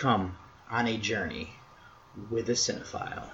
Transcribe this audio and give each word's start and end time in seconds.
come 0.00 0.34
on 0.70 0.86
a 0.86 0.96
journey 0.96 1.52
with 2.30 2.48
a 2.48 2.52
cinephile. 2.52 3.28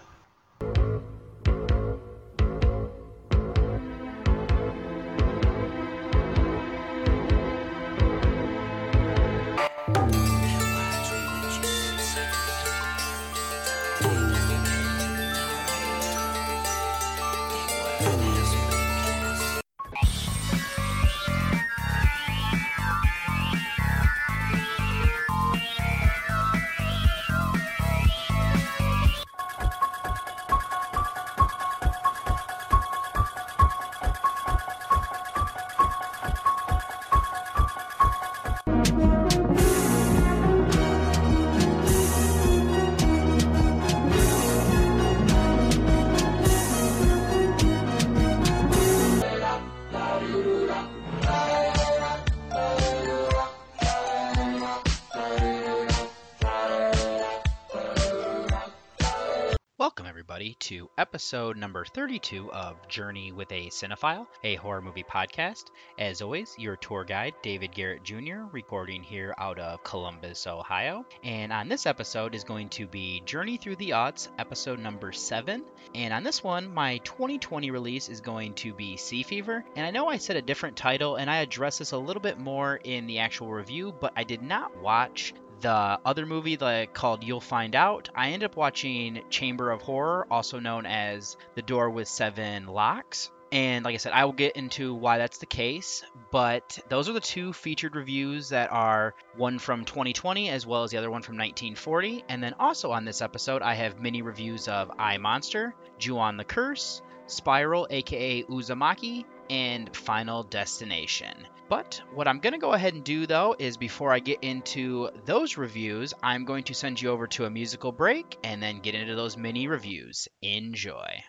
Episode 61.16 61.56
number 61.56 61.82
32 61.82 62.52
of 62.52 62.76
Journey 62.88 63.32
with 63.32 63.50
a 63.50 63.68
Cinephile, 63.68 64.26
a 64.44 64.56
horror 64.56 64.82
movie 64.82 65.02
podcast. 65.02 65.70
As 65.98 66.20
always, 66.20 66.54
your 66.58 66.76
tour 66.76 67.04
guide, 67.04 67.32
David 67.40 67.72
Garrett 67.72 68.02
Jr., 68.02 68.42
recording 68.52 69.02
here 69.02 69.34
out 69.38 69.58
of 69.58 69.82
Columbus, 69.82 70.46
Ohio. 70.46 71.06
And 71.24 71.54
on 71.54 71.70
this 71.70 71.86
episode 71.86 72.34
is 72.34 72.44
going 72.44 72.68
to 72.68 72.86
be 72.86 73.22
Journey 73.24 73.56
Through 73.56 73.76
the 73.76 73.92
Aughts, 73.92 74.28
episode 74.38 74.78
number 74.78 75.10
7. 75.10 75.64
And 75.94 76.12
on 76.12 76.22
this 76.22 76.44
one, 76.44 76.74
my 76.74 76.98
2020 76.98 77.70
release 77.70 78.10
is 78.10 78.20
going 78.20 78.52
to 78.56 78.74
be 78.74 78.98
Sea 78.98 79.22
Fever. 79.22 79.64
And 79.74 79.86
I 79.86 79.92
know 79.92 80.08
I 80.08 80.18
said 80.18 80.36
a 80.36 80.42
different 80.42 80.76
title, 80.76 81.16
and 81.16 81.30
I 81.30 81.38
addressed 81.38 81.78
this 81.78 81.92
a 81.92 81.96
little 81.96 82.20
bit 82.20 82.38
more 82.38 82.76
in 82.84 83.06
the 83.06 83.20
actual 83.20 83.50
review, 83.50 83.94
but 83.98 84.12
I 84.16 84.24
did 84.24 84.42
not 84.42 84.76
watch 84.82 85.32
the 85.60 85.98
other 86.04 86.26
movie 86.26 86.56
that 86.56 86.94
called 86.94 87.24
You'll 87.24 87.40
Find 87.40 87.74
Out, 87.74 88.10
I 88.14 88.30
ended 88.30 88.50
up 88.50 88.56
watching 88.56 89.22
Chamber 89.30 89.70
of 89.70 89.82
Horror, 89.82 90.26
also 90.30 90.58
known 90.58 90.86
as 90.86 91.36
The 91.54 91.62
Door 91.62 91.90
with 91.90 92.08
Seven 92.08 92.66
Locks. 92.66 93.30
And 93.52 93.84
like 93.84 93.94
I 93.94 93.98
said, 93.98 94.12
I 94.12 94.24
will 94.24 94.32
get 94.32 94.56
into 94.56 94.92
why 94.94 95.18
that's 95.18 95.38
the 95.38 95.46
case. 95.46 96.02
But 96.30 96.78
those 96.88 97.08
are 97.08 97.12
the 97.12 97.20
two 97.20 97.52
featured 97.52 97.94
reviews 97.94 98.48
that 98.48 98.72
are 98.72 99.14
one 99.36 99.58
from 99.58 99.84
2020 99.84 100.50
as 100.50 100.66
well 100.66 100.82
as 100.82 100.90
the 100.90 100.98
other 100.98 101.10
one 101.10 101.22
from 101.22 101.36
1940. 101.36 102.24
And 102.28 102.42
then 102.42 102.54
also 102.58 102.90
on 102.90 103.04
this 103.04 103.22
episode, 103.22 103.62
I 103.62 103.74
have 103.74 104.00
mini 104.00 104.22
reviews 104.22 104.68
of 104.68 104.90
I 104.98 105.18
Monster, 105.18 105.74
Ju-on 105.98 106.36
the 106.36 106.44
Curse, 106.44 107.02
Spiral, 107.26 107.86
aka 107.88 108.42
Uzumaki, 108.44 109.24
and 109.48 109.94
Final 109.94 110.42
Destination. 110.42 111.46
But 111.68 112.00
what 112.14 112.28
I'm 112.28 112.38
going 112.38 112.52
to 112.52 112.58
go 112.58 112.72
ahead 112.72 112.94
and 112.94 113.02
do 113.02 113.26
though 113.26 113.56
is 113.58 113.76
before 113.76 114.12
I 114.12 114.20
get 114.20 114.42
into 114.42 115.10
those 115.24 115.56
reviews, 115.56 116.14
I'm 116.22 116.44
going 116.44 116.64
to 116.64 116.74
send 116.74 117.00
you 117.00 117.10
over 117.10 117.26
to 117.28 117.44
a 117.44 117.50
musical 117.50 117.92
break 117.92 118.38
and 118.44 118.62
then 118.62 118.80
get 118.80 118.94
into 118.94 119.16
those 119.16 119.36
mini 119.36 119.66
reviews. 119.66 120.28
Enjoy. 120.42 121.22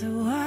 It's 0.00 0.04
a 0.04 0.37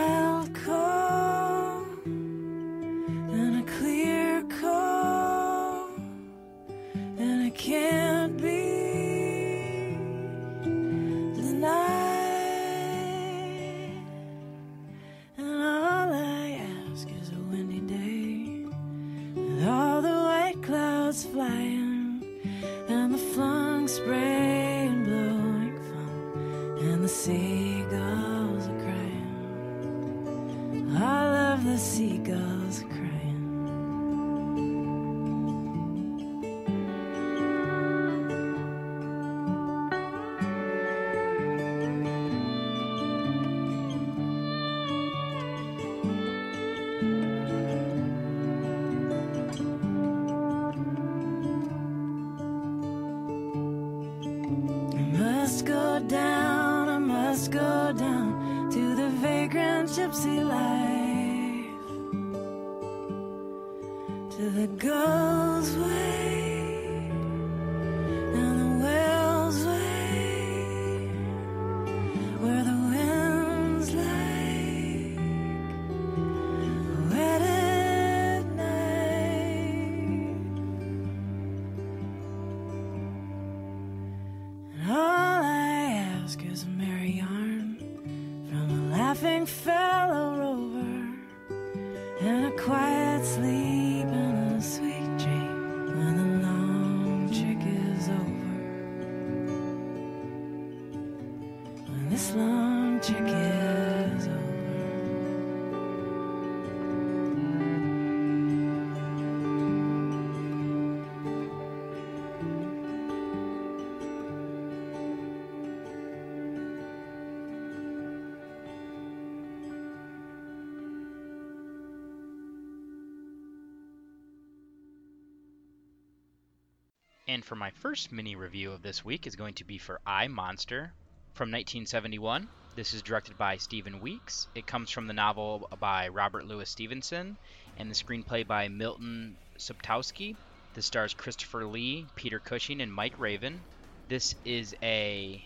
And 127.32 127.46
for 127.46 127.56
my 127.56 127.70
first 127.70 128.12
mini 128.12 128.36
review 128.36 128.74
of 128.74 128.82
this 128.82 129.06
week 129.06 129.26
is 129.26 129.38
going 129.38 129.54
to 129.54 129.64
be 129.64 129.78
for 129.78 130.02
I 130.06 130.28
Monster 130.28 130.92
from 131.32 131.48
1971. 131.50 132.50
This 132.76 132.94
is 132.94 133.02
directed 133.02 133.38
by 133.38 133.56
Stephen 133.56 134.02
Weeks. 134.02 134.50
It 134.54 134.68
comes 134.68 134.90
from 134.90 135.08
the 135.08 135.14
novel 135.14 135.70
by 135.80 136.10
Robert 136.10 136.46
Louis 136.46 136.70
Stevenson 136.70 137.38
and 137.78 137.90
the 137.90 137.96
screenplay 137.96 138.46
by 138.46 138.68
Milton 138.68 139.38
Subotsky. 139.58 140.36
This 140.74 140.88
stars 140.88 141.14
Christopher 141.14 141.64
Lee, 141.64 142.06
Peter 142.18 142.38
Cushing, 142.38 142.82
and 142.82 142.94
Mike 142.94 143.18
Raven. 143.18 143.62
This 144.10 144.36
is 144.44 144.76
a 144.84 145.42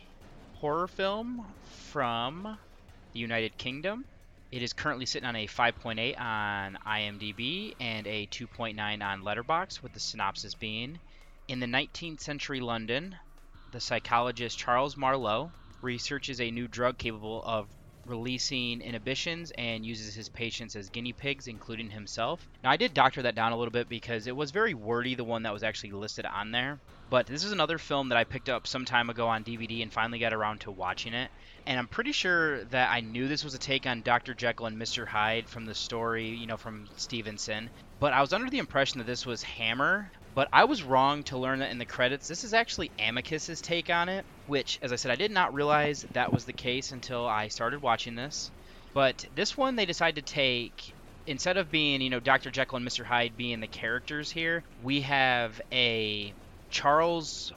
horror 0.56 0.88
film 0.88 1.46
from 1.92 2.58
the 3.14 3.20
United 3.20 3.60
Kingdom. 3.60 4.06
It 4.52 4.64
is 4.64 4.74
currently 4.74 5.06
sitting 5.06 5.30
on 5.30 5.36
a 5.36 5.46
5.8 5.46 6.20
on 6.20 6.80
IMDb 6.84 7.76
and 7.80 8.08
a 8.08 8.26
2.9 8.26 9.04
on 9.04 9.22
Letterboxd, 9.22 9.84
with 9.84 9.94
the 9.94 10.00
synopsis 10.00 10.56
being 10.56 10.98
In 11.48 11.60
the 11.60 11.68
19th 11.68 12.22
century 12.22 12.60
London, 12.60 13.16
the 13.72 13.80
psychologist 13.80 14.58
Charles 14.58 14.98
Marlowe 14.98 15.52
researches 15.84 16.42
a 16.42 16.50
new 16.50 16.68
drug 16.68 16.98
capable 16.98 17.44
of 17.44 17.68
releasing 18.08 18.82
inhibitions 18.82 19.52
and 19.52 19.86
uses 19.86 20.16
his 20.16 20.28
patients 20.30 20.76
as 20.76 20.90
guinea 20.90 21.14
pigs, 21.14 21.46
including 21.46 21.92
himself. 21.92 22.48
Now, 22.64 22.72
I 22.72 22.78
did 22.78 22.96
doctor 22.96 23.22
that 23.22 23.36
down 23.36 23.52
a 23.52 23.58
little 23.58 23.72
bit 23.72 23.88
because 23.88 24.26
it 24.26 24.36
was 24.36 24.50
very 24.50 24.74
wordy, 24.74 25.14
the 25.14 25.24
one 25.24 25.44
that 25.44 25.54
was 25.54 25.62
actually 25.62 25.92
listed 25.92 26.26
on 26.26 26.50
there. 26.50 26.80
But 27.12 27.28
this 27.28 27.44
is 27.44 27.52
another 27.52 27.78
film 27.78 28.10
that 28.10 28.18
I 28.18 28.24
picked 28.24 28.50
up 28.50 28.66
some 28.66 28.84
time 28.84 29.12
ago 29.12 29.28
on 29.28 29.44
DVD 29.44 29.84
and 29.84 29.94
finally 29.94 30.18
got 30.18 30.34
around 30.34 30.62
to 30.62 30.72
watching 30.72 31.14
it. 31.14 31.30
And 31.68 31.78
I'm 31.78 31.88
pretty 31.88 32.12
sure 32.12 32.64
that 32.66 32.90
I 32.90 33.02
knew 33.02 33.28
this 33.28 33.44
was 33.44 33.54
a 33.54 33.60
take 33.60 33.86
on 33.86 34.02
Dr. 34.02 34.34
Jekyll 34.34 34.66
and 34.66 34.82
Mr. 34.82 35.06
Hyde 35.06 35.48
from 35.48 35.66
the 35.66 35.76
story, 35.76 36.28
you 36.28 36.48
know, 36.48 36.58
from 36.58 36.88
Stevenson. 36.98 37.70
But 38.00 38.14
I 38.14 38.22
was 38.22 38.34
under 38.34 38.50
the 38.50 38.58
impression 38.58 38.98
that 38.98 39.06
this 39.06 39.28
was 39.28 39.44
Hammer. 39.44 40.12
But 40.36 40.50
I 40.52 40.66
was 40.66 40.84
wrong 40.84 41.24
to 41.24 41.38
learn 41.38 41.60
that 41.60 41.72
in 41.72 41.78
the 41.78 41.86
credits, 41.86 42.28
this 42.28 42.44
is 42.44 42.54
actually 42.54 42.92
Amicus's 43.00 43.62
take 43.62 43.90
on 43.90 44.10
it, 44.10 44.26
which, 44.46 44.78
as 44.82 44.92
I 44.92 44.98
said, 44.98 45.12
I 45.12 45.16
did 45.16 45.32
not 45.32 45.54
realize 45.54 46.06
that 46.12 46.34
was 46.34 46.44
the 46.44 46.54
case 46.54 46.92
until 46.92 47.26
I 47.26 47.48
started 47.48 47.82
watching 47.82 48.16
this. 48.16 48.52
But 48.94 49.24
this 49.34 49.56
one, 49.56 49.78
they 49.78 49.86
decided 49.86 50.26
to 50.28 50.34
take 50.34 50.94
instead 51.26 51.56
of 51.58 51.72
being, 51.72 52.02
you 52.02 52.10
know, 52.10 52.20
Dr. 52.20 52.52
Jekyll 52.52 52.78
and 52.78 52.88
Mr. 52.88 53.06
Hyde 53.06 53.38
being 53.38 53.62
the 53.62 53.68
characters 53.68 54.30
here, 54.30 54.64
we 54.84 55.02
have 55.02 55.60
a 55.72 56.34
Charles 56.70 57.52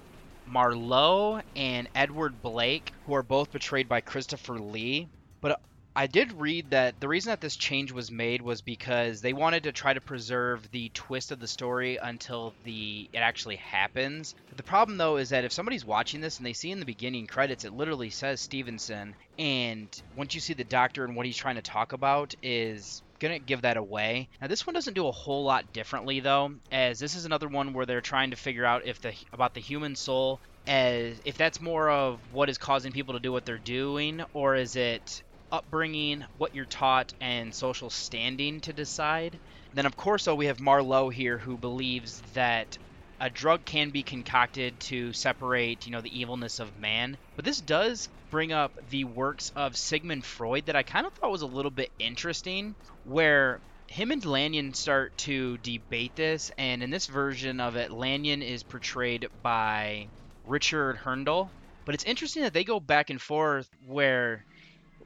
Marlowe 0.47 1.43
and 1.57 1.89
Edward 1.95 2.41
Blake, 2.41 2.93
who 3.05 3.15
are 3.15 3.23
both 3.23 3.51
portrayed 3.51 3.89
by 3.89 4.01
Christopher 4.01 4.59
Lee. 4.59 5.09
But 5.41 5.61
I 5.97 6.07
did 6.07 6.33
read 6.33 6.71
that 6.71 7.01
the 7.01 7.09
reason 7.09 7.31
that 7.31 7.41
this 7.41 7.57
change 7.57 7.91
was 7.93 8.11
made 8.11 8.41
was 8.41 8.63
because 8.63 9.21
they 9.21 9.33
wanted 9.33 9.65
to 9.65 9.73
try 9.73 9.93
to 9.95 10.01
preserve 10.01 10.71
the 10.71 10.91
twist 10.91 11.33
of 11.33 11.41
the 11.41 11.49
story 11.49 11.97
until 12.01 12.55
the 12.63 13.09
it 13.13 13.19
actually 13.19 13.57
happens. 13.57 14.35
But 14.49 14.57
the 14.57 14.63
problem 14.63 14.97
though 14.99 15.17
is 15.17 15.31
that 15.31 15.45
if 15.45 15.53
somebody's 15.53 15.85
watching 15.85 16.21
this 16.21 16.39
and 16.39 16.47
they 16.47 16.53
see 16.53 16.71
in 16.71 16.79
the 16.79 16.87
beginning 16.87 17.27
credits 17.27 17.65
it 17.65 17.73
literally 17.73 18.11
says 18.11 18.41
Stevenson 18.41 19.17
and 19.39 19.89
once 20.15 20.35
you 20.35 20.41
see 20.41 20.55
the 20.55 20.65
doctor 20.65 21.05
and 21.05 21.17
what 21.17 21.27
he's 21.27 21.37
trying 21.37 21.57
to 21.57 21.63
talk 21.63 21.93
about 21.93 22.35
is 22.43 23.03
gonna 23.19 23.41
give 23.41 23.63
that 23.63 23.77
away. 23.77 24.29
Now 24.41 24.47
this 24.47 24.67
one 24.67 24.75
doesn't 24.75 24.95
do 24.95 25.09
a 25.09 25.13
whole 25.13 25.45
lot 25.45 25.73
differently 25.73 26.21
though, 26.21 26.55
as 26.71 27.01
this 27.01 27.17
is 27.17 27.25
another 27.25 27.49
one 27.49 27.73
where 27.73 27.87
they're 27.87 28.01
trying 28.01 28.31
to 28.31 28.37
figure 28.37 28.65
out 28.65 28.87
if 28.87 29.01
the 29.01 29.15
about 29.33 29.55
the 29.55 29.61
human 29.61 29.97
soul 29.97 30.41
as 30.67 31.21
if 31.25 31.37
that's 31.37 31.61
more 31.61 31.89
of 31.91 32.21
what 32.31 32.51
is 32.51 32.59
causing 32.59 32.93
people 32.93 33.15
to 33.15 33.21
do 33.21 33.33
what 33.33 33.45
they're 33.47 33.59
doing 33.59 34.23
or 34.35 34.55
is 34.55 34.77
it 34.77 35.23
upbringing, 35.51 36.25
what 36.37 36.55
you're 36.55 36.65
taught, 36.65 37.13
and 37.21 37.55
social 37.55 37.91
standing 37.91 38.61
to 38.61 38.73
decide. 38.73 39.39
Then, 39.73 39.87
of 39.87 39.97
course, 39.97 40.27
we 40.27 40.47
have 40.47 40.61
Marlowe 40.61 41.09
here 41.09 41.39
who 41.39 41.57
believes 41.57 42.21
that 42.35 42.79
a 43.21 43.31
drug 43.31 43.65
can 43.65 43.91
be 43.91 44.03
concocted 44.03 44.79
to 44.81 45.13
separate, 45.13 45.87
you 45.87 45.93
know, 45.93 46.01
the 46.01 46.21
evilness 46.21 46.61
of 46.61 46.79
man. 46.79 47.19
But 47.37 47.45
this 47.45 47.61
does 47.61 48.09
bring 48.31 48.53
up 48.53 48.73
the 48.91 49.05
works 49.05 49.51
of 49.57 49.77
Sigmund 49.77 50.25
Freud 50.25 50.67
that 50.67 50.77
I 50.77 50.83
kind 50.83 51.07
of 51.07 51.13
thought 51.15 51.31
was 51.31 51.43
a 51.43 51.47
little 51.47 51.71
bit 51.71 51.91
interesting, 51.99 52.77
where 53.05 53.61
him 53.89 54.11
and 54.13 54.25
Lanyon 54.25 54.75
start 54.75 55.17
to 55.19 55.59
debate 55.59 56.15
this, 56.15 56.51
and 56.59 56.83
in 56.83 56.91
this 56.91 57.07
version 57.07 57.59
of 57.59 57.77
it, 57.77 57.91
Lanyon 57.91 58.43
is 58.43 58.63
portrayed 58.63 59.27
by 59.43 60.09
Richard 60.47 60.97
Hurndall. 60.97 61.51
But 61.87 61.95
it's 61.95 62.05
interesting 62.05 62.43
that 62.43 62.53
they 62.53 62.65
go 62.65 62.81
back 62.81 63.09
and 63.09 63.21
forth 63.21 63.69
where 63.87 64.45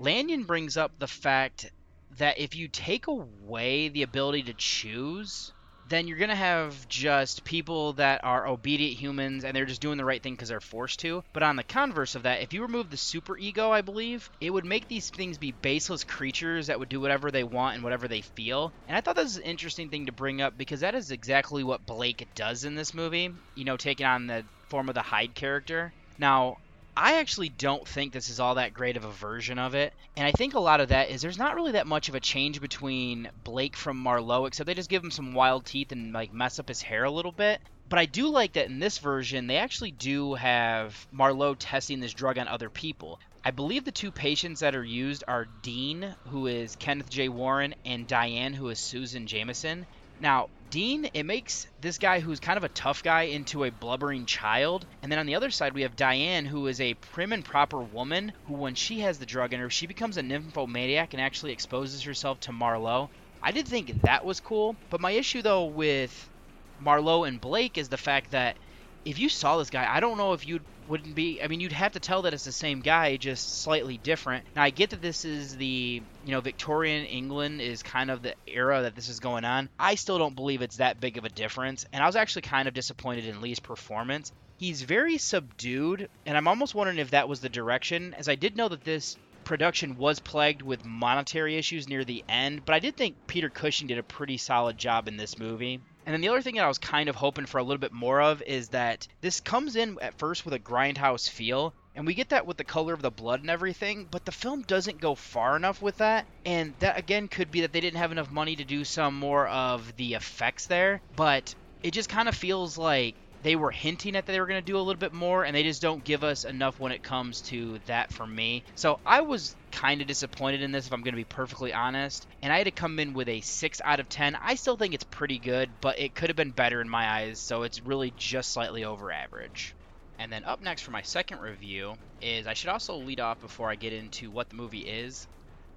Lanyon 0.03 0.43
brings 0.43 0.77
up 0.77 0.99
the 0.99 1.07
fact 1.07 1.71
that 2.19 2.41
if 2.41 2.57
you 2.57 2.67
take 2.67 3.07
away 3.07 3.89
the 3.89 4.03
ability 4.03 4.43
to 4.43 4.55
choose, 4.55 5.53
then 5.89 6.09
you're 6.09 6.19
going 6.19 6.29
to 6.29 6.35
have 6.35 6.89
just 6.89 7.45
people 7.45 7.93
that 7.93 8.25
are 8.25 8.49
obedient 8.49 8.99
humans 8.99 9.45
and 9.45 9.55
they're 9.55 9.65
just 9.65 9.81
doing 9.81 9.99
the 9.99 10.05
right 10.05 10.21
thing 10.21 10.35
because 10.35 10.49
they're 10.49 10.61
forced 10.61 10.99
to. 11.01 11.23
But 11.33 11.45
on 11.45 11.55
the 11.55 11.63
converse 11.63 12.17
of 12.17 12.25
that, 12.25 12.43
if 12.43 12.53
you 12.53 12.63
remove 12.63 12.91
the 12.91 12.97
super 12.97 13.39
ego, 13.39 13.71
I 13.71 13.83
believe, 13.83 14.29
it 14.41 14.51
would 14.51 14.65
make 14.65 14.89
these 14.89 15.09
things 15.09 15.39
be 15.39 15.53
baseless 15.53 16.03
creatures 16.03 16.67
that 16.67 16.81
would 16.81 16.89
do 16.89 17.01
whatever 17.01 17.31
they 17.31 17.45
want 17.45 17.77
and 17.77 17.85
whatever 17.85 18.09
they 18.09 18.23
feel. 18.23 18.73
And 18.89 18.97
I 18.97 19.03
thought 19.03 19.15
that 19.15 19.23
was 19.23 19.37
an 19.37 19.45
interesting 19.45 19.89
thing 19.89 20.07
to 20.07 20.13
bring 20.13 20.43
up 20.43 20.59
because 20.59 20.81
that 20.81 20.97
is 20.97 21.13
exactly 21.13 21.63
what 21.63 21.87
Blake 21.87 22.27
does 22.35 22.65
in 22.65 22.75
this 22.75 22.93
movie, 22.93 23.31
you 23.55 23.65
know, 23.65 23.77
taking 23.77 24.07
on 24.07 24.27
the 24.27 24.45
form 24.69 24.89
of 24.89 24.97
the 24.97 25.03
Hyde 25.03 25.37
character. 25.37 25.93
Now, 26.19 26.57
I 26.97 27.19
actually 27.21 27.49
don't 27.49 27.89
think 27.89 28.13
this 28.13 28.29
is 28.29 28.39
all 28.39 28.57
that 28.57 28.75
great 28.75 28.97
of 28.97 29.05
a 29.05 29.11
version 29.11 29.59
of 29.59 29.75
it. 29.75 29.95
And 30.17 30.27
I 30.27 30.33
think 30.33 30.55
a 30.55 30.61
lot 30.61 30.81
of 30.81 30.89
that 30.89 31.11
is 31.11 31.23
there's 31.23 31.39
not 31.39 31.55
really 31.55 31.73
that 31.73 31.87
much 31.87 32.09
of 32.09 32.15
a 32.15 32.21
change 32.21 32.61
between 32.61 33.31
Blake 33.45 33.77
from 33.77 33.97
Marlowe, 33.97 34.45
except 34.47 34.67
they 34.67 34.75
just 34.75 34.91
give 34.91 35.03
him 35.03 35.11
some 35.11 35.33
wild 35.33 35.65
teeth 35.65 35.93
and 35.93 36.13
like 36.13 36.33
mess 36.33 36.59
up 36.59 36.69
his 36.69 36.83
hair 36.83 37.05
a 37.05 37.11
little 37.11 37.33
bit. 37.33 37.61
But 37.89 37.99
I 37.99 38.07
do 38.07 38.29
like 38.29 38.55
that 38.55 38.67
in 38.67 38.79
this 38.79 38.99
version, 38.99 39.47
they 39.47 39.57
actually 39.57 39.91
do 39.91 40.35
have 40.35 41.07
Marlowe 41.11 41.55
testing 41.55 42.01
this 42.01 42.15
drug 42.15 42.39
on 42.39 42.49
other 42.49 42.71
people. 42.71 43.19
I 43.45 43.51
believe 43.51 43.85
the 43.85 43.93
two 43.93 44.13
patients 44.13 44.61
that 44.61 44.77
are 44.77 44.85
used 44.85 45.25
are 45.27 45.47
Dean, 45.63 46.15
who 46.29 46.47
is 46.47 46.77
Kenneth 46.77 47.11
J. 47.11 47.29
Warren, 47.29 47.75
and 47.85 48.07
Diane, 48.07 48.53
who 48.53 48.69
is 48.69 48.79
Susan 48.79 49.27
Jameson. 49.27 49.87
Now, 50.23 50.51
Dean, 50.71 51.09
it 51.15 51.25
makes 51.25 51.67
this 51.81 51.99
guy 51.99 52.21
who's 52.21 52.39
kind 52.39 52.57
of 52.57 52.63
a 52.63 52.69
tough 52.69 53.03
guy 53.03 53.23
into 53.23 53.65
a 53.65 53.71
blubbering 53.71 54.25
child. 54.25 54.87
And 55.03 55.11
then 55.11 55.19
on 55.19 55.27
the 55.27 55.35
other 55.35 55.51
side, 55.51 55.75
we 55.75 55.83
have 55.83 55.97
Diane, 55.97 56.45
who 56.45 56.69
is 56.69 56.81
a 56.81 56.95
prim 56.95 57.33
and 57.33 57.45
proper 57.45 57.83
woman 57.83 58.33
who, 58.45 58.55
when 58.55 58.77
she 58.77 59.01
has 59.01 59.19
the 59.19 59.27
drug 59.27 59.53
in 59.53 59.59
her, 59.59 59.69
she 59.69 59.89
becomes 59.89 60.17
a 60.17 60.23
nymphomaniac 60.23 61.13
and 61.13 61.21
actually 61.21 61.53
exposes 61.53 62.05
herself 62.05 62.39
to 62.41 62.53
Marlowe. 62.53 63.11
I 63.43 63.51
did 63.51 63.67
think 63.67 64.03
that 64.03 64.25
was 64.25 64.39
cool. 64.39 64.77
But 64.91 65.01
my 65.01 65.11
issue, 65.11 65.43
though, 65.43 65.65
with 65.65 66.31
Marlowe 66.79 67.25
and 67.25 67.41
Blake 67.41 67.77
is 67.77 67.89
the 67.89 67.97
fact 67.99 68.31
that 68.31 68.61
if 69.05 69.19
you 69.19 69.29
saw 69.29 69.57
this 69.59 69.71
guy, 69.71 69.93
I 69.93 69.99
don't 69.99 70.19
know 70.19 70.35
if 70.35 70.47
you 70.47 70.61
wouldn't 70.89 71.15
be. 71.15 71.43
I 71.43 71.49
mean, 71.49 71.61
you'd 71.61 71.73
have 71.73 71.93
to 71.93 72.01
tell 72.01 72.23
that 72.23 72.35
it's 72.35 72.45
the 72.45 72.53
same 72.53 72.81
guy, 72.81 73.17
just 73.17 73.63
slightly 73.63 73.99
different. 73.99 74.45
Now, 74.55 74.63
I 74.63 74.71
get 74.71 74.91
that 74.91 75.03
this 75.03 75.25
is 75.25 75.57
the 75.57 76.03
you 76.25 76.33
know 76.33 76.41
Victorian 76.41 77.07
England 77.07 77.61
is 77.61 77.83
kind 77.83 78.11
of 78.11 78.23
the 78.23 78.35
era 78.47 78.83
that 78.83 78.95
this 78.95 79.09
is 79.09 79.21
going 79.21 79.45
on. 79.45 79.69
I 79.79 79.95
still 79.95 80.19
don't 80.19 80.37
believe 80.37 80.63
it's 80.63 80.77
that 80.77 81.01
big 81.01 81.19
of 81.19 81.25
a 81.25 81.29
difference, 81.29 81.87
and 81.93 82.03
I 82.03 82.07
was 82.07 82.17
actually 82.17 82.43
kind 82.43 82.69
of 82.69 82.75
disappointed 82.75 83.27
in 83.27 83.41
Lee's 83.41 83.61
performance. 83.61 84.33
He's 84.59 84.83
very 84.83 85.19
subdued, 85.19 86.09
and 86.25 86.37
I'm 86.37 86.47
almost 86.47 86.75
wondering 86.75 86.99
if 86.99 87.11
that 87.11 87.29
was 87.29 87.41
the 87.41 87.49
direction, 87.49 88.15
as 88.15 88.29
I 88.29 88.37
did 88.37 88.57
know 88.57 88.69
that 88.69 88.85
this 88.85 89.17
production 89.45 89.97
was 89.97 90.21
plagued 90.21 90.63
with 90.63 90.85
monetary 90.85 91.57
issues 91.57 91.89
near 91.89 92.05
the 92.05 92.25
end, 92.29 92.65
but 92.65 92.75
I 92.75 92.79
did 92.79 92.97
think 92.97 93.17
Peter 93.27 93.51
Cushing 93.51 93.89
did 93.89 93.99
a 93.99 94.05
pretty 94.05 94.37
solid 94.37 94.79
job 94.79 95.09
in 95.09 95.17
this 95.17 95.39
movie. 95.39 95.81
And 96.05 96.13
then 96.13 96.21
the 96.21 96.29
other 96.29 96.43
thing 96.43 96.57
that 96.57 96.65
I 96.65 96.69
was 96.69 96.79
kind 96.79 97.09
of 97.09 97.17
hoping 97.17 97.47
for 97.47 97.59
a 97.59 97.63
little 97.63 97.79
bit 97.81 97.93
more 97.93 98.21
of 98.21 98.43
is 98.43 98.71
that 98.71 99.07
this 99.21 99.41
comes 99.41 99.77
in 99.77 99.99
at 100.03 100.19
first 100.19 100.45
with 100.45 100.55
a 100.55 100.59
grindhouse 100.59 101.29
feel, 101.29 101.75
and 101.95 102.07
we 102.07 102.15
get 102.15 102.31
that 102.31 102.47
with 102.47 102.57
the 102.57 102.65
color 102.65 102.93
of 102.93 103.03
the 103.03 103.11
blood 103.11 103.41
and 103.41 103.51
everything, 103.51 104.07
but 104.11 104.25
the 104.25 104.33
film 104.33 104.63
doesn't 104.63 105.01
go 105.01 105.15
far 105.15 105.57
enough 105.57 105.81
with 105.81 105.99
that. 105.99 106.27
And 106.45 106.75
that 106.81 106.99
again 106.99 107.29
could 107.29 107.51
be 107.51 107.61
that 107.61 107.73
they 107.73 107.81
didn't 107.81 107.99
have 107.99 108.13
enough 108.13 108.31
money 108.31 108.57
to 108.57 108.65
do 108.65 108.85
some 108.85 109.19
more 109.19 109.47
of 109.47 109.97
the 109.97 110.15
effects 110.15 110.67
there, 110.67 111.01
but 111.15 111.55
it 111.83 111.93
just 111.93 112.09
kind 112.09 112.29
of 112.29 112.35
feels 112.35 112.79
like 112.79 113.15
they 113.43 113.57
were 113.57 113.71
hinting 113.71 114.17
at 114.17 114.27
that 114.27 114.33
they 114.33 114.41
were 114.41 114.47
going 114.47 114.61
to 114.61 114.65
do 114.65 114.77
a 114.77 114.79
little 114.79 114.99
bit 114.99 115.13
more, 115.13 115.45
and 115.45 115.55
they 115.55 115.63
just 115.63 115.83
don't 115.83 116.05
give 116.05 116.25
us 116.25 116.45
enough 116.45 116.79
when 116.79 116.93
it 116.93 117.03
comes 117.03 117.43
to 117.43 117.79
that 117.87 118.13
for 118.13 118.27
me. 118.27 118.63
So 118.75 119.01
I 119.05 119.23
was 119.23 119.55
kind 119.71 120.01
of 120.01 120.07
disappointed 120.07 120.63
in 120.63 120.73
this, 120.73 120.87
if 120.87 120.93
I'm 120.93 121.03
going 121.03 121.15
to 121.15 121.21
be 121.21 121.25
perfectly 121.25 121.73
honest. 121.73 122.27
And 122.43 122.53
I 122.53 122.59
had 122.59 122.65
to 122.65 122.71
come 122.71 122.99
in 122.99 123.15
with 123.15 123.29
a 123.29 123.41
6 123.41 123.81
out 123.85 124.01
of 124.01 124.09
10. 124.09 124.37
I 124.41 124.55
still 124.55 124.77
think 124.77 124.95
it's 124.95 125.05
pretty 125.05 125.39
good, 125.39 125.71
but 125.81 125.99
it 125.99 126.15
could 126.15 126.31
have 126.31 126.37
been 126.37 126.51
better 126.51 126.81
in 126.81 126.89
my 126.89 127.09
eyes, 127.09 127.41
so 127.41 127.63
it's 127.63 127.83
really 127.83 128.13
just 128.17 128.53
slightly 128.53 128.85
over 128.85 129.11
average. 129.11 129.75
And 130.19 130.33
then 130.33 130.45
up 130.45 130.61
next 130.61 130.83
for 130.83 130.93
my 130.93 131.03
second 131.03 131.41
review 131.41 131.95
is 132.21 132.47
I 132.47 132.55
should 132.55 132.71
also 132.71 132.97
lead 132.97 133.19
off 133.19 133.41
before 133.41 133.71
I 133.71 133.75
get 133.75 133.93
into 133.93 134.31
what 134.31 134.49
the 134.51 134.57
movie 134.57 134.81
is 134.81 135.27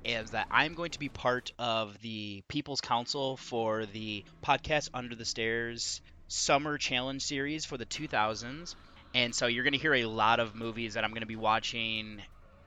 is 0.06 0.32
that 0.32 0.46
I'm 0.52 0.76
going 0.76 0.92
to 0.92 1.00
be 1.00 1.10
part 1.10 1.52
of 1.58 2.00
the 2.02 2.44
People's 2.48 2.80
Council 2.80 3.38
for 3.38 3.88
the 3.88 4.24
podcast 4.46 4.90
Under 4.94 5.16
the 5.16 5.26
Stairs 5.26 6.00
Summer 6.28 6.78
Challenge 6.78 7.22
series 7.22 7.66
for 7.66 7.78
the 7.78 7.86
2000s. 7.86 8.76
And 9.14 9.34
so 9.34 9.48
you're 9.48 9.64
going 9.64 9.74
to 9.74 9.80
hear 9.80 9.94
a 9.94 10.06
lot 10.06 10.40
of 10.40 10.56
movies 10.56 10.96
that 10.96 11.04
I'm 11.04 11.12
going 11.12 11.22
to 11.22 11.28
be 11.28 11.36
watching 11.36 12.22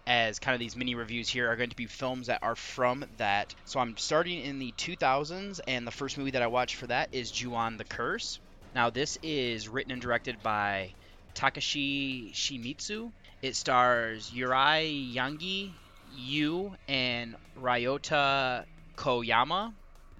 as 0.06 0.38
kind 0.38 0.54
of 0.54 0.60
these 0.60 0.74
mini 0.74 0.94
reviews 0.94 1.28
here 1.28 1.50
are 1.50 1.56
going 1.56 1.68
to 1.68 1.76
be 1.76 1.84
films 1.84 2.28
that 2.28 2.42
are 2.42 2.56
from 2.56 3.04
that. 3.18 3.54
So 3.66 3.78
I'm 3.78 3.98
starting 3.98 4.40
in 4.40 4.58
the 4.58 4.72
2000s, 4.72 5.60
and 5.68 5.86
the 5.86 5.90
first 5.90 6.16
movie 6.16 6.30
that 6.30 6.40
I 6.40 6.46
watched 6.46 6.76
for 6.76 6.86
that 6.86 7.10
is 7.12 7.30
Ju-on 7.30 7.76
the 7.76 7.84
Curse. 7.84 8.40
Now, 8.74 8.88
this 8.88 9.18
is 9.22 9.68
written 9.68 9.92
and 9.92 10.00
directed 10.00 10.42
by 10.42 10.92
Takashi 11.34 12.32
Shimizu. 12.32 13.12
It 13.42 13.54
stars 13.54 14.30
Yurei 14.30 15.14
Yanagi, 15.14 15.72
Yu, 16.16 16.74
and 16.88 17.36
Ryota 17.60 18.64
Koyama. 18.96 19.74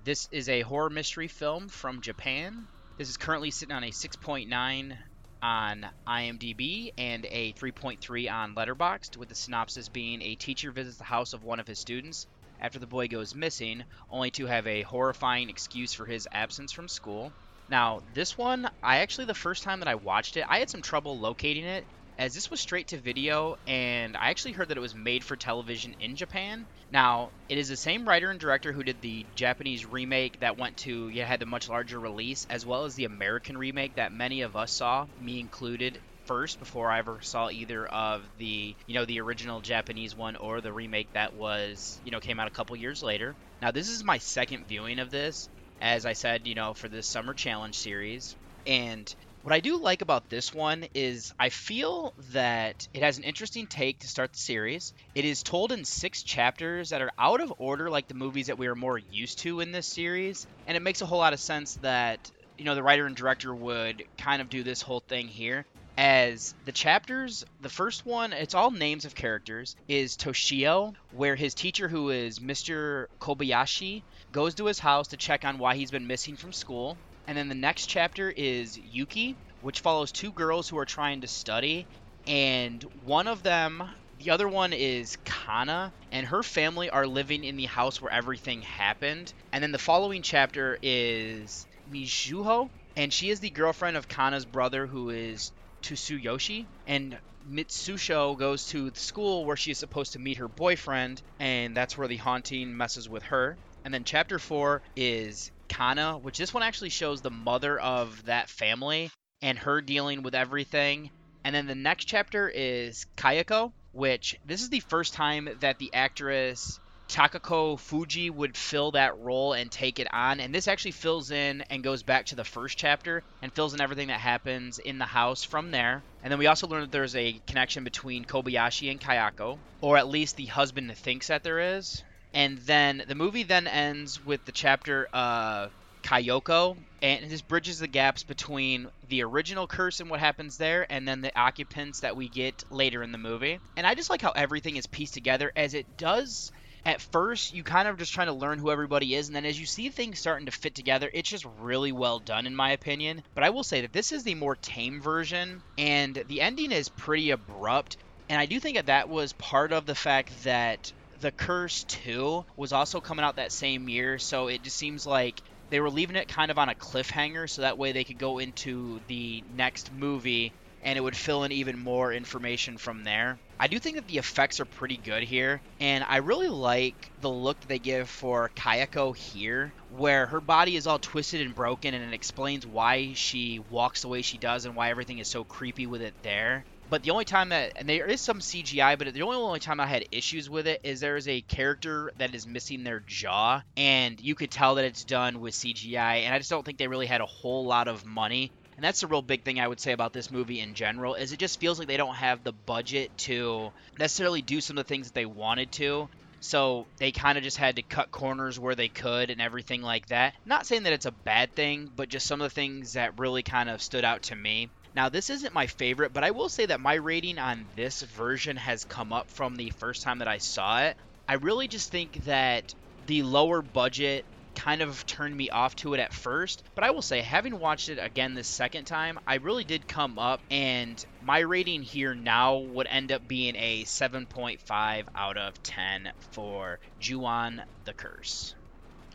This 0.04 0.28
is 0.30 0.50
a 0.50 0.60
horror 0.60 0.90
mystery 0.90 1.28
film 1.28 1.68
from 1.68 2.02
Japan. 2.02 2.66
This 2.98 3.10
is 3.10 3.16
currently 3.16 3.52
sitting 3.52 3.76
on 3.76 3.84
a 3.84 3.92
6.9 3.92 4.98
on 5.40 5.86
IMDb 6.08 6.90
and 6.98 7.24
a 7.30 7.52
3.3 7.52 8.28
on 8.32 8.56
Letterboxd, 8.56 9.16
with 9.16 9.28
the 9.28 9.36
synopsis 9.36 9.88
being 9.88 10.20
a 10.20 10.34
teacher 10.34 10.72
visits 10.72 10.98
the 10.98 11.04
house 11.04 11.32
of 11.32 11.44
one 11.44 11.60
of 11.60 11.68
his 11.68 11.78
students 11.78 12.26
after 12.58 12.80
the 12.80 12.88
boy 12.88 13.06
goes 13.06 13.36
missing, 13.36 13.84
only 14.10 14.32
to 14.32 14.46
have 14.46 14.66
a 14.66 14.82
horrifying 14.82 15.48
excuse 15.48 15.94
for 15.94 16.06
his 16.06 16.26
absence 16.32 16.72
from 16.72 16.88
school. 16.88 17.32
Now, 17.68 18.00
this 18.14 18.36
one, 18.36 18.68
I 18.82 18.96
actually, 18.96 19.26
the 19.26 19.34
first 19.34 19.62
time 19.62 19.78
that 19.78 19.88
I 19.88 19.94
watched 19.94 20.36
it, 20.36 20.44
I 20.48 20.58
had 20.58 20.68
some 20.68 20.82
trouble 20.82 21.20
locating 21.20 21.66
it, 21.66 21.86
as 22.18 22.34
this 22.34 22.50
was 22.50 22.60
straight 22.60 22.88
to 22.88 22.98
video, 22.98 23.54
and 23.66 24.16
I 24.16 24.30
actually 24.30 24.52
heard 24.52 24.68
that 24.68 24.76
it 24.76 24.80
was 24.80 24.94
made 24.94 25.24
for 25.24 25.36
television 25.36 25.94
in 26.00 26.16
Japan. 26.16 26.66
Now, 26.90 27.30
it 27.48 27.58
is 27.58 27.68
the 27.68 27.76
same 27.76 28.06
writer 28.08 28.30
and 28.30 28.40
director 28.40 28.72
who 28.72 28.82
did 28.82 29.00
the 29.00 29.26
Japanese 29.34 29.86
remake 29.86 30.40
that 30.40 30.58
went 30.58 30.76
to, 30.78 31.08
yeah, 31.08 31.24
had 31.26 31.40
the 31.40 31.46
much 31.46 31.68
larger 31.68 31.98
release, 32.00 32.44
as 32.50 32.66
well 32.66 32.84
as 32.84 32.94
the 32.94 33.04
American 33.04 33.56
remake 33.56 33.94
that 33.96 34.12
many 34.12 34.42
of 34.42 34.56
us 34.56 34.72
saw, 34.74 35.06
me 35.16 35.38
included, 35.40 36.02
first 36.26 36.58
before 36.58 36.90
I 36.90 36.98
ever 36.98 37.20
saw 37.22 37.48
either 37.48 37.86
of 37.86 38.28
the 38.36 38.76
you 38.86 38.94
know 38.94 39.04
the 39.06 39.20
original 39.20 39.60
Japanese 39.62 40.14
one 40.14 40.36
or 40.36 40.60
the 40.60 40.72
remake 40.72 41.08
that 41.14 41.32
was 41.32 41.98
you 42.02 42.10
know 42.10 42.20
came 42.20 42.38
out 42.38 42.48
a 42.48 42.50
couple 42.50 42.76
years 42.76 43.02
later. 43.02 43.36
Now 43.62 43.70
this 43.70 43.88
is 43.88 44.04
my 44.04 44.18
second 44.18 44.66
viewing 44.66 44.98
of 44.98 45.10
this, 45.10 45.48
as 45.80 46.04
I 46.04 46.12
said 46.12 46.46
you 46.46 46.54
know 46.54 46.74
for 46.74 46.88
this 46.88 47.08
summer 47.08 47.32
challenge 47.34 47.76
series, 47.76 48.36
and 48.66 49.12
what 49.48 49.54
I 49.54 49.60
do 49.60 49.78
like 49.78 50.02
about 50.02 50.28
this 50.28 50.52
one 50.52 50.84
is 50.92 51.32
I 51.40 51.48
feel 51.48 52.12
that 52.32 52.86
it 52.92 53.02
has 53.02 53.16
an 53.16 53.24
interesting 53.24 53.66
take 53.66 54.00
to 54.00 54.06
start 54.06 54.34
the 54.34 54.38
series. 54.38 54.92
It 55.14 55.24
is 55.24 55.42
told 55.42 55.72
in 55.72 55.86
six 55.86 56.22
chapters 56.22 56.90
that 56.90 57.00
are 57.00 57.12
out 57.18 57.40
of 57.40 57.54
order, 57.56 57.88
like 57.88 58.08
the 58.08 58.14
movies 58.14 58.48
that 58.48 58.58
we 58.58 58.66
are 58.66 58.74
more 58.74 58.98
used 58.98 59.38
to 59.38 59.60
in 59.60 59.72
this 59.72 59.86
series, 59.86 60.46
and 60.66 60.76
it 60.76 60.80
makes 60.80 61.00
a 61.00 61.06
whole 61.06 61.16
lot 61.16 61.32
of 61.32 61.40
sense 61.40 61.76
that 61.76 62.30
you 62.58 62.66
know 62.66 62.74
the 62.74 62.82
writer 62.82 63.06
and 63.06 63.16
director 63.16 63.54
would 63.54 64.04
kind 64.18 64.42
of 64.42 64.50
do 64.50 64.62
this 64.62 64.82
whole 64.82 65.00
thing 65.00 65.28
here 65.28 65.64
as 65.96 66.54
the 66.66 66.72
chapters 66.72 67.44
the 67.60 67.68
first 67.68 68.04
one 68.04 68.32
it's 68.32 68.54
all 68.54 68.70
names 68.70 69.04
of 69.04 69.14
characters 69.14 69.74
is 69.88 70.16
toshio 70.16 70.94
where 71.12 71.34
his 71.34 71.54
teacher 71.54 71.88
who 71.88 72.10
is 72.10 72.38
mr 72.38 73.06
kobayashi 73.20 74.02
goes 74.30 74.54
to 74.54 74.66
his 74.66 74.78
house 74.78 75.08
to 75.08 75.16
check 75.16 75.44
on 75.44 75.58
why 75.58 75.74
he's 75.74 75.90
been 75.90 76.06
missing 76.06 76.36
from 76.36 76.52
school 76.52 76.96
and 77.28 77.36
then 77.36 77.48
the 77.48 77.54
next 77.54 77.86
chapter 77.86 78.30
is 78.30 78.76
yuki 78.76 79.36
which 79.60 79.80
follows 79.80 80.10
two 80.12 80.32
girls 80.32 80.68
who 80.68 80.78
are 80.78 80.84
trying 80.86 81.20
to 81.20 81.28
study. 81.28 81.86
And 82.26 82.82
one 83.02 83.26
of 83.26 83.42
them 83.42 83.82
the 84.18 84.30
other 84.30 84.48
one 84.48 84.72
is 84.72 85.16
kana 85.24 85.92
and 86.10 86.26
her 86.26 86.42
family 86.42 86.90
are 86.90 87.06
living 87.06 87.44
in 87.44 87.56
the 87.56 87.66
house 87.66 88.00
where 88.00 88.12
everything 88.12 88.62
happened. 88.62 89.32
And 89.52 89.62
then 89.62 89.72
the 89.72 89.78
following 89.78 90.22
chapter 90.22 90.78
is 90.82 91.66
mizuho 91.88 92.70
and 92.96 93.12
she 93.12 93.30
is 93.30 93.40
the 93.40 93.50
girlfriend 93.50 93.96
of 93.96 94.08
Kana's 94.08 94.44
brother, 94.44 94.86
who 94.86 95.10
is 95.10 95.52
Tsuyoshi, 95.82 96.66
and 96.86 97.18
Mitsuko 97.48 98.36
goes 98.36 98.66
to 98.66 98.90
the 98.90 98.98
school 98.98 99.44
where 99.44 99.56
she 99.56 99.70
is 99.70 99.78
supposed 99.78 100.14
to 100.14 100.18
meet 100.18 100.38
her 100.38 100.48
boyfriend, 100.48 101.22
and 101.38 101.76
that's 101.76 101.96
where 101.96 102.08
the 102.08 102.16
haunting 102.16 102.76
messes 102.76 103.08
with 103.08 103.22
her. 103.24 103.56
And 103.88 103.94
then 103.94 104.04
chapter 104.04 104.38
four 104.38 104.82
is 104.96 105.50
Kana, 105.70 106.18
which 106.18 106.36
this 106.36 106.52
one 106.52 106.62
actually 106.62 106.90
shows 106.90 107.22
the 107.22 107.30
mother 107.30 107.80
of 107.80 108.26
that 108.26 108.50
family 108.50 109.10
and 109.40 109.58
her 109.60 109.80
dealing 109.80 110.22
with 110.22 110.34
everything. 110.34 111.08
And 111.42 111.54
then 111.54 111.66
the 111.66 111.74
next 111.74 112.04
chapter 112.04 112.50
is 112.50 113.06
Kayako, 113.16 113.72
which 113.92 114.36
this 114.44 114.60
is 114.60 114.68
the 114.68 114.80
first 114.80 115.14
time 115.14 115.48
that 115.60 115.78
the 115.78 115.94
actress 115.94 116.78
Takako 117.08 117.80
Fuji 117.80 118.28
would 118.28 118.58
fill 118.58 118.90
that 118.90 119.16
role 119.16 119.54
and 119.54 119.72
take 119.72 119.98
it 120.00 120.12
on. 120.12 120.38
And 120.40 120.54
this 120.54 120.68
actually 120.68 120.90
fills 120.90 121.30
in 121.30 121.64
and 121.70 121.82
goes 121.82 122.02
back 122.02 122.26
to 122.26 122.34
the 122.34 122.44
first 122.44 122.76
chapter 122.76 123.22
and 123.40 123.50
fills 123.54 123.72
in 123.72 123.80
everything 123.80 124.08
that 124.08 124.20
happens 124.20 124.78
in 124.78 124.98
the 124.98 125.06
house 125.06 125.44
from 125.44 125.70
there. 125.70 126.02
And 126.22 126.30
then 126.30 126.38
we 126.38 126.46
also 126.46 126.66
learn 126.66 126.82
that 126.82 126.92
there's 126.92 127.16
a 127.16 127.40
connection 127.46 127.84
between 127.84 128.26
Kobayashi 128.26 128.90
and 128.90 129.00
Kayako, 129.00 129.58
or 129.80 129.96
at 129.96 130.08
least 130.08 130.36
the 130.36 130.44
husband 130.44 130.94
thinks 130.98 131.28
that 131.28 131.42
there 131.42 131.76
is. 131.78 132.02
And 132.34 132.58
then 132.58 133.04
the 133.06 133.14
movie 133.14 133.42
then 133.42 133.66
ends 133.66 134.20
with 134.20 134.44
the 134.44 134.52
chapter 134.52 135.08
uh, 135.12 135.68
Kayoko, 136.02 136.78
and 137.02 137.30
this 137.30 137.42
bridges 137.42 137.78
the 137.78 137.88
gaps 137.88 138.22
between 138.24 138.88
the 139.08 139.22
original 139.24 139.66
curse 139.66 140.00
and 140.00 140.08
what 140.08 140.20
happens 140.20 140.56
there, 140.56 140.86
and 140.90 141.06
then 141.06 141.20
the 141.20 141.38
occupants 141.38 142.00
that 142.00 142.16
we 142.16 142.28
get 142.28 142.62
later 142.70 143.02
in 143.02 143.12
the 143.12 143.18
movie. 143.18 143.58
And 143.76 143.86
I 143.86 143.94
just 143.94 144.10
like 144.10 144.22
how 144.22 144.32
everything 144.32 144.76
is 144.76 144.86
pieced 144.86 145.14
together, 145.14 145.52
as 145.56 145.74
it 145.74 145.96
does 145.96 146.50
at 146.84 147.02
first 147.02 147.52
you 147.52 147.64
kind 147.64 147.88
of 147.88 147.98
just 147.98 148.14
trying 148.14 148.28
to 148.28 148.32
learn 148.32 148.58
who 148.58 148.70
everybody 148.70 149.14
is 149.14 149.26
and 149.26 149.36
then 149.36 149.44
as 149.44 149.58
you 149.58 149.66
see 149.66 149.90
things 149.90 150.18
starting 150.20 150.46
to 150.46 150.52
fit 150.52 150.74
together 150.74 151.10
it's 151.12 151.28
just 151.28 151.44
really 151.58 151.92
well 151.92 152.20
done 152.20 152.46
in 152.46 152.54
my 152.54 152.70
opinion 152.70 153.22
but 153.34 153.44
i 153.44 153.50
will 153.50 153.64
say 153.64 153.80
that 153.80 153.92
this 153.92 154.12
is 154.12 154.22
the 154.22 154.34
more 154.34 154.56
tame 154.56 155.02
version 155.02 155.62
and 155.76 156.22
the 156.28 156.40
ending 156.40 156.72
is 156.72 156.88
pretty 156.88 157.30
abrupt 157.30 157.96
and 158.28 158.40
i 158.40 158.46
do 158.46 158.60
think 158.60 158.76
that 158.76 158.86
that 158.86 159.08
was 159.08 159.32
part 159.34 159.72
of 159.72 159.86
the 159.86 159.94
fact 159.94 160.44
that 160.44 160.92
the 161.20 161.32
curse 161.32 161.84
2 161.84 162.44
was 162.56 162.72
also 162.72 163.00
coming 163.00 163.24
out 163.24 163.36
that 163.36 163.52
same 163.52 163.88
year 163.88 164.18
so 164.18 164.48
it 164.48 164.62
just 164.62 164.76
seems 164.76 165.06
like 165.06 165.40
they 165.70 165.80
were 165.80 165.90
leaving 165.90 166.16
it 166.16 166.28
kind 166.28 166.50
of 166.50 166.58
on 166.58 166.68
a 166.68 166.74
cliffhanger 166.74 167.48
so 167.48 167.62
that 167.62 167.78
way 167.78 167.92
they 167.92 168.04
could 168.04 168.18
go 168.18 168.38
into 168.38 169.00
the 169.08 169.42
next 169.54 169.92
movie 169.92 170.52
and 170.82 170.96
it 170.96 171.02
would 171.02 171.16
fill 171.16 171.44
in 171.44 171.52
even 171.52 171.78
more 171.78 172.12
information 172.12 172.78
from 172.78 173.04
there. 173.04 173.38
I 173.60 173.66
do 173.66 173.78
think 173.78 173.96
that 173.96 174.06
the 174.06 174.18
effects 174.18 174.60
are 174.60 174.64
pretty 174.64 174.96
good 174.96 175.24
here, 175.24 175.60
and 175.80 176.04
I 176.08 176.18
really 176.18 176.48
like 176.48 176.94
the 177.20 177.30
look 177.30 177.60
they 177.62 177.80
give 177.80 178.08
for 178.08 178.50
Kayako 178.56 179.16
here, 179.16 179.72
where 179.96 180.26
her 180.26 180.40
body 180.40 180.76
is 180.76 180.86
all 180.86 181.00
twisted 181.00 181.40
and 181.40 181.54
broken, 181.54 181.92
and 181.94 182.04
it 182.04 182.14
explains 182.14 182.64
why 182.64 183.14
she 183.14 183.58
walks 183.58 184.02
the 184.02 184.08
way 184.08 184.22
she 184.22 184.38
does 184.38 184.64
and 184.64 184.76
why 184.76 184.90
everything 184.90 185.18
is 185.18 185.28
so 185.28 185.42
creepy 185.42 185.86
with 185.86 186.02
it 186.02 186.14
there. 186.22 186.64
But 186.90 187.02
the 187.02 187.10
only 187.10 187.24
time 187.24 187.50
that, 187.50 187.72
and 187.76 187.88
there 187.88 188.06
is 188.06 188.20
some 188.20 188.40
CGI, 188.40 188.98
but 188.98 189.12
the 189.12 189.22
only 189.22 189.36
only 189.36 189.60
time 189.60 189.80
I 189.80 189.86
had 189.86 190.06
issues 190.10 190.48
with 190.48 190.66
it 190.66 190.80
is 190.84 191.00
there 191.00 191.16
is 191.16 191.28
a 191.28 191.42
character 191.42 192.12
that 192.16 192.34
is 192.34 192.46
missing 192.46 192.84
their 192.84 193.00
jaw, 193.00 193.62
and 193.76 194.20
you 194.20 194.34
could 194.34 194.50
tell 194.50 194.76
that 194.76 194.84
it's 194.84 195.04
done 195.04 195.40
with 195.40 195.54
CGI, 195.54 196.22
and 196.22 196.34
I 196.34 196.38
just 196.38 196.50
don't 196.50 196.64
think 196.64 196.78
they 196.78 196.88
really 196.88 197.06
had 197.06 197.20
a 197.20 197.26
whole 197.26 197.66
lot 197.66 197.88
of 197.88 198.04
money 198.04 198.52
and 198.78 198.84
that's 198.84 199.00
the 199.00 199.08
real 199.08 199.22
big 199.22 199.44
thing 199.44 199.58
I 199.58 199.66
would 199.66 199.80
say 199.80 199.90
about 199.90 200.12
this 200.12 200.30
movie 200.30 200.60
in 200.60 200.74
general 200.74 201.16
is 201.16 201.32
it 201.32 201.40
just 201.40 201.58
feels 201.58 201.80
like 201.80 201.88
they 201.88 201.96
don't 201.96 202.14
have 202.14 202.44
the 202.44 202.52
budget 202.52 203.10
to 203.18 203.72
necessarily 203.98 204.40
do 204.40 204.60
some 204.60 204.78
of 204.78 204.84
the 204.84 204.88
things 204.88 205.08
that 205.08 205.14
they 205.14 205.26
wanted 205.26 205.72
to. 205.72 206.08
So 206.40 206.86
they 206.98 207.10
kind 207.10 207.36
of 207.36 207.42
just 207.42 207.56
had 207.56 207.74
to 207.76 207.82
cut 207.82 208.12
corners 208.12 208.56
where 208.56 208.76
they 208.76 208.88
could 208.88 209.30
and 209.30 209.40
everything 209.40 209.82
like 209.82 210.06
that. 210.06 210.34
Not 210.46 210.64
saying 210.64 210.84
that 210.84 210.92
it's 210.92 211.06
a 211.06 211.10
bad 211.10 211.52
thing, 211.56 211.90
but 211.96 212.08
just 212.08 212.28
some 212.28 212.40
of 212.40 212.44
the 212.48 212.54
things 212.54 212.92
that 212.92 213.18
really 213.18 213.42
kind 213.42 213.68
of 213.68 213.82
stood 213.82 214.04
out 214.04 214.22
to 214.22 214.36
me. 214.36 214.70
Now, 214.98 215.10
this 215.10 215.30
isn't 215.30 215.54
my 215.54 215.68
favorite, 215.68 216.12
but 216.12 216.24
I 216.24 216.32
will 216.32 216.48
say 216.48 216.66
that 216.66 216.80
my 216.80 216.94
rating 216.94 217.38
on 217.38 217.66
this 217.76 218.02
version 218.02 218.56
has 218.56 218.84
come 218.84 219.12
up 219.12 219.30
from 219.30 219.54
the 219.54 219.70
first 219.70 220.02
time 220.02 220.18
that 220.18 220.26
I 220.26 220.38
saw 220.38 220.80
it. 220.80 220.96
I 221.28 221.34
really 221.34 221.68
just 221.68 221.92
think 221.92 222.24
that 222.24 222.74
the 223.06 223.22
lower 223.22 223.62
budget 223.62 224.24
kind 224.56 224.82
of 224.82 225.06
turned 225.06 225.36
me 225.36 225.50
off 225.50 225.76
to 225.76 225.94
it 225.94 226.00
at 226.00 226.12
first. 226.12 226.64
But 226.74 226.82
I 226.82 226.90
will 226.90 227.02
say, 227.02 227.20
having 227.20 227.60
watched 227.60 227.90
it 227.90 228.00
again 228.00 228.34
this 228.34 228.48
second 228.48 228.86
time, 228.86 229.20
I 229.24 229.36
really 229.36 229.62
did 229.62 229.86
come 229.86 230.18
up, 230.18 230.40
and 230.50 231.06
my 231.22 231.38
rating 231.38 231.82
here 231.82 232.16
now 232.16 232.56
would 232.56 232.88
end 232.88 233.12
up 233.12 233.28
being 233.28 233.54
a 233.54 233.84
7.5 233.84 235.04
out 235.14 235.36
of 235.36 235.62
10 235.62 236.10
for 236.32 236.80
Ju-On 236.98 237.62
the 237.84 237.92
Curse. 237.92 238.56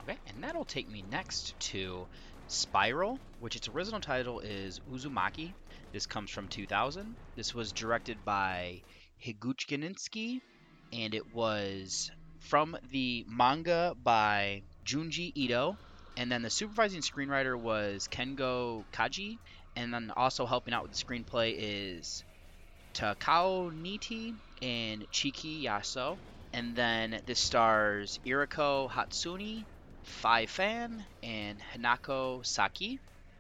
Okay, 0.04 0.18
and 0.30 0.46
that'll 0.46 0.64
take 0.64 0.90
me 0.90 1.04
next 1.12 1.60
to 1.60 2.08
Spiral, 2.48 3.20
which 3.42 3.58
its 3.58 3.68
original 3.68 4.00
title 4.00 4.40
is 4.40 4.80
Uzumaki. 4.90 5.52
This 5.94 6.08
comes 6.08 6.32
from 6.32 6.48
2000. 6.48 7.16
This 7.36 7.54
was 7.54 7.72
directed 7.72 8.26
by 8.26 8.82
Higuchi 9.24 10.42
and 10.92 11.14
it 11.14 11.32
was 11.32 12.10
from 12.40 12.76
the 12.92 13.24
manga 13.28 13.94
by 14.04 14.64
Junji 14.86 15.32
Ito, 15.36 15.78
and 16.18 16.32
then 16.32 16.42
the 16.42 16.50
supervising 16.50 17.02
screenwriter 17.02 17.56
was 17.60 18.08
Kengo 18.08 18.86
Kaji, 18.92 19.38
and 19.76 19.94
then 19.94 20.12
also 20.18 20.48
helping 20.48 20.74
out 20.74 20.82
with 20.82 20.92
the 20.92 20.98
screenplay 20.98 21.56
is 21.58 22.24
Takao 22.96 23.72
Nitta 23.72 24.34
and 24.64 25.06
Chiki 25.12 25.64
Yaso. 25.64 26.18
And 26.54 26.76
then 26.76 27.22
this 27.26 27.40
stars 27.40 28.20
Eriko 28.26 28.90
Hatsune, 28.90 29.66
Fhi 30.24 30.50
Fan, 30.50 31.06
and 31.22 31.60
Hinako 31.74 32.44
Saeki. 32.44 32.98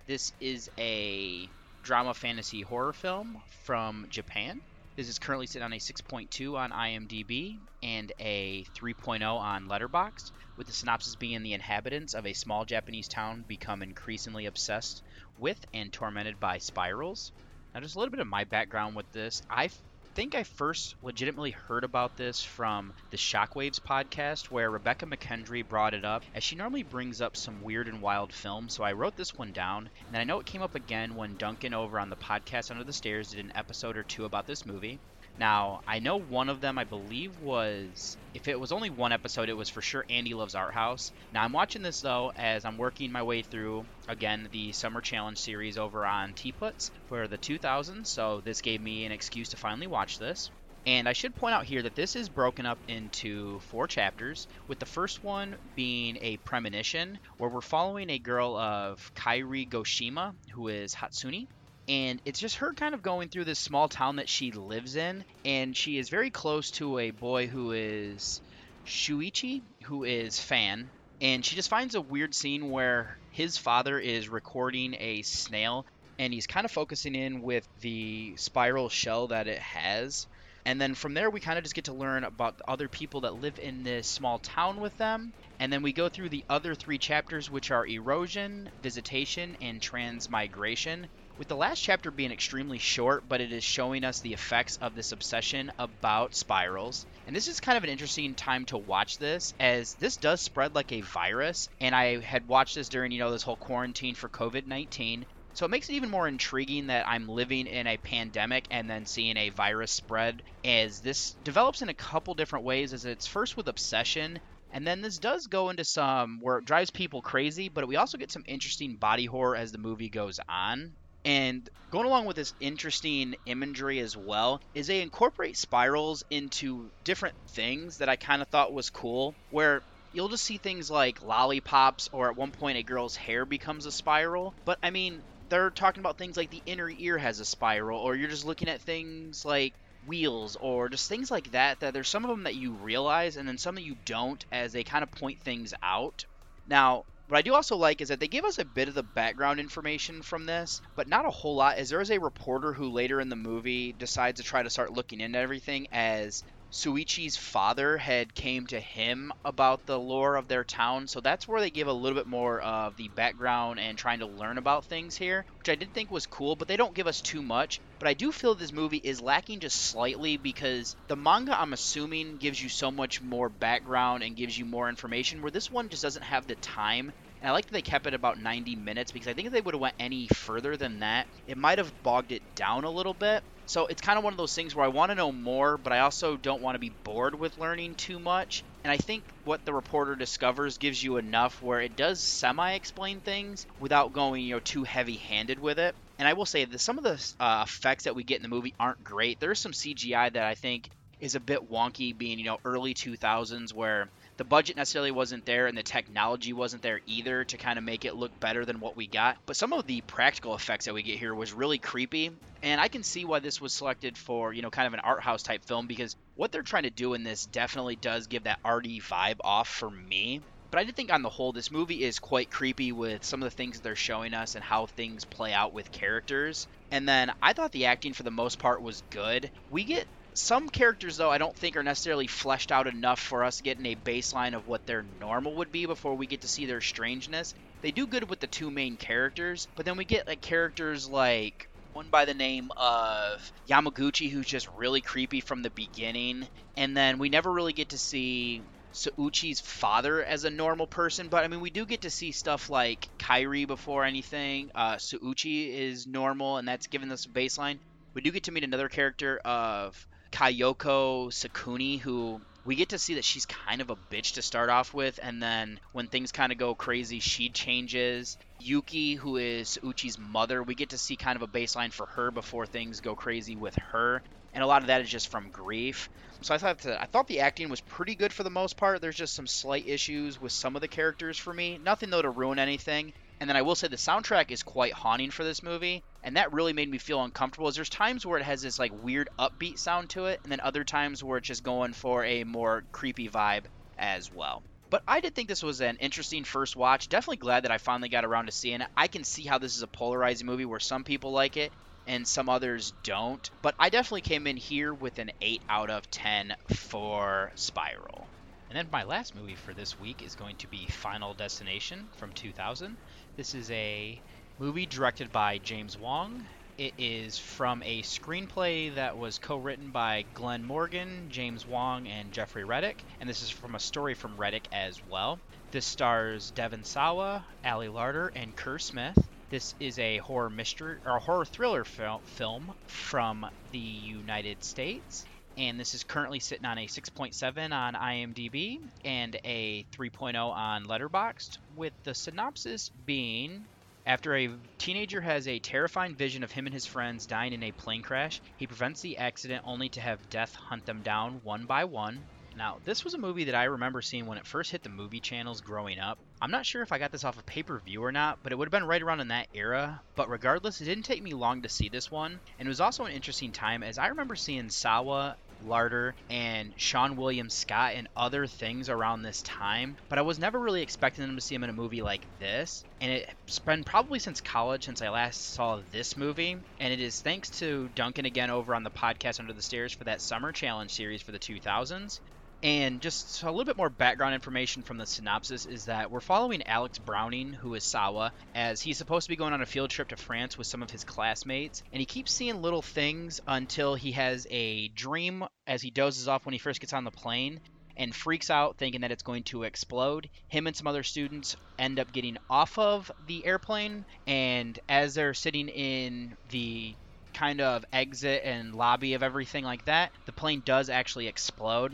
This 0.07 0.33
is 0.39 0.69
a 0.79 1.51
drama 1.83 2.13
fantasy 2.13 2.61
horror 2.61 2.93
film 2.93 3.41
from 3.65 4.07
Japan. 4.09 4.61
This 4.95 5.09
is 5.09 5.19
currently 5.19 5.47
sitting 5.47 5.65
on 5.65 5.73
a 5.73 5.79
6.2 5.79 6.57
on 6.57 6.71
IMDb 6.71 7.57
and 7.81 8.11
a 8.19 8.63
3.0 8.75 9.21
on 9.21 9.67
Letterboxd, 9.67 10.31
with 10.55 10.67
the 10.67 10.73
synopsis 10.73 11.15
being 11.15 11.43
the 11.43 11.53
inhabitants 11.53 12.13
of 12.13 12.25
a 12.25 12.33
small 12.33 12.63
Japanese 12.63 13.09
town 13.09 13.43
become 13.47 13.83
increasingly 13.83 14.45
obsessed 14.45 15.03
with 15.37 15.65
and 15.73 15.91
tormented 15.91 16.39
by 16.39 16.57
spirals. 16.57 17.33
Now, 17.73 17.81
just 17.81 17.95
a 17.95 17.99
little 17.99 18.11
bit 18.11 18.21
of 18.21 18.27
my 18.27 18.45
background 18.45 18.95
with 18.95 19.11
this. 19.11 19.41
I 19.49 19.69
think 20.15 20.35
I 20.35 20.43
first 20.43 20.95
legitimately 21.01 21.51
heard 21.51 21.83
about 21.83 22.15
this 22.15 22.43
from 22.43 22.93
the 23.09 23.17
Shockwaves 23.17 23.79
podcast, 23.79 24.51
where 24.51 24.69
Rebekah 24.69 25.07
McKendry 25.07 25.67
brought 25.67 25.95
it 25.95 26.05
up, 26.05 26.23
as 26.35 26.43
she 26.43 26.55
normally 26.55 26.83
brings 26.83 27.19
up 27.19 27.35
some 27.35 27.61
weird 27.61 27.87
and 27.87 27.99
wild 27.99 28.31
films. 28.31 28.75
So 28.75 28.83
I 28.83 28.93
wrote 28.93 29.15
this 29.15 29.33
one 29.33 29.53
down, 29.53 29.89
and 30.07 30.15
I 30.15 30.23
know 30.23 30.39
it 30.39 30.45
came 30.45 30.61
up 30.61 30.75
again 30.75 31.15
when 31.15 31.35
Duncan 31.35 31.73
over 31.73 31.99
on 31.99 32.11
the 32.11 32.15
podcast 32.15 32.69
Under 32.69 32.83
the 32.83 32.93
Stairs 32.93 33.29
did 33.29 33.39
an 33.43 33.51
episode 33.55 33.97
or 33.97 34.03
two 34.03 34.25
about 34.25 34.45
this 34.45 34.65
movie. 34.67 34.99
Now, 35.37 35.81
I 35.87 35.99
know 35.99 36.17
one 36.17 36.49
of 36.49 36.61
them, 36.61 36.77
I 36.77 36.83
believe, 36.83 37.37
was. 37.37 38.17
If 38.33 38.47
it 38.47 38.59
was 38.59 38.71
only 38.71 38.89
one 38.89 39.11
episode, 39.11 39.49
it 39.49 39.53
was 39.53 39.69
for 39.69 39.81
sure 39.81 40.05
Andy 40.09 40.33
Loves 40.33 40.55
Art 40.55 40.73
House. 40.73 41.11
Now, 41.31 41.43
I'm 41.43 41.51
watching 41.53 41.81
this, 41.81 42.01
though, 42.01 42.31
as 42.35 42.65
I'm 42.65 42.77
working 42.77 43.11
my 43.11 43.23
way 43.23 43.41
through, 43.43 43.87
again, 44.07 44.47
the 44.51 44.71
Summer 44.71 45.01
Challenge 45.01 45.37
series 45.37 45.77
over 45.77 46.05
on 46.05 46.33
Teaputs 46.33 46.89
for 47.05 47.27
the 47.27 47.37
2000s, 47.37 48.07
so 48.09 48.41
this 48.41 48.61
gave 48.61 48.81
me 48.81 49.05
an 49.05 49.11
excuse 49.11 49.49
to 49.49 49.57
finally 49.57 49.87
watch 49.87 50.17
this. 50.17 50.51
And 50.85 51.07
I 51.07 51.13
should 51.13 51.35
point 51.35 51.55
out 51.55 51.65
here 51.65 51.81
that 51.83 51.95
this 51.95 52.15
is 52.15 52.29
broken 52.29 52.65
up 52.65 52.83
into 52.87 53.59
four 53.61 53.87
chapters, 53.87 54.47
with 54.67 54.79
the 54.79 54.85
first 54.85 55.23
one 55.23 55.57
being 55.75 56.17
a 56.21 56.37
premonition, 56.37 57.19
where 57.37 57.49
we're 57.49 57.61
following 57.61 58.09
a 58.09 58.19
girl 58.19 58.55
of 58.57 59.11
Kairi 59.15 59.67
Goshima, 59.69 60.35
who 60.51 60.67
is 60.67 60.93
Hatsune 60.93 61.47
and 61.87 62.21
it's 62.25 62.39
just 62.39 62.57
her 62.57 62.73
kind 62.73 62.95
of 62.95 63.01
going 63.01 63.29
through 63.29 63.43
this 63.45 63.59
small 63.59 63.89
town 63.89 64.15
that 64.17 64.29
she 64.29 64.51
lives 64.51 64.95
in 64.95 65.25
and 65.43 65.75
she 65.75 65.97
is 65.97 66.09
very 66.09 66.31
close 66.31 66.71
to 66.71 66.97
a 66.99 67.11
boy 67.11 67.47
who 67.47 67.71
is 67.71 68.41
Shuichi 68.85 69.61
who 69.83 70.03
is 70.03 70.39
Fan 70.39 70.89
and 71.21 71.45
she 71.45 71.55
just 71.55 71.69
finds 71.69 71.95
a 71.95 72.01
weird 72.01 72.33
scene 72.33 72.69
where 72.69 73.17
his 73.31 73.57
father 73.57 73.99
is 73.99 74.29
recording 74.29 74.95
a 74.99 75.21
snail 75.23 75.85
and 76.19 76.33
he's 76.33 76.47
kind 76.47 76.65
of 76.65 76.71
focusing 76.71 77.15
in 77.15 77.41
with 77.41 77.67
the 77.81 78.35
spiral 78.37 78.89
shell 78.89 79.27
that 79.27 79.47
it 79.47 79.59
has 79.59 80.27
and 80.65 80.79
then 80.79 80.95
from 80.95 81.13
there 81.13 81.29
we 81.29 81.41
kind 81.41 81.57
of 81.57 81.63
just 81.63 81.75
get 81.75 81.85
to 81.85 81.93
learn 81.93 82.23
about 82.23 82.57
the 82.57 82.69
other 82.69 82.87
people 82.87 83.21
that 83.21 83.35
live 83.35 83.59
in 83.59 83.83
this 83.83 84.07
small 84.07 84.39
town 84.39 84.79
with 84.79 84.95
them 84.97 85.33
and 85.59 85.71
then 85.71 85.81
we 85.81 85.91
go 85.91 86.07
through 86.07 86.29
the 86.29 86.45
other 86.49 86.75
three 86.75 86.97
chapters 86.97 87.49
which 87.49 87.71
are 87.71 87.85
erosion 87.85 88.69
visitation 88.81 89.57
and 89.61 89.81
transmigration 89.81 91.07
with 91.37 91.47
the 91.47 91.55
last 91.55 91.81
chapter 91.81 92.11
being 92.11 92.31
extremely 92.31 92.77
short, 92.77 93.27
but 93.27 93.41
it 93.41 93.51
is 93.51 93.63
showing 93.63 94.03
us 94.03 94.19
the 94.19 94.33
effects 94.33 94.77
of 94.77 94.95
this 94.95 95.11
obsession 95.11 95.71
about 95.79 96.35
spirals. 96.35 97.05
And 97.25 97.35
this 97.35 97.47
is 97.47 97.59
kind 97.59 97.77
of 97.77 97.83
an 97.83 97.89
interesting 97.89 98.35
time 98.35 98.65
to 98.65 98.77
watch 98.77 99.17
this, 99.17 99.53
as 99.59 99.95
this 99.95 100.17
does 100.17 100.41
spread 100.41 100.75
like 100.75 100.91
a 100.91 101.01
virus. 101.01 101.69
And 101.81 101.95
I 101.95 102.19
had 102.19 102.47
watched 102.47 102.75
this 102.75 102.89
during, 102.89 103.11
you 103.11 103.19
know, 103.19 103.31
this 103.31 103.43
whole 103.43 103.57
quarantine 103.57 104.15
for 104.15 104.29
COVID 104.29 104.67
19. 104.67 105.25
So 105.53 105.65
it 105.65 105.71
makes 105.71 105.89
it 105.89 105.93
even 105.93 106.09
more 106.09 106.27
intriguing 106.27 106.87
that 106.87 107.07
I'm 107.07 107.27
living 107.27 107.67
in 107.67 107.87
a 107.87 107.97
pandemic 107.97 108.65
and 108.71 108.89
then 108.89 109.05
seeing 109.05 109.37
a 109.37 109.49
virus 109.49 109.91
spread 109.91 110.41
as 110.63 111.01
this 111.01 111.35
develops 111.43 111.81
in 111.81 111.89
a 111.89 111.93
couple 111.93 112.33
different 112.33 112.65
ways 112.65 112.93
as 112.93 113.05
it's 113.05 113.27
first 113.27 113.55
with 113.55 113.67
obsession 113.67 114.39
and 114.73 114.87
then 114.87 115.01
this 115.01 115.19
does 115.19 115.45
go 115.45 115.69
into 115.69 115.85
some 115.85 116.39
where 116.41 116.57
it 116.57 116.65
drives 116.65 116.89
people 116.89 117.21
crazy, 117.21 117.69
but 117.69 117.87
we 117.87 117.95
also 117.95 118.17
get 118.17 118.31
some 118.31 118.43
interesting 118.47 118.95
body 118.95 119.25
horror 119.25 119.55
as 119.55 119.71
the 119.71 119.77
movie 119.77 120.09
goes 120.09 120.39
on. 120.49 120.95
And 121.25 121.69
going 121.89 122.05
along 122.05 122.25
with 122.25 122.35
this 122.37 122.53
interesting 122.59 123.35
imagery 123.45 123.99
as 123.99 124.15
well 124.17 124.61
is 124.73 124.87
they 124.87 125.01
incorporate 125.01 125.57
spirals 125.57 126.23
into 126.29 126.91
different 127.03 127.35
things 127.49 127.97
that 127.97 128.09
I 128.09 128.15
kind 128.15 128.41
of 128.41 128.47
thought 128.49 128.73
was 128.73 128.89
cool. 128.89 129.35
Where 129.49 129.83
you'll 130.11 130.29
just 130.29 130.43
see 130.45 130.57
things 130.57 130.89
like 130.89 131.21
lollipops, 131.21 132.07
or 132.11 132.29
at 132.29 132.37
one 132.37 132.51
point 132.51 132.77
a 132.77 132.83
girl's 132.83 133.15
hair 133.15 133.45
becomes 133.45 133.85
a 133.85 133.91
spiral. 133.91 134.55
But 134.65 134.79
I 134.83 134.91
mean, 134.91 135.23
they're 135.49 135.71
talking 135.71 136.01
about 136.01 136.17
things 136.17 136.37
like 136.37 136.49
the 136.49 136.63
inner 136.65 136.89
ear 136.89 137.17
has 137.17 137.39
a 137.39 137.45
spiral, 137.45 137.99
or 137.99 138.15
you're 138.15 138.29
just 138.29 138.45
looking 138.45 138.69
at 138.69 138.81
things 138.81 139.43
like 139.45 139.75
wheels 140.05 140.57
or 140.59 140.89
just 140.89 141.07
things 141.07 141.31
like 141.31 141.51
that 141.51 141.79
that 141.79 141.93
there's 141.93 142.09
some 142.09 142.25
of 142.25 142.29
them 142.29 142.43
that 142.43 142.55
you 142.55 142.73
realize 142.73 143.37
and 143.37 143.47
then 143.47 143.57
some 143.57 143.75
that 143.75 143.83
you 143.85 143.95
don't 143.95 144.43
as 144.51 144.73
they 144.73 144.83
kind 144.83 145.01
of 145.03 145.09
point 145.11 145.41
things 145.41 145.73
out 145.81 146.25
now 146.65 147.05
what 147.33 147.39
I 147.39 147.41
do 147.41 147.55
also 147.55 147.77
like 147.77 147.99
is 147.99 148.09
that 148.09 148.19
they 148.19 148.27
give 148.27 148.45
us 148.45 148.59
a 148.59 148.63
bit 148.63 148.87
of 148.87 148.93
the 148.93 149.01
background 149.01 149.59
information 149.59 150.21
from 150.21 150.45
this, 150.45 150.81
but 150.95 151.07
not 151.07 151.25
a 151.25 151.31
whole 151.31 151.55
lot, 151.55 151.77
as 151.77 151.89
there 151.89 151.99
is 151.99 152.11
a 152.11 152.19
reporter 152.19 152.73
who 152.73 152.91
later 152.91 153.19
in 153.19 153.29
the 153.29 153.35
movie 153.35 153.91
decides 153.91 154.39
to 154.39 154.45
try 154.45 154.61
to 154.61 154.69
start 154.69 154.93
looking 154.93 155.19
into 155.19 155.39
everything 155.39 155.87
as 155.91 156.43
Shuichi's 156.71 157.35
father 157.35 157.97
had 157.97 158.35
came 158.35 158.67
to 158.67 158.79
him 158.79 159.31
about 159.45 159.87
the 159.87 159.99
lore 159.99 160.35
of 160.35 160.47
their 160.47 160.63
town, 160.63 161.07
so 161.07 161.21
that's 161.21 161.47
where 161.47 161.59
they 161.59 161.71
give 161.71 161.87
a 161.87 161.93
little 161.93 162.17
bit 162.17 162.27
more 162.27 162.61
of 162.61 162.95
the 162.97 163.09
background 163.09 163.79
and 163.79 163.97
trying 163.97 164.19
to 164.19 164.27
learn 164.27 164.59
about 164.59 164.85
things 164.85 165.15
here, 165.15 165.43
which 165.57 165.69
I 165.69 165.75
did 165.75 165.91
think 165.91 166.11
was 166.11 166.27
cool, 166.27 166.55
but 166.55 166.67
they 166.67 166.77
don't 166.77 166.95
give 166.95 167.07
us 167.07 167.21
too 167.21 167.41
much. 167.41 167.79
But 167.97 168.09
I 168.09 168.13
do 168.13 168.31
feel 168.31 168.53
this 168.53 168.71
movie 168.71 168.97
is 168.97 169.21
lacking 169.21 169.59
just 169.59 169.77
slightly 169.77 170.37
because 170.37 170.95
the 171.07 171.15
manga, 171.15 171.59
I'm 171.59 171.73
assuming, 171.73 172.37
gives 172.37 172.61
you 172.61 172.69
so 172.69 172.91
much 172.91 173.21
more 173.21 173.49
background 173.49 174.21
and 174.21 174.35
gives 174.35 174.57
you 174.57 174.65
more 174.65 174.89
information, 174.89 175.41
where 175.41 175.51
this 175.51 175.71
one 175.71 175.89
just 175.89 176.03
doesn't 176.03 176.23
have 176.23 176.45
the 176.45 176.55
time 176.55 177.11
and 177.43 177.49
I 177.49 177.53
like 177.53 177.67
that 177.67 177.73
they 177.73 177.81
kept 177.83 178.07
it 178.07 178.15
about 178.15 178.39
90 178.39 178.75
minutes 178.75 179.11
because 179.11 179.27
I 179.27 179.33
think 179.33 179.47
if 179.47 179.53
they 179.53 179.61
would 179.61 179.75
have 179.75 179.81
went 179.81 179.95
any 179.99 180.27
further 180.29 180.77
than 180.77 180.99
that, 180.99 181.27
it 181.45 181.57
might 181.57 181.77
have 181.77 182.01
bogged 182.01 182.31
it 182.31 182.55
down 182.55 182.85
a 182.85 182.89
little 182.89 183.13
bit. 183.13 183.43
So 183.65 183.85
it's 183.87 184.01
kind 184.01 184.17
of 184.17 184.23
one 184.23 184.33
of 184.33 184.37
those 184.37 184.55
things 184.55 184.75
where 184.75 184.85
I 184.85 184.89
want 184.89 185.11
to 185.11 185.15
know 185.15 185.31
more, 185.31 185.77
but 185.77 185.93
I 185.93 185.99
also 185.99 186.37
don't 186.37 186.61
want 186.61 186.75
to 186.75 186.79
be 186.79 186.95
bored 187.03 187.35
with 187.35 187.57
learning 187.57 187.95
too 187.95 188.19
much. 188.19 188.63
And 188.83 188.91
I 188.91 188.97
think 188.97 189.25
what 189.43 189.65
the 189.65 189.73
reporter 189.73 190.15
discovers 190.15 190.77
gives 190.77 191.01
you 191.03 191.17
enough 191.17 191.61
where 191.61 191.81
it 191.81 191.95
does 191.95 192.23
semi-explain 192.23 193.21
things 193.21 193.65
without 193.79 194.13
going, 194.13 194.43
you 194.43 194.55
know, 194.55 194.59
too 194.59 194.83
heavy-handed 194.83 195.59
with 195.59 195.79
it. 195.79 195.95
And 196.19 196.27
I 196.27 196.33
will 196.33 196.45
say 196.45 196.65
that 196.65 196.79
some 196.79 196.97
of 196.97 197.03
the 197.03 197.33
uh, 197.39 197.65
effects 197.67 198.05
that 198.05 198.15
we 198.15 198.23
get 198.23 198.37
in 198.37 198.43
the 198.43 198.49
movie 198.49 198.73
aren't 198.79 199.03
great. 199.03 199.39
There's 199.39 199.59
some 199.59 199.73
CGI 199.73 200.29
that 200.29 200.43
I 200.43 200.55
think 200.55 200.89
is 201.19 201.35
a 201.35 201.39
bit 201.39 201.69
wonky, 201.69 202.17
being 202.17 202.39
you 202.39 202.45
know 202.45 202.57
early 202.65 202.93
2000s 202.93 203.73
where 203.73 204.09
the 204.43 204.49
budget 204.49 204.75
necessarily 204.75 205.11
wasn't 205.11 205.45
there 205.45 205.67
and 205.67 205.77
the 205.77 205.83
technology 205.83 206.51
wasn't 206.51 206.81
there 206.81 206.99
either 207.07 207.45
to 207.45 207.55
kind 207.55 207.79
of 207.79 207.85
make 207.85 208.03
it 208.03 208.13
look 208.13 208.37
better 208.41 208.65
than 208.65 208.81
what 208.81 208.97
we 208.97 209.07
got. 209.07 209.37
But 209.45 209.55
some 209.55 209.71
of 209.71 209.87
the 209.87 210.01
practical 210.01 210.53
effects 210.53 210.83
that 210.83 210.93
we 210.93 211.01
get 211.01 211.17
here 211.17 211.33
was 211.33 211.53
really 211.53 211.77
creepy. 211.77 212.29
And 212.61 212.81
I 212.81 212.89
can 212.89 213.03
see 213.03 213.23
why 213.23 213.39
this 213.39 213.61
was 213.61 213.71
selected 213.71 214.17
for, 214.17 214.51
you 214.51 214.61
know, 214.61 214.69
kind 214.69 214.85
of 214.85 214.93
an 214.93 214.99
art 214.99 215.21
house 215.23 215.43
type 215.43 215.63
film 215.63 215.87
because 215.87 216.17
what 216.35 216.51
they're 216.51 216.61
trying 216.61 216.83
to 216.83 216.89
do 216.89 217.13
in 217.13 217.23
this 217.23 217.45
definitely 217.45 217.95
does 217.95 218.27
give 218.27 218.43
that 218.43 218.59
arty 218.65 218.99
vibe 218.99 219.37
off 219.45 219.69
for 219.69 219.89
me. 219.89 220.41
But 220.71 220.79
I 220.79 220.83
did 220.83 220.97
think 220.97 221.13
on 221.13 221.21
the 221.21 221.29
whole, 221.29 221.53
this 221.53 221.71
movie 221.71 222.03
is 222.03 222.19
quite 222.19 222.51
creepy 222.51 222.91
with 222.91 223.23
some 223.23 223.41
of 223.41 223.49
the 223.49 223.55
things 223.55 223.79
they're 223.79 223.95
showing 223.95 224.33
us 224.33 224.55
and 224.55 224.63
how 224.63 224.87
things 224.87 225.23
play 225.23 225.53
out 225.53 225.71
with 225.71 225.89
characters. 225.93 226.67
And 226.91 227.07
then 227.07 227.31
I 227.41 227.53
thought 227.53 227.71
the 227.71 227.85
acting 227.85 228.11
for 228.11 228.23
the 228.23 228.31
most 228.31 228.59
part 228.59 228.81
was 228.81 229.03
good. 229.09 229.49
We 229.71 229.85
get 229.85 230.05
some 230.35 230.69
characters, 230.69 231.17
though, 231.17 231.29
I 231.29 231.37
don't 231.37 231.55
think 231.55 231.75
are 231.75 231.83
necessarily 231.83 232.27
fleshed 232.27 232.71
out 232.71 232.87
enough 232.87 233.19
for 233.19 233.43
us 233.43 233.61
getting 233.61 233.85
a 233.85 233.95
baseline 233.95 234.55
of 234.55 234.67
what 234.67 234.85
their 234.85 235.03
normal 235.19 235.55
would 235.57 235.71
be 235.71 235.85
before 235.85 236.15
we 236.15 236.27
get 236.27 236.41
to 236.41 236.47
see 236.47 236.65
their 236.65 236.81
strangeness. 236.81 237.53
They 237.81 237.91
do 237.91 238.07
good 238.07 238.29
with 238.29 238.39
the 238.39 238.47
two 238.47 238.71
main 238.71 238.97
characters, 238.97 239.67
but 239.75 239.85
then 239.85 239.97
we 239.97 240.05
get 240.05 240.27
like 240.27 240.41
characters 240.41 241.07
like 241.07 241.67
one 241.93 242.09
by 242.09 242.25
the 242.25 242.33
name 242.33 242.69
of 242.77 243.51
Yamaguchi, 243.69 244.29
who's 244.29 244.47
just 244.47 244.67
really 244.77 245.01
creepy 245.01 245.41
from 245.41 245.61
the 245.61 245.69
beginning, 245.69 246.47
and 246.77 246.95
then 246.95 247.19
we 247.19 247.29
never 247.29 247.51
really 247.51 247.73
get 247.73 247.89
to 247.89 247.97
see 247.97 248.61
Shuichi's 248.93 249.59
father 249.59 250.23
as 250.23 250.43
a 250.43 250.49
normal 250.49 250.87
person, 250.87 251.27
but 251.27 251.43
I 251.43 251.47
mean, 251.47 251.61
we 251.61 251.69
do 251.69 251.85
get 251.85 252.01
to 252.01 252.09
see 252.09 252.31
stuff 252.31 252.69
like 252.69 253.09
Kairi 253.19 253.67
before 253.67 254.05
anything. 254.05 254.71
Uh, 254.73 254.95
Shuichi 254.95 255.69
is 255.69 256.07
normal, 256.07 256.57
and 256.57 256.67
that's 256.67 256.87
given 256.87 257.11
us 257.11 257.25
a 257.25 257.29
baseline. 257.29 257.79
We 258.13 258.21
do 258.21 258.31
get 258.31 258.43
to 258.43 258.51
meet 258.51 258.63
another 258.63 258.89
character 258.89 259.39
of 259.43 260.07
Kayoko 260.33 261.27
Sakuni, 261.31 261.99
who 261.99 262.41
we 262.65 262.75
get 262.75 262.89
to 262.89 262.97
see 262.97 263.13
that 263.15 263.23
she's 263.23 263.45
kind 263.45 263.81
of 263.81 263.91
a 263.91 263.95
bitch 263.95 264.33
to 264.33 264.41
start 264.41 264.69
off 264.71 264.91
with, 264.91 265.19
and 265.21 265.41
then 265.41 265.79
when 265.91 266.07
things 266.07 266.31
kind 266.31 266.51
of 266.51 266.57
go 266.57 266.73
crazy, 266.73 267.19
she 267.19 267.49
changes. 267.49 268.35
Yuki, 268.57 269.13
who 269.13 269.37
is 269.37 269.77
Uchi's 269.83 270.17
mother, 270.17 270.63
we 270.63 270.73
get 270.73 270.89
to 270.89 270.97
see 270.97 271.17
kind 271.17 271.35
of 271.35 271.43
a 271.43 271.47
baseline 271.47 271.93
for 271.93 272.07
her 272.07 272.31
before 272.31 272.65
things 272.65 272.99
go 272.99 273.15
crazy 273.15 273.55
with 273.55 273.75
her, 273.91 274.23
and 274.53 274.63
a 274.63 274.67
lot 274.67 274.81
of 274.81 274.87
that 274.87 275.01
is 275.01 275.09
just 275.09 275.27
from 275.27 275.51
grief. 275.51 276.09
So 276.41 276.55
I 276.55 276.57
thought 276.57 276.79
that, 276.79 276.99
I 276.99 277.05
thought 277.05 277.27
the 277.27 277.41
acting 277.41 277.69
was 277.69 277.81
pretty 277.81 278.15
good 278.15 278.33
for 278.33 278.43
the 278.43 278.49
most 278.49 278.75
part. 278.75 279.01
There's 279.01 279.15
just 279.15 279.35
some 279.35 279.47
slight 279.47 279.87
issues 279.87 280.41
with 280.41 280.51
some 280.51 280.75
of 280.75 280.81
the 280.81 280.87
characters 280.87 281.37
for 281.37 281.53
me. 281.53 281.77
Nothing 281.77 282.09
though 282.09 282.23
to 282.23 282.29
ruin 282.29 282.57
anything. 282.57 283.13
And 283.43 283.49
then 283.49 283.57
I 283.57 283.63
will 283.63 283.75
say 283.75 283.89
the 283.89 283.97
soundtrack 283.97 284.51
is 284.51 284.63
quite 284.63 284.93
haunting 284.93 285.29
for 285.29 285.43
this 285.43 285.63
movie, 285.63 286.01
and 286.23 286.37
that 286.37 286.53
really 286.53 286.71
made 286.71 286.89
me 286.89 286.97
feel 286.97 287.21
uncomfortable. 287.21 287.67
As 287.67 287.75
there's 287.75 287.89
times 287.89 288.25
where 288.25 288.39
it 288.39 288.45
has 288.45 288.61
this 288.61 288.79
like 288.79 288.93
weird 289.03 289.27
upbeat 289.37 289.79
sound 289.79 290.11
to 290.11 290.27
it, 290.27 290.39
and 290.43 290.49
then 290.49 290.61
other 290.61 290.85
times 290.85 291.21
where 291.21 291.39
it's 291.39 291.49
just 291.49 291.61
going 291.61 291.91
for 291.91 292.23
a 292.23 292.45
more 292.45 292.85
creepy 292.93 293.27
vibe 293.27 293.65
as 293.97 294.31
well. 294.31 294.63
But 294.89 295.03
I 295.05 295.19
did 295.19 295.35
think 295.35 295.49
this 295.49 295.61
was 295.61 295.81
an 295.81 295.97
interesting 295.97 296.45
first 296.45 296.77
watch. 296.77 297.09
Definitely 297.09 297.35
glad 297.35 297.65
that 297.65 297.71
I 297.71 297.79
finally 297.79 298.07
got 298.07 298.23
around 298.23 298.45
to 298.45 298.53
seeing 298.53 298.79
it. 298.79 298.87
I 298.95 299.07
can 299.07 299.25
see 299.25 299.43
how 299.43 299.57
this 299.57 299.75
is 299.75 299.81
a 299.83 299.87
polarizing 299.87 300.47
movie 300.47 300.63
where 300.63 300.79
some 300.79 301.03
people 301.03 301.33
like 301.33 301.57
it 301.57 301.73
and 302.07 302.25
some 302.25 302.47
others 302.47 302.93
don't. 303.03 303.51
But 303.61 303.75
I 303.77 303.89
definitely 303.89 304.21
came 304.21 304.47
in 304.47 304.55
here 304.55 304.93
with 304.93 305.19
an 305.19 305.31
8 305.41 305.61
out 305.67 305.89
of 305.89 306.09
10 306.09 306.55
for 306.69 307.51
Spiral. 307.55 308.25
And 308.73 308.77
then 308.79 308.91
my 308.91 309.03
last 309.03 309.35
movie 309.35 309.53
for 309.53 309.71
this 309.71 309.99
week 309.99 310.23
is 310.23 310.33
going 310.33 310.55
to 310.55 310.67
be 310.67 310.87
Final 310.87 311.35
Destination 311.35 312.07
from 312.17 312.31
2000. 312.31 312.97
This 313.35 313.53
is 313.53 313.69
a 313.69 314.21
movie 314.57 314.85
directed 314.87 315.31
by 315.31 315.59
James 315.59 315.97
Wong. 315.97 316.47
It 316.77 316.93
is 316.97 317.37
from 317.37 317.83
a 317.83 318.01
screenplay 318.01 318.95
that 318.95 319.17
was 319.17 319.37
co 319.37 319.57
written 319.57 319.91
by 319.91 320.23
Glenn 320.33 320.63
Morgan, 320.63 321.29
James 321.29 321.65
Wong, 321.65 322.07
and 322.07 322.31
Jeffrey 322.31 322.63
Reddick. 322.63 323.05
And 323.19 323.29
this 323.29 323.41
is 323.41 323.51
from 323.51 323.75
a 323.75 323.79
story 323.79 324.15
from 324.15 324.39
Reddick 324.39 324.67
as 324.71 325.03
well. 325.03 325.39
This 325.71 325.85
stars 325.85 326.51
Devon 326.51 326.83
Sawa, 326.83 327.45
Ali 327.63 327.87
Larter, 327.87 328.29
and 328.35 328.55
Kerr 328.55 328.79
Smith. 328.79 329.17
This 329.49 329.75
is 329.79 329.99
a 329.99 330.17
horror 330.17 330.49
mystery 330.49 330.99
or 331.05 331.19
horror 331.19 331.45
thriller 331.45 331.85
fil- 331.85 332.23
film 332.25 332.73
from 332.87 333.45
the 333.71 333.79
United 333.79 334.63
States. 334.63 335.27
And 335.57 335.79
this 335.79 335.93
is 335.93 336.03
currently 336.03 336.39
sitting 336.39 336.65
on 336.65 336.77
a 336.79 336.87
6.7 336.87 337.73
on 337.73 337.93
IMDb 337.93 338.77
and 339.03 339.39
a 339.43 339.85
3.0 339.91 340.35
on 340.35 340.85
Letterboxd, 340.85 341.57
with 341.75 341.93
the 342.03 342.13
synopsis 342.13 342.89
being 342.89 343.67
after 344.05 344.35
a 344.35 344.49
teenager 344.77 345.21
has 345.21 345.47
a 345.47 345.59
terrifying 345.59 346.15
vision 346.15 346.43
of 346.43 346.51
him 346.51 346.65
and 346.65 346.73
his 346.73 346.85
friends 346.85 347.25
dying 347.25 347.53
in 347.53 347.63
a 347.63 347.71
plane 347.71 348.01
crash, 348.01 348.41
he 348.57 348.67
prevents 348.67 348.99
the 348.99 349.17
accident 349.17 349.63
only 349.65 349.87
to 349.89 350.01
have 350.01 350.29
death 350.29 350.53
hunt 350.55 350.85
them 350.85 351.01
down 351.01 351.41
one 351.41 351.65
by 351.65 351.85
one. 351.85 352.25
Now, 352.55 352.79
this 352.83 353.03
was 353.03 353.13
a 353.13 353.17
movie 353.17 353.45
that 353.45 353.55
I 353.55 353.63
remember 353.63 354.01
seeing 354.01 354.25
when 354.25 354.37
it 354.37 354.45
first 354.45 354.71
hit 354.71 354.83
the 354.83 354.89
movie 354.89 355.21
channels 355.21 355.61
growing 355.61 355.99
up. 355.99 356.19
I'm 356.41 356.51
not 356.51 356.65
sure 356.65 356.83
if 356.83 356.91
I 356.91 356.99
got 356.99 357.11
this 357.11 357.23
off 357.23 357.37
of 357.37 357.45
pay 357.45 357.63
per 357.63 357.79
view 357.79 358.03
or 358.03 358.11
not, 358.11 358.39
but 358.43 358.51
it 358.51 358.57
would 358.57 358.67
have 358.67 358.71
been 358.71 358.87
right 358.87 359.01
around 359.01 359.21
in 359.21 359.29
that 359.29 359.47
era. 359.53 360.01
But 360.15 360.29
regardless, 360.29 360.81
it 360.81 360.85
didn't 360.85 361.05
take 361.05 361.23
me 361.23 361.33
long 361.33 361.61
to 361.61 361.69
see 361.69 361.89
this 361.89 362.11
one. 362.11 362.41
And 362.59 362.67
it 362.67 362.69
was 362.69 362.81
also 362.81 363.05
an 363.05 363.13
interesting 363.13 363.53
time 363.53 363.81
as 363.81 363.97
I 363.97 364.07
remember 364.07 364.35
seeing 364.35 364.69
Sawa 364.69 365.37
Larter 365.63 366.13
and 366.29 366.75
Seann 366.77 367.15
William 367.15 367.49
Scott 367.49 367.93
and 367.95 368.07
other 368.15 368.47
things 368.47 368.89
around 368.89 369.21
this 369.21 369.41
time, 369.41 369.97
but 370.09 370.19
I 370.19 370.23
was 370.23 370.39
never 370.39 370.59
really 370.59 370.81
expecting 370.81 371.25
them 371.25 371.35
to 371.35 371.41
see 371.41 371.55
him 371.55 371.63
in 371.63 371.69
a 371.69 371.73
movie 371.73 372.01
like 372.01 372.27
this. 372.39 372.83
And 373.01 373.11
it's 373.11 373.59
been 373.59 373.83
probably 373.83 374.19
since 374.19 374.41
college 374.41 374.85
since 374.85 375.01
I 375.01 375.09
last 375.09 375.53
saw 375.53 375.81
this 375.91 376.17
movie, 376.17 376.57
and 376.79 376.93
it 376.93 376.99
is 376.99 377.21
thanks 377.21 377.49
to 377.59 377.89
Duncan 377.95 378.25
again 378.25 378.49
over 378.49 378.75
on 378.75 378.83
the 378.83 378.91
podcast 378.91 379.39
Under 379.39 379.53
the 379.53 379.61
Stairs 379.61 379.93
for 379.93 380.03
that 380.05 380.21
Summer 380.21 380.51
Challenge 380.51 380.91
series 380.91 381.21
for 381.21 381.31
the 381.31 381.39
2000s. 381.39 382.19
And 382.63 383.01
just 383.01 383.43
a 383.43 383.51
little 383.51 383.65
bit 383.65 383.75
more 383.75 383.89
background 383.89 384.35
information 384.35 384.83
from 384.83 384.97
the 384.97 385.05
synopsis 385.05 385.65
is 385.65 385.85
that 385.85 386.09
we're 386.09 386.21
following 386.21 386.65
Alex 386.65 386.97
Browning, 386.97 387.51
who 387.51 387.73
is 387.73 387.83
Sawa, 387.83 388.31
as 388.55 388.81
he's 388.81 388.97
supposed 388.97 389.25
to 389.25 389.29
be 389.29 389.35
going 389.35 389.51
on 389.51 389.61
a 389.61 389.65
field 389.65 389.89
trip 389.89 390.07
to 390.07 390.15
France 390.15 390.57
with 390.57 390.65
some 390.65 390.81
of 390.81 390.89
his 390.89 391.03
classmates. 391.03 391.83
And 391.91 391.99
he 391.99 392.05
keeps 392.05 392.31
seeing 392.31 392.61
little 392.61 392.81
things 392.81 393.41
until 393.45 393.95
he 393.95 394.13
has 394.13 394.47
a 394.49 394.87
dream 394.87 395.43
as 395.67 395.81
he 395.81 395.89
dozes 395.89 396.29
off 396.29 396.45
when 396.45 396.53
he 396.53 396.59
first 396.59 396.79
gets 396.79 396.93
on 396.93 397.03
the 397.03 397.11
plane 397.11 397.59
and 397.97 398.15
freaks 398.15 398.49
out 398.49 398.77
thinking 398.77 399.01
that 399.01 399.11
it's 399.11 399.23
going 399.23 399.43
to 399.43 399.63
explode. 399.63 400.29
Him 400.47 400.65
and 400.65 400.75
some 400.75 400.87
other 400.87 401.03
students 401.03 401.57
end 401.77 401.99
up 401.99 402.13
getting 402.13 402.37
off 402.49 402.79
of 402.79 403.11
the 403.27 403.45
airplane, 403.45 404.05
and 404.25 404.79
as 404.87 405.15
they're 405.15 405.33
sitting 405.33 405.67
in 405.67 406.37
the 406.49 406.95
kind 407.33 407.59
of 407.59 407.83
exit 407.91 408.43
and 408.45 408.73
lobby 408.73 409.15
of 409.15 409.23
everything 409.23 409.65
like 409.65 409.83
that, 409.83 410.11
the 410.27 410.31
plane 410.31 410.61
does 410.63 410.89
actually 410.89 411.27
explode 411.27 411.91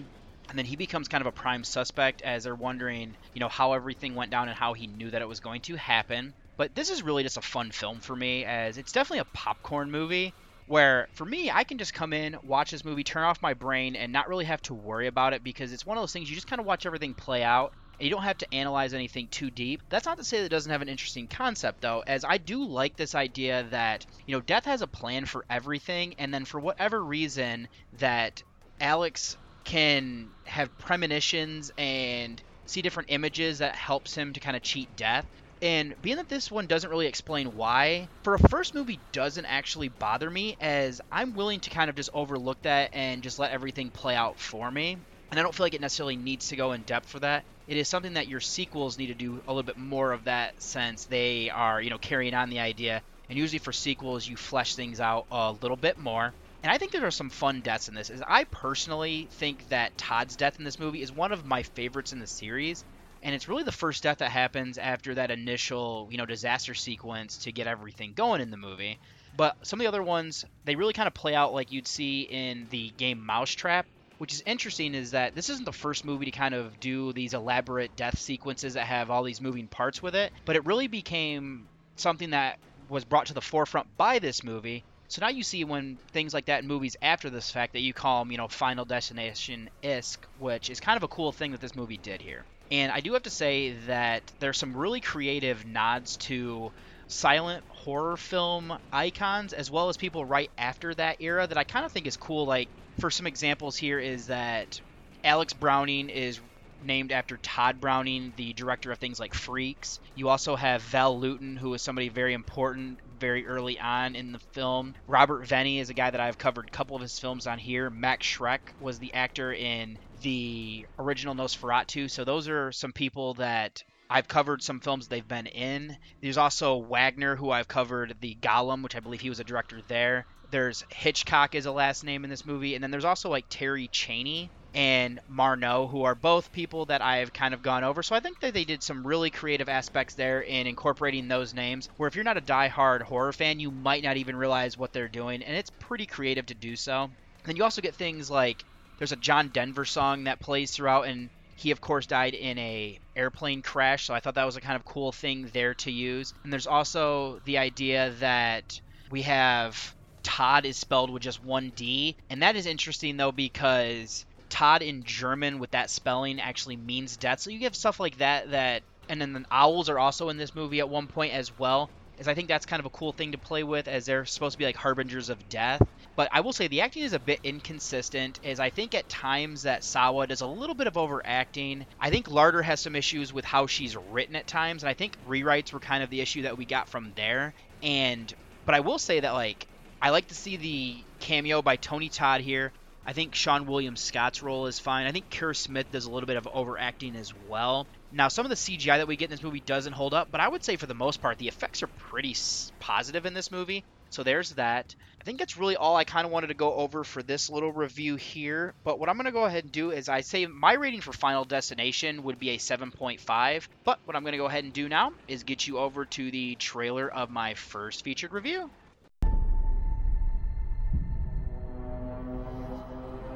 and 0.50 0.58
then 0.58 0.66
he 0.66 0.76
becomes 0.76 1.08
kind 1.08 1.22
of 1.22 1.28
a 1.28 1.32
prime 1.32 1.64
suspect 1.64 2.22
as 2.22 2.44
they're 2.44 2.56
wondering, 2.56 3.16
you 3.34 3.40
know, 3.40 3.50
how 3.50 3.74
everything 3.74 4.16
went 4.16 4.32
down 4.32 4.50
and 4.50 4.58
how 4.58 4.74
he 4.74 4.88
knew 4.88 5.12
that 5.12 5.22
it 5.22 5.28
was 5.28 5.40
going 5.40 5.62
to 5.62 5.76
happen. 5.76 6.34
But 6.58 6.76
this 6.76 6.90
is 6.90 7.04
really 7.04 7.24
just 7.24 7.38
a 7.38 7.42
fun 7.42 7.72
film 7.72 8.00
for 8.02 8.16
me, 8.16 8.46
as 8.46 8.78
it's 8.78 8.92
definitely 8.92 9.20
a 9.20 9.38
popcorn 9.38 9.92
movie. 9.92 10.34
Where 10.66 11.08
for 11.14 11.26
me, 11.26 11.50
I 11.50 11.64
can 11.64 11.80
just 11.80 11.96
come 11.96 12.14
in, 12.14 12.38
watch 12.44 12.70
this 12.70 12.86
movie, 12.86 13.04
turn 13.04 13.24
off 13.24 13.42
my 13.42 13.56
brain, 13.56 13.96
and 13.96 14.14
not 14.14 14.28
really 14.28 14.46
have 14.46 14.62
to 14.64 14.76
worry 14.76 15.08
about 15.08 15.34
it 15.34 15.44
because 15.44 15.74
it's 15.74 15.86
one 15.86 15.98
of 15.98 16.04
those 16.04 16.14
things 16.14 16.30
you 16.30 16.36
just 16.36 16.48
kind 16.48 16.60
of 16.60 16.66
watch 16.68 16.86
everything 16.86 17.16
play 17.16 17.42
out 17.44 17.74
and 18.00 18.08
you 18.08 18.14
don't 18.14 18.24
have 18.24 18.38
to 18.38 18.54
analyze 18.54 18.94
anything 18.94 19.28
too 19.30 19.50
deep. 19.50 19.82
That's 19.90 20.06
not 20.06 20.18
to 20.18 20.24
say 20.24 20.38
that 20.38 20.46
it 20.46 20.50
doesn't 20.50 20.72
have 20.72 20.82
an 20.82 20.90
interesting 20.90 21.28
concept, 21.28 21.82
though, 21.82 22.04
as 22.06 22.24
I 22.24 22.38
do 22.38 22.64
like 22.64 22.96
this 22.96 23.16
idea 23.16 23.68
that, 23.72 24.06
you 24.26 24.36
know, 24.36 24.42
death 24.42 24.66
has 24.66 24.82
a 24.82 24.88
plan 24.88 25.26
for 25.26 25.44
everything, 25.50 26.14
and 26.18 26.34
then 26.34 26.46
for 26.46 26.60
whatever 26.60 27.04
reason, 27.04 27.68
that 27.94 28.44
Alex 28.80 29.38
can 29.70 30.32
have 30.46 30.76
premonitions 30.80 31.72
and 31.78 32.42
see 32.66 32.82
different 32.82 33.10
images 33.12 33.60
that 33.60 33.76
helps 33.76 34.16
him 34.16 34.34
to 34.34 34.40
kind 34.40 34.58
of 34.58 34.64
cheat 34.64 34.96
death. 34.96 35.26
And 35.62 35.94
being 36.02 36.18
that 36.18 36.28
this 36.28 36.50
one 36.50 36.66
doesn't 36.66 36.90
really 36.90 37.06
explain 37.06 37.54
why, 37.54 38.08
for 38.24 38.34
a 38.34 38.40
first 38.50 38.74
movie 38.74 39.00
doesn't 39.12 39.46
actually 39.46 39.90
bother 39.90 40.30
me 40.30 40.56
as 40.60 41.02
I'm 41.12 41.34
willing 41.34 41.60
to 41.60 41.70
kind 41.70 41.90
of 41.90 41.96
just 41.96 42.10
overlook 42.14 42.60
that 42.64 42.90
and 42.94 43.22
just 43.22 43.38
let 43.38 43.52
everything 43.52 43.92
play 43.92 44.16
out 44.16 44.40
for 44.40 44.72
me. 44.72 44.98
And 45.30 45.40
I 45.40 45.44
don't 45.44 45.54
feel 45.54 45.66
like 45.66 45.76
it 45.76 45.82
necessarily 45.82 46.16
needs 46.18 46.48
to 46.48 46.56
go 46.56 46.72
in 46.72 46.82
depth 46.82 47.08
for 47.10 47.20
that. 47.20 47.44
It 47.68 47.78
is 47.78 47.88
something 47.88 48.14
that 48.14 48.28
your 48.28 48.40
sequels 48.40 48.98
need 48.98 49.08
to 49.08 49.14
do 49.14 49.44
a 49.46 49.54
little 49.54 49.64
bit 49.64 49.78
more 49.78 50.14
of 50.14 50.24
that 50.24 50.54
since 50.60 51.06
they 51.06 51.52
are, 51.52 51.80
you 51.80 51.92
know, 51.92 52.00
carrying 52.00 52.34
on 52.34 52.50
the 52.50 52.60
idea. 52.60 53.04
And 53.30 53.38
usually 53.38 53.60
for 53.60 53.72
sequels, 53.72 54.28
you 54.28 54.36
flesh 54.36 54.74
things 54.76 55.00
out 55.00 55.28
a 55.30 55.52
little 55.52 55.78
bit 55.78 56.00
more. 56.00 56.34
And 56.62 56.72
I 56.72 56.78
think 56.78 56.92
there 56.92 57.06
are 57.06 57.12
some 57.12 57.30
fun 57.30 57.62
deaths 57.62 57.88
in 57.88 57.96
this. 57.96 58.10
Is 58.10 58.22
I 58.28 58.44
personally 58.44 59.30
think 59.32 59.68
that 59.70 59.98
Tod's 59.98 60.36
death 60.36 60.60
in 60.60 60.66
this 60.66 60.80
movie 60.80 61.02
is 61.02 61.12
one 61.12 61.32
of 61.32 61.46
my 61.46 61.64
favorites 61.64 62.12
in 62.12 62.20
the 62.20 62.28
series, 62.28 62.84
and 63.24 63.34
it's 63.34 63.48
really 63.48 63.64
the 63.64 63.72
first 63.72 64.04
death 64.04 64.18
that 64.18 64.32
happens 64.32 64.78
after 64.78 65.16
that 65.16 65.32
initial, 65.32 66.08
you 66.12 66.18
know, 66.18 66.26
disaster 66.26 66.74
sequence 66.74 67.38
to 67.40 67.52
get 67.52 67.68
everything 67.68 68.14
going 68.14 68.42
in 68.42 68.52
the 68.52 68.58
movie. 68.58 68.98
But 69.38 69.56
some 69.64 69.80
of 69.80 69.84
the 69.84 69.88
other 69.88 70.04
ones, 70.04 70.44
they 70.66 70.76
really 70.76 70.94
kind 70.94 71.08
of 71.08 71.14
play 71.14 71.34
out 71.34 71.54
like 71.54 71.72
you'd 71.72 71.88
see 71.88 72.22
in 72.22 72.68
the 72.70 72.90
game 72.98 73.26
Mousetrap, 73.26 73.86
which 74.18 74.34
is 74.34 74.44
interesting 74.46 74.96
is 74.96 75.12
that 75.12 75.36
this 75.36 75.50
isn't 75.50 75.66
the 75.66 75.72
first 75.72 76.04
movie 76.04 76.26
to 76.26 76.32
kind 76.32 76.54
of 76.54 76.78
do 76.82 77.14
these 77.14 77.34
elaborate 77.34 77.96
death 77.96 78.20
sequences 78.20 78.74
that 78.74 78.86
have 78.86 79.10
all 79.10 79.24
these 79.24 79.40
moving 79.40 79.68
parts 79.68 80.04
with 80.04 80.16
it, 80.16 80.34
but 80.46 80.58
it 80.58 80.66
really 80.66 80.88
became 80.88 81.68
something 81.96 82.32
that 82.32 82.60
was 82.90 83.06
brought 83.06 83.28
to 83.28 83.34
the 83.34 83.42
forefront 83.42 83.88
by 83.98 84.20
this 84.20 84.44
movie 84.44 84.84
so 85.10 85.22
now 85.22 85.30
you 85.30 85.42
see 85.42 85.64
when 85.64 85.98
things 86.12 86.36
like 86.36 86.46
that 86.46 86.62
in 86.62 86.68
movies 86.68 86.96
after 87.02 87.32
this 87.32 87.50
fact 87.50 87.74
that 87.74 87.82
you 87.82 87.94
call 87.94 88.24
them, 88.24 88.32
you 88.32 88.38
know, 88.38 88.48
Final 88.48 88.86
Destination 88.86 89.70
isk, 89.84 90.18
which 90.40 90.70
is 90.70 90.80
kind 90.80 90.98
of 90.98 91.04
a 91.04 91.08
cool 91.08 91.32
thing 91.32 91.52
that 91.52 91.60
this 91.60 91.76
movie 91.76 91.98
did 91.98 92.22
here. 92.22 92.46
And 92.70 92.92
I 92.92 93.00
do 93.00 93.14
have 93.14 93.24
to 93.24 93.32
say 93.32 93.74
that 93.88 94.22
there's 94.40 94.60
some 94.60 94.78
really 94.78 95.02
creative 95.02 95.66
nods 95.66 96.18
to 96.18 96.72
silent 97.08 97.64
horror 97.70 98.18
film 98.18 98.78
icons 98.94 99.54
as 99.54 99.72
well 99.72 99.90
as 99.90 99.98
people 99.98 100.24
right 100.24 100.52
after 100.60 100.94
that 100.94 101.18
era 101.20 101.48
that 101.48 101.58
I 101.58 101.64
kind 101.64 101.86
of 101.86 101.92
think 101.92 102.06
is 102.06 102.16
cool. 102.16 102.46
Like, 102.46 102.70
for 103.00 103.10
some 103.10 103.26
examples 103.26 103.76
here, 103.76 103.98
is 103.98 104.28
that 104.28 104.80
Alex 105.24 105.54
Browning 105.54 106.10
is 106.10 106.40
named 106.84 107.12
after 107.12 107.38
Tod 107.38 107.82
Browning, 107.82 108.32
the 108.38 108.54
director 108.54 108.92
of 108.92 109.00
things 109.00 109.20
like 109.20 109.34
Freaks. 109.34 110.00
You 110.16 110.30
also 110.30 110.56
have 110.56 110.84
Val 110.84 111.20
Lewton, 111.20 111.58
who 111.58 111.74
is 111.74 111.82
somebody 111.82 112.10
very 112.10 112.34
important 112.34 113.00
very 113.20 113.46
early 113.46 113.80
on 113.80 114.16
in 114.16 114.32
the 114.32 114.40
film. 114.54 114.96
Robert 115.08 115.48
Wiene 115.48 115.80
is 115.80 115.90
a 115.90 115.94
guy 115.94 116.10
that 116.10 116.20
I've 116.20 116.38
covered 116.38 116.68
a 116.68 116.72
couple 116.72 116.96
of 116.96 117.02
his 117.02 117.20
films 117.20 117.48
on 117.48 117.60
here. 117.60 117.90
Max 117.90 118.26
Schreck 118.26 118.60
was 118.80 119.00
the 119.00 119.14
actor 119.14 119.54
in 119.54 119.98
the 120.22 120.86
original 120.98 121.36
Nosferatu. 121.36 122.10
So 122.10 122.24
those 122.24 122.48
are 122.48 122.72
some 122.72 122.92
people 122.92 123.36
that 123.36 123.84
I've 124.10 124.28
covered 124.28 124.64
some 124.64 124.80
films 124.80 125.08
they've 125.08 125.28
been 125.28 125.48
in. 125.48 125.96
There's 126.22 126.38
also 126.38 126.78
Wagner, 126.78 127.36
who 127.36 127.52
I've 127.52 127.68
covered 127.68 128.16
the 128.20 128.36
Golem, 128.42 128.84
which 128.84 128.96
I 128.96 129.02
believe 129.02 129.22
he 129.22 129.30
was 129.30 129.40
a 129.40 129.44
director 129.44 129.82
there. 129.88 130.26
There's 130.52 130.84
Hitchcock 130.90 131.54
is 131.54 131.68
a 131.68 131.72
last 131.72 132.04
name 132.04 132.24
in 132.24 132.30
this 132.32 132.46
movie, 132.46 132.74
and 132.74 132.84
then 132.84 132.90
there's 132.90 133.06
also 133.06 133.30
like 133.30 133.46
Terry 133.50 133.88
Chaney, 133.88 134.50
and 134.74 135.20
Murnau, 135.30 135.90
who 135.90 136.04
are 136.04 136.16
both 136.16 136.52
people 136.52 136.86
that 136.86 137.02
I've 137.02 137.34
kind 137.34 137.54
of 137.54 137.62
gone 137.62 137.84
over. 137.84 138.04
So 138.04 138.16
I 138.16 138.20
think 138.20 138.40
that 138.40 138.54
they 138.54 138.66
did 138.66 138.84
some 138.84 139.06
really 139.06 139.30
creative 139.30 139.70
aspects 139.70 140.16
there 140.16 140.42
in 140.42 140.68
incorporating 140.68 141.28
those 141.28 141.54
names. 141.54 141.90
Where 141.98 142.08
if 142.08 142.16
you're 142.16 142.24
not 142.24 142.38
a 142.38 142.42
die-hard 142.42 143.02
horror 143.02 143.34
fan, 143.34 143.60
you 143.60 143.72
might 143.72 144.04
not 144.04 144.18
even 144.18 144.36
realize 144.36 144.78
what 144.78 144.94
they're 144.94 145.08
doing, 145.08 145.44
and 145.44 145.56
it's 145.56 145.72
pretty 145.80 146.06
creative 146.06 146.46
to 146.48 146.56
do 146.56 146.76
so. 146.76 147.10
Then 147.46 147.56
you 147.56 147.64
also 147.64 147.82
get 147.82 147.96
things 147.96 148.30
like 148.30 148.64
there's 148.98 149.12
a 149.12 149.18
John 149.18 149.50
Denver 149.50 149.86
song 149.86 150.26
that 150.26 150.40
plays 150.40 150.72
throughout, 150.72 151.08
and 151.08 151.30
he 151.56 151.72
of 151.72 151.82
course 151.82 152.06
died 152.06 152.34
in 152.34 152.58
a 152.58 153.00
airplane 153.16 153.62
crash, 153.62 154.06
so 154.06 154.14
I 154.14 154.20
thought 154.20 154.36
that 154.36 154.46
was 154.46 154.56
a 154.56 154.62
kind 154.62 154.76
of 154.76 154.86
cool 154.86 155.12
thing 155.12 155.50
there 155.54 155.74
to 155.76 155.92
use. 155.92 156.34
And 156.44 156.54
there's 156.54 156.68
also 156.68 157.40
the 157.46 157.58
idea 157.58 158.12
that 158.20 158.80
we 159.10 159.24
have 159.24 159.96
Tod 160.22 160.66
is 160.66 160.78
spelled 160.78 161.10
with 161.10 161.24
just 161.24 161.44
one 161.44 161.72
D, 161.76 162.16
and 162.30 162.44
that 162.44 162.56
is 162.56 162.66
interesting 162.66 163.18
though 163.18 163.32
because 163.32 164.26
Tod 164.50 164.82
in 164.82 165.04
German 165.04 165.60
with 165.60 165.72
that 165.72 165.90
spelling 165.90 166.40
actually 166.40 166.78
means 166.78 167.18
death. 167.18 167.40
So 167.40 167.50
you 167.50 167.60
have 167.62 167.76
stuff 167.76 168.00
like 168.00 168.18
that 168.18 168.52
that 168.52 168.84
and 169.08 169.20
then 169.20 169.34
the 169.34 169.46
owls 169.52 169.90
are 169.90 170.00
also 170.00 170.30
in 170.30 170.38
this 170.38 170.56
movie 170.56 170.80
at 170.80 170.90
one 170.90 171.08
point 171.08 171.34
as 171.34 171.58
well. 171.58 171.90
As 172.20 172.28
I 172.28 172.34
think 172.34 172.48
that's 172.50 172.66
kind 172.66 172.80
of 172.80 172.86
a 172.86 172.90
cool 172.90 173.14
thing 173.14 173.32
to 173.32 173.38
play 173.38 173.64
with 173.64 173.88
as 173.88 174.06
they're 174.06 174.26
supposed 174.26 174.54
to 174.54 174.58
be 174.58 174.66
like 174.66 174.76
harbingers 174.76 175.30
of 175.30 175.50
death. 175.50 175.82
But 176.16 176.30
I 176.34 176.42
will 176.42 176.52
say 176.52 176.68
the 176.68 176.82
acting 176.82 177.04
is 177.04 177.14
a 177.14 177.20
bit 177.20 177.40
inconsistent 177.44 178.40
as 178.44 178.60
I 178.60 178.70
think 178.70 178.94
at 178.94 179.08
times 179.08 179.64
that 179.64 179.86
Sawa 179.86 180.28
does 180.28 180.42
a 180.42 180.48
little 180.48 180.76
bit 180.76 180.88
of 180.88 180.98
overacting. 180.98 181.86
I 182.00 182.10
think 182.10 182.28
Larter 182.28 182.62
has 182.64 182.82
some 182.82 182.96
issues 182.96 183.32
with 183.32 183.46
how 183.46 183.68
she's 183.68 183.96
written 183.96 184.36
at 184.36 184.48
times, 184.48 184.84
and 184.84 184.90
I 184.90 184.94
think 184.94 185.16
rewrites 185.26 185.72
were 185.72 185.80
kind 185.80 186.04
of 186.04 186.10
the 186.10 186.20
issue 186.20 186.42
that 186.42 186.58
we 186.58 186.66
got 186.66 186.90
from 186.90 187.14
there. 187.16 187.54
And 187.82 188.32
but 188.66 188.76
I 188.76 188.82
will 188.82 189.00
say 189.00 189.22
that 189.22 189.32
like 189.32 189.66
I 190.02 190.10
like 190.10 190.28
to 190.28 190.36
see 190.36 190.58
the 190.58 190.98
cameo 191.20 191.62
by 191.62 191.78
Tony 191.78 192.10
Todd 192.10 192.42
here. 192.42 192.74
I 193.10 193.14
think 193.14 193.34
Seann 193.34 193.66
William 193.66 193.96
Scott's 193.96 194.44
role 194.44 194.68
is 194.68 194.78
fine. 194.78 195.08
I 195.08 195.12
think 195.12 195.32
Kerr 195.32 195.56
Smith 195.56 195.90
does 195.92 196.06
a 196.06 196.12
little 196.12 196.28
bit 196.28 196.38
of 196.38 196.48
overacting 196.54 197.16
as 197.16 197.34
well. 197.48 197.88
Now, 198.12 198.28
some 198.28 198.46
of 198.46 198.52
the 198.52 198.56
CGI 198.56 198.98
that 198.98 199.08
we 199.08 199.16
get 199.16 199.26
in 199.26 199.32
this 199.32 199.42
movie 199.42 199.62
doesn't 199.62 199.94
hold 199.94 200.14
up, 200.14 200.28
but 200.32 200.40
I 200.40 200.48
would 200.48 200.64
say 200.64 200.76
for 200.76 200.86
the 200.86 200.94
most 200.94 201.20
part, 201.20 201.40
the 201.40 201.48
effects 201.48 201.82
are 201.82 201.88
pretty 201.88 202.36
positive 202.80 203.26
in 203.26 203.34
this 203.34 203.50
movie. 203.50 203.84
So 204.12 204.22
there's 204.22 204.52
that. 204.52 204.94
I 205.20 205.24
think 205.24 205.40
that's 205.40 205.58
really 205.58 205.76
all 205.76 205.96
I 205.96 206.04
kind 206.04 206.28
of 206.28 206.32
wanted 206.32 206.48
to 206.48 206.54
go 206.54 206.72
over 206.76 207.04
for 207.04 207.24
this 207.24 207.50
little 207.50 207.72
review 207.72 208.16
here. 208.16 208.76
But 208.84 209.00
what 209.00 209.10
I'm 209.10 209.16
going 209.16 209.26
to 209.26 209.32
go 209.32 209.46
ahead 209.46 209.64
and 209.64 209.74
do 209.74 209.90
is 209.90 210.08
I 210.08 210.22
say 210.22 210.46
my 210.46 210.74
rating 210.74 211.02
for 211.02 211.12
Final 211.12 211.46
Destination 211.46 212.22
would 212.22 212.38
be 212.38 212.52
a 212.52 212.58
7.5. 212.60 213.68
But 213.86 213.98
what 214.06 214.16
I'm 214.18 214.22
going 214.22 214.34
to 214.34 214.38
go 214.38 214.46
ahead 214.46 214.66
and 214.66 214.74
do 214.74 214.88
now 214.88 215.14
is 215.28 215.42
get 215.42 215.66
you 215.66 215.80
over 215.80 216.06
to 216.06 216.30
the 216.30 216.54
trailer 216.60 217.12
of 217.12 217.32
my 217.32 217.56
first 217.56 218.04
featured 218.04 218.34
review. 218.34 218.70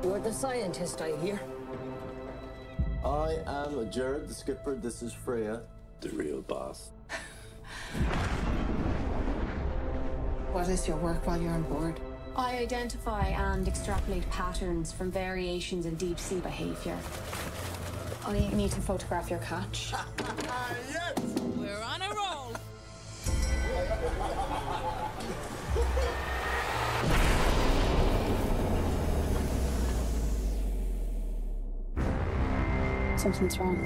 You're 0.04 0.20
the 0.20 0.34
scientist, 0.34 1.02
I 1.02 1.16
hear. 1.18 1.40
I 3.06 3.38
am 3.48 3.80
a 3.80 3.86
Jared, 3.86 4.28
the 4.28 4.34
skipper. 4.34 4.76
This 4.76 5.02
is 5.02 5.14
Freya, 5.14 5.62
the 6.02 6.10
real 6.10 6.42
boss. 6.42 6.92
What 10.52 10.68
is 10.68 10.88
your 10.90 10.98
work 10.98 11.26
while 11.26 11.42
you're 11.42 11.54
on 11.54 11.64
board? 11.64 12.02
I 12.36 12.58
identify 12.58 13.28
and 13.28 13.66
extrapolate 13.66 14.30
patterns 14.30 14.92
from 14.92 15.10
variations 15.10 15.86
in 15.86 15.96
deep 15.96 16.20
sea 16.20 16.40
behavior. 16.40 16.98
I 18.26 18.34
need 18.54 18.72
to 18.72 18.82
photograph 18.82 19.30
your 19.30 19.40
catch. 19.40 19.94
yes! 20.92 21.33
Something's 33.24 33.58
wrong. 33.58 33.78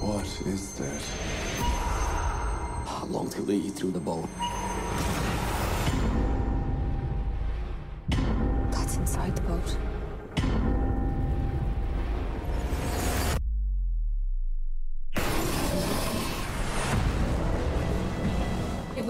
What 0.00 0.26
is 0.44 0.74
that? 0.74 1.02
How 2.84 3.06
long 3.08 3.30
till 3.30 3.44
they 3.44 3.54
eat 3.54 3.74
through 3.74 3.92
the 3.92 4.00
boat? 4.00 4.28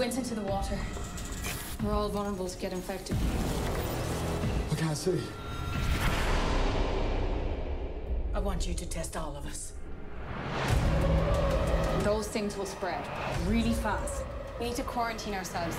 Went 0.07 0.19
into 0.19 0.35
the 0.35 0.41
water. 0.49 0.77
We're 1.83 1.91
all 1.91 2.07
vulnerable 2.07 2.47
to 2.47 2.57
get 2.59 2.71
infected. 2.71 3.17
I 4.71 4.75
can't 4.75 4.95
see. 4.95 5.19
I 8.33 8.39
want 8.39 8.65
you 8.65 8.73
to 8.73 8.85
test 8.85 9.17
all 9.17 9.35
of 9.35 9.45
us. 9.45 9.73
Those 12.05 12.29
things 12.29 12.55
will 12.55 12.65
spread 12.65 13.03
really 13.47 13.73
fast. 13.73 14.23
We 14.61 14.67
need 14.67 14.77
to 14.77 14.83
quarantine 14.83 15.33
ourselves. 15.33 15.75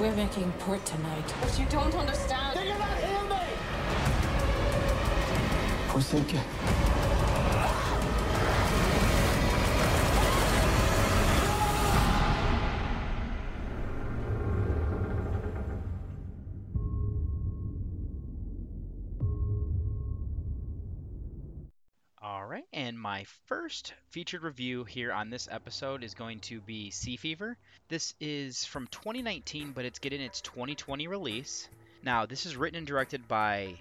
We're 0.00 0.16
making 0.16 0.50
port 0.58 0.84
tonight. 0.84 1.32
But 1.40 1.56
you 1.60 1.66
don't 1.66 1.94
understand. 1.94 2.58
Did 2.58 2.66
you 2.66 2.74
not 2.76 2.98
hear 2.98 3.22
me? 3.30 3.38
We're 5.94 6.00
my 23.20 23.26
first 23.44 23.92
featured 24.08 24.42
review 24.42 24.82
here 24.82 25.12
on 25.12 25.28
this 25.28 25.46
episode 25.50 26.02
is 26.02 26.14
going 26.14 26.40
to 26.40 26.58
be 26.62 26.90
Sea 26.90 27.18
Fever. 27.18 27.58
This 27.90 28.14
is 28.18 28.64
from 28.64 28.86
2019, 28.86 29.72
but 29.72 29.84
it's 29.84 29.98
getting 29.98 30.22
its 30.22 30.40
2020 30.40 31.06
release. 31.06 31.68
Now, 32.02 32.24
this 32.24 32.46
is 32.46 32.56
written 32.56 32.78
and 32.78 32.86
directed 32.86 33.28
by 33.28 33.74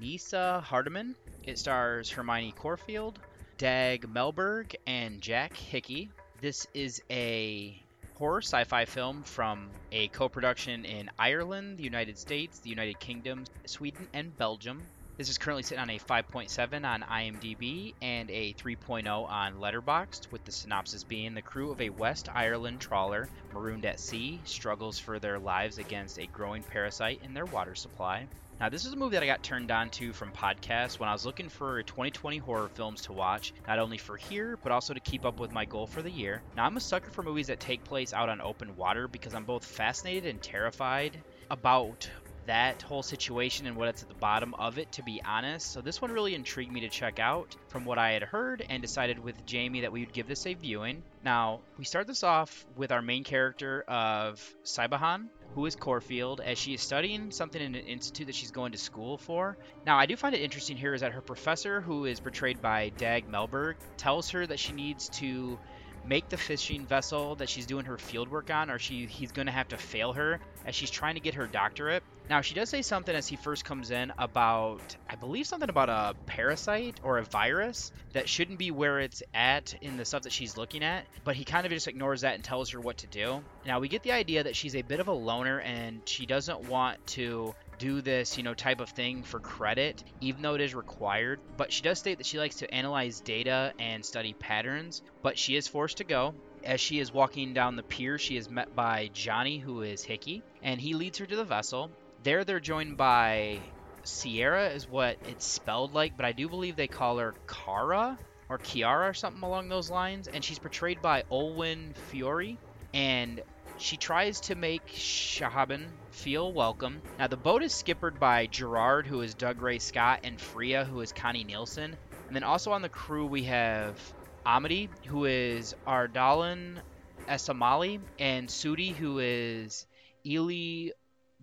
Neasa 0.00 0.62
Hardiman. 0.62 1.14
It 1.44 1.58
stars 1.58 2.08
Hermione 2.08 2.52
Corfield, 2.52 3.18
Dag 3.58 4.08
Malmberg, 4.08 4.74
and 4.86 5.20
Jack 5.20 5.54
Hickey. 5.54 6.08
This 6.40 6.66
is 6.72 7.02
a 7.10 7.78
horror 8.14 8.40
sci 8.40 8.64
fi 8.64 8.86
film 8.86 9.24
from 9.24 9.68
a 9.92 10.08
co 10.08 10.30
production 10.30 10.86
in 10.86 11.10
Ireland, 11.18 11.76
the 11.76 11.84
United 11.84 12.16
States, 12.16 12.60
the 12.60 12.70
United 12.70 12.98
Kingdom, 12.98 13.44
Sweden, 13.66 14.08
and 14.14 14.34
Belgium. 14.38 14.80
This 15.18 15.30
is 15.30 15.38
currently 15.38 15.62
sitting 15.62 15.80
on 15.80 15.88
a 15.88 15.98
5.7 15.98 16.84
on 16.84 17.00
IMDb 17.00 17.94
and 18.02 18.30
a 18.30 18.52
3.0 18.52 19.08
on 19.08 19.54
Letterboxd, 19.54 20.30
with 20.30 20.44
the 20.44 20.52
synopsis 20.52 21.04
being 21.04 21.32
the 21.32 21.40
crew 21.40 21.70
of 21.70 21.80
a 21.80 21.88
West 21.88 22.28
Ireland 22.34 22.80
trawler 22.80 23.30
marooned 23.54 23.86
at 23.86 23.98
sea 23.98 24.42
struggles 24.44 24.98
for 24.98 25.18
their 25.18 25.38
lives 25.38 25.78
against 25.78 26.18
a 26.18 26.26
growing 26.26 26.62
parasite 26.62 27.22
in 27.24 27.32
their 27.32 27.46
water 27.46 27.74
supply. 27.74 28.26
Now, 28.60 28.68
this 28.68 28.84
is 28.84 28.92
a 28.92 28.96
movie 28.96 29.16
that 29.16 29.22
I 29.22 29.26
got 29.26 29.42
turned 29.42 29.70
on 29.70 29.88
to 29.90 30.12
from 30.12 30.32
podcasts 30.32 30.98
when 30.98 31.08
I 31.08 31.14
was 31.14 31.24
looking 31.24 31.48
for 31.48 31.82
2020 31.82 32.36
horror 32.36 32.68
films 32.68 33.00
to 33.02 33.14
watch, 33.14 33.54
not 33.66 33.78
only 33.78 33.96
for 33.96 34.18
here, 34.18 34.58
but 34.62 34.70
also 34.70 34.92
to 34.92 35.00
keep 35.00 35.24
up 35.24 35.40
with 35.40 35.50
my 35.50 35.64
goal 35.64 35.86
for 35.86 36.02
the 36.02 36.10
year. 36.10 36.42
Now, 36.58 36.66
I'm 36.66 36.76
a 36.76 36.80
sucker 36.80 37.10
for 37.10 37.22
movies 37.22 37.46
that 37.46 37.58
take 37.58 37.84
place 37.84 38.12
out 38.12 38.28
on 38.28 38.42
open 38.42 38.76
water 38.76 39.08
because 39.08 39.34
I'm 39.34 39.44
both 39.44 39.64
fascinated 39.64 40.26
and 40.26 40.42
terrified 40.42 41.22
about 41.50 42.10
that 42.46 42.82
whole 42.82 43.02
situation 43.02 43.66
and 43.66 43.76
what's 43.76 44.02
at 44.02 44.08
the 44.08 44.14
bottom 44.14 44.54
of 44.54 44.78
it, 44.78 44.92
to 44.92 45.02
be 45.02 45.20
honest. 45.24 45.72
So 45.72 45.80
this 45.80 46.00
one 46.00 46.10
really 46.10 46.34
intrigued 46.34 46.72
me 46.72 46.80
to 46.80 46.88
check 46.88 47.18
out 47.18 47.56
from 47.68 47.84
what 47.84 47.98
I 47.98 48.12
had 48.12 48.22
heard 48.22 48.64
and 48.68 48.82
decided 48.82 49.18
with 49.18 49.44
Jamie 49.46 49.82
that 49.82 49.92
we 49.92 50.00
would 50.00 50.12
give 50.12 50.26
this 50.26 50.46
a 50.46 50.54
viewing. 50.54 51.02
Now, 51.22 51.60
we 51.78 51.84
start 51.84 52.06
this 52.06 52.22
off 52.22 52.66
with 52.76 52.92
our 52.92 53.02
main 53.02 53.24
character 53.24 53.82
of 53.88 54.42
Saibahan, 54.64 55.28
who 55.54 55.66
is 55.66 55.74
Corfield, 55.74 56.40
as 56.40 56.58
she 56.58 56.74
is 56.74 56.82
studying 56.82 57.30
something 57.30 57.60
in 57.62 57.74
an 57.74 57.82
institute 57.82 58.26
that 58.26 58.36
she's 58.36 58.50
going 58.50 58.72
to 58.72 58.78
school 58.78 59.16
for. 59.16 59.56
Now, 59.86 59.98
I 59.98 60.06
do 60.06 60.14
find 60.14 60.34
it 60.34 60.42
interesting 60.42 60.76
here 60.76 60.92
is 60.92 61.00
that 61.00 61.12
her 61.12 61.22
professor, 61.22 61.80
who 61.80 62.04
is 62.04 62.20
portrayed 62.20 62.60
by 62.60 62.90
Dag 62.98 63.26
Malmberg, 63.26 63.74
tells 63.96 64.30
her 64.30 64.46
that 64.46 64.58
she 64.58 64.72
needs 64.74 65.08
to 65.10 65.58
make 66.06 66.28
the 66.28 66.36
fishing 66.36 66.86
vessel 66.86 67.34
that 67.36 67.48
she's 67.48 67.66
doing 67.66 67.84
her 67.84 67.98
field 67.98 68.28
work 68.30 68.50
on 68.50 68.70
or 68.70 68.78
she 68.78 69.06
he's 69.06 69.32
going 69.32 69.46
to 69.46 69.52
have 69.52 69.68
to 69.68 69.76
fail 69.76 70.12
her 70.12 70.40
as 70.64 70.74
she's 70.74 70.90
trying 70.90 71.14
to 71.14 71.20
get 71.20 71.34
her 71.34 71.46
doctorate. 71.46 72.02
Now, 72.28 72.40
she 72.40 72.54
does 72.54 72.68
say 72.68 72.82
something 72.82 73.14
as 73.14 73.28
he 73.28 73.36
first 73.36 73.64
comes 73.64 73.90
in 73.92 74.12
about 74.18 74.96
I 75.08 75.14
believe 75.14 75.46
something 75.46 75.68
about 75.68 75.88
a 75.88 76.14
parasite 76.26 77.00
or 77.04 77.18
a 77.18 77.24
virus 77.24 77.92
that 78.12 78.28
shouldn't 78.28 78.58
be 78.58 78.70
where 78.70 78.98
it's 78.98 79.22
at 79.32 79.74
in 79.80 79.96
the 79.96 80.04
stuff 80.04 80.22
that 80.22 80.32
she's 80.32 80.56
looking 80.56 80.82
at, 80.82 81.06
but 81.24 81.36
he 81.36 81.44
kind 81.44 81.66
of 81.66 81.72
just 81.72 81.86
ignores 81.86 82.22
that 82.22 82.34
and 82.34 82.42
tells 82.42 82.70
her 82.70 82.80
what 82.80 82.98
to 82.98 83.06
do. 83.06 83.42
Now, 83.64 83.78
we 83.78 83.88
get 83.88 84.02
the 84.02 84.12
idea 84.12 84.44
that 84.44 84.56
she's 84.56 84.74
a 84.74 84.82
bit 84.82 84.98
of 84.98 85.08
a 85.08 85.12
loner 85.12 85.60
and 85.60 86.00
she 86.04 86.26
doesn't 86.26 86.68
want 86.68 87.04
to 87.08 87.54
do 87.78 88.00
this, 88.00 88.36
you 88.36 88.42
know, 88.42 88.54
type 88.54 88.80
of 88.80 88.88
thing 88.90 89.22
for 89.22 89.40
credit, 89.40 90.02
even 90.20 90.42
though 90.42 90.54
it 90.54 90.60
is 90.60 90.74
required. 90.74 91.40
But 91.56 91.72
she 91.72 91.82
does 91.82 91.98
state 91.98 92.18
that 92.18 92.26
she 92.26 92.38
likes 92.38 92.56
to 92.56 92.74
analyze 92.74 93.20
data 93.20 93.72
and 93.78 94.04
study 94.04 94.34
patterns, 94.34 95.02
but 95.22 95.38
she 95.38 95.56
is 95.56 95.68
forced 95.68 95.98
to 95.98 96.04
go. 96.04 96.34
As 96.64 96.80
she 96.80 96.98
is 96.98 97.12
walking 97.12 97.54
down 97.54 97.76
the 97.76 97.82
pier, 97.82 98.18
she 98.18 98.36
is 98.36 98.50
met 98.50 98.74
by 98.74 99.10
Johnny, 99.12 99.58
who 99.58 99.82
is 99.82 100.02
Hickey, 100.02 100.42
and 100.62 100.80
he 100.80 100.94
leads 100.94 101.18
her 101.18 101.26
to 101.26 101.36
the 101.36 101.44
vessel. 101.44 101.90
There, 102.22 102.44
they're 102.44 102.60
joined 102.60 102.96
by 102.96 103.60
Sierra, 104.02 104.70
is 104.70 104.88
what 104.88 105.16
it's 105.28 105.46
spelled 105.46 105.94
like, 105.94 106.16
but 106.16 106.26
I 106.26 106.32
do 106.32 106.48
believe 106.48 106.76
they 106.76 106.88
call 106.88 107.18
her 107.18 107.34
Kara 107.46 108.18
or 108.48 108.58
Kiara 108.58 109.10
or 109.10 109.14
something 109.14 109.42
along 109.42 109.68
those 109.68 109.90
lines, 109.90 110.28
and 110.28 110.42
she's 110.42 110.58
portrayed 110.58 111.02
by 111.02 111.22
Olwen 111.30 111.94
Fouéré. 112.10 112.56
And 112.94 113.42
she 113.78 113.96
tries 113.96 114.40
to 114.42 114.54
make 114.54 114.86
Shahaban 114.88 115.88
feel 116.16 116.52
welcome. 116.52 117.02
Now, 117.18 117.28
the 117.28 117.36
boat 117.36 117.62
is 117.62 117.74
skippered 117.74 118.18
by 118.18 118.46
Gerard, 118.46 119.06
who 119.06 119.20
is 119.20 119.34
Dougray 119.34 119.80
Scott, 119.80 120.20
and 120.24 120.40
Freya, 120.40 120.84
who 120.84 121.00
is 121.00 121.12
Connie 121.12 121.44
Nielsen. 121.44 121.96
And 122.26 122.34
then 122.34 122.42
also 122.42 122.72
on 122.72 122.82
the 122.82 122.88
crew, 122.88 123.26
we 123.26 123.44
have 123.44 124.00
Amity, 124.44 124.90
who 125.06 125.26
is 125.26 125.74
Ardalan 125.86 126.80
Esmaili, 127.28 128.04
and 128.18 128.48
Sudi, 128.48 128.96
who 128.96 129.18
is 129.18 129.86
Elie 130.26 130.92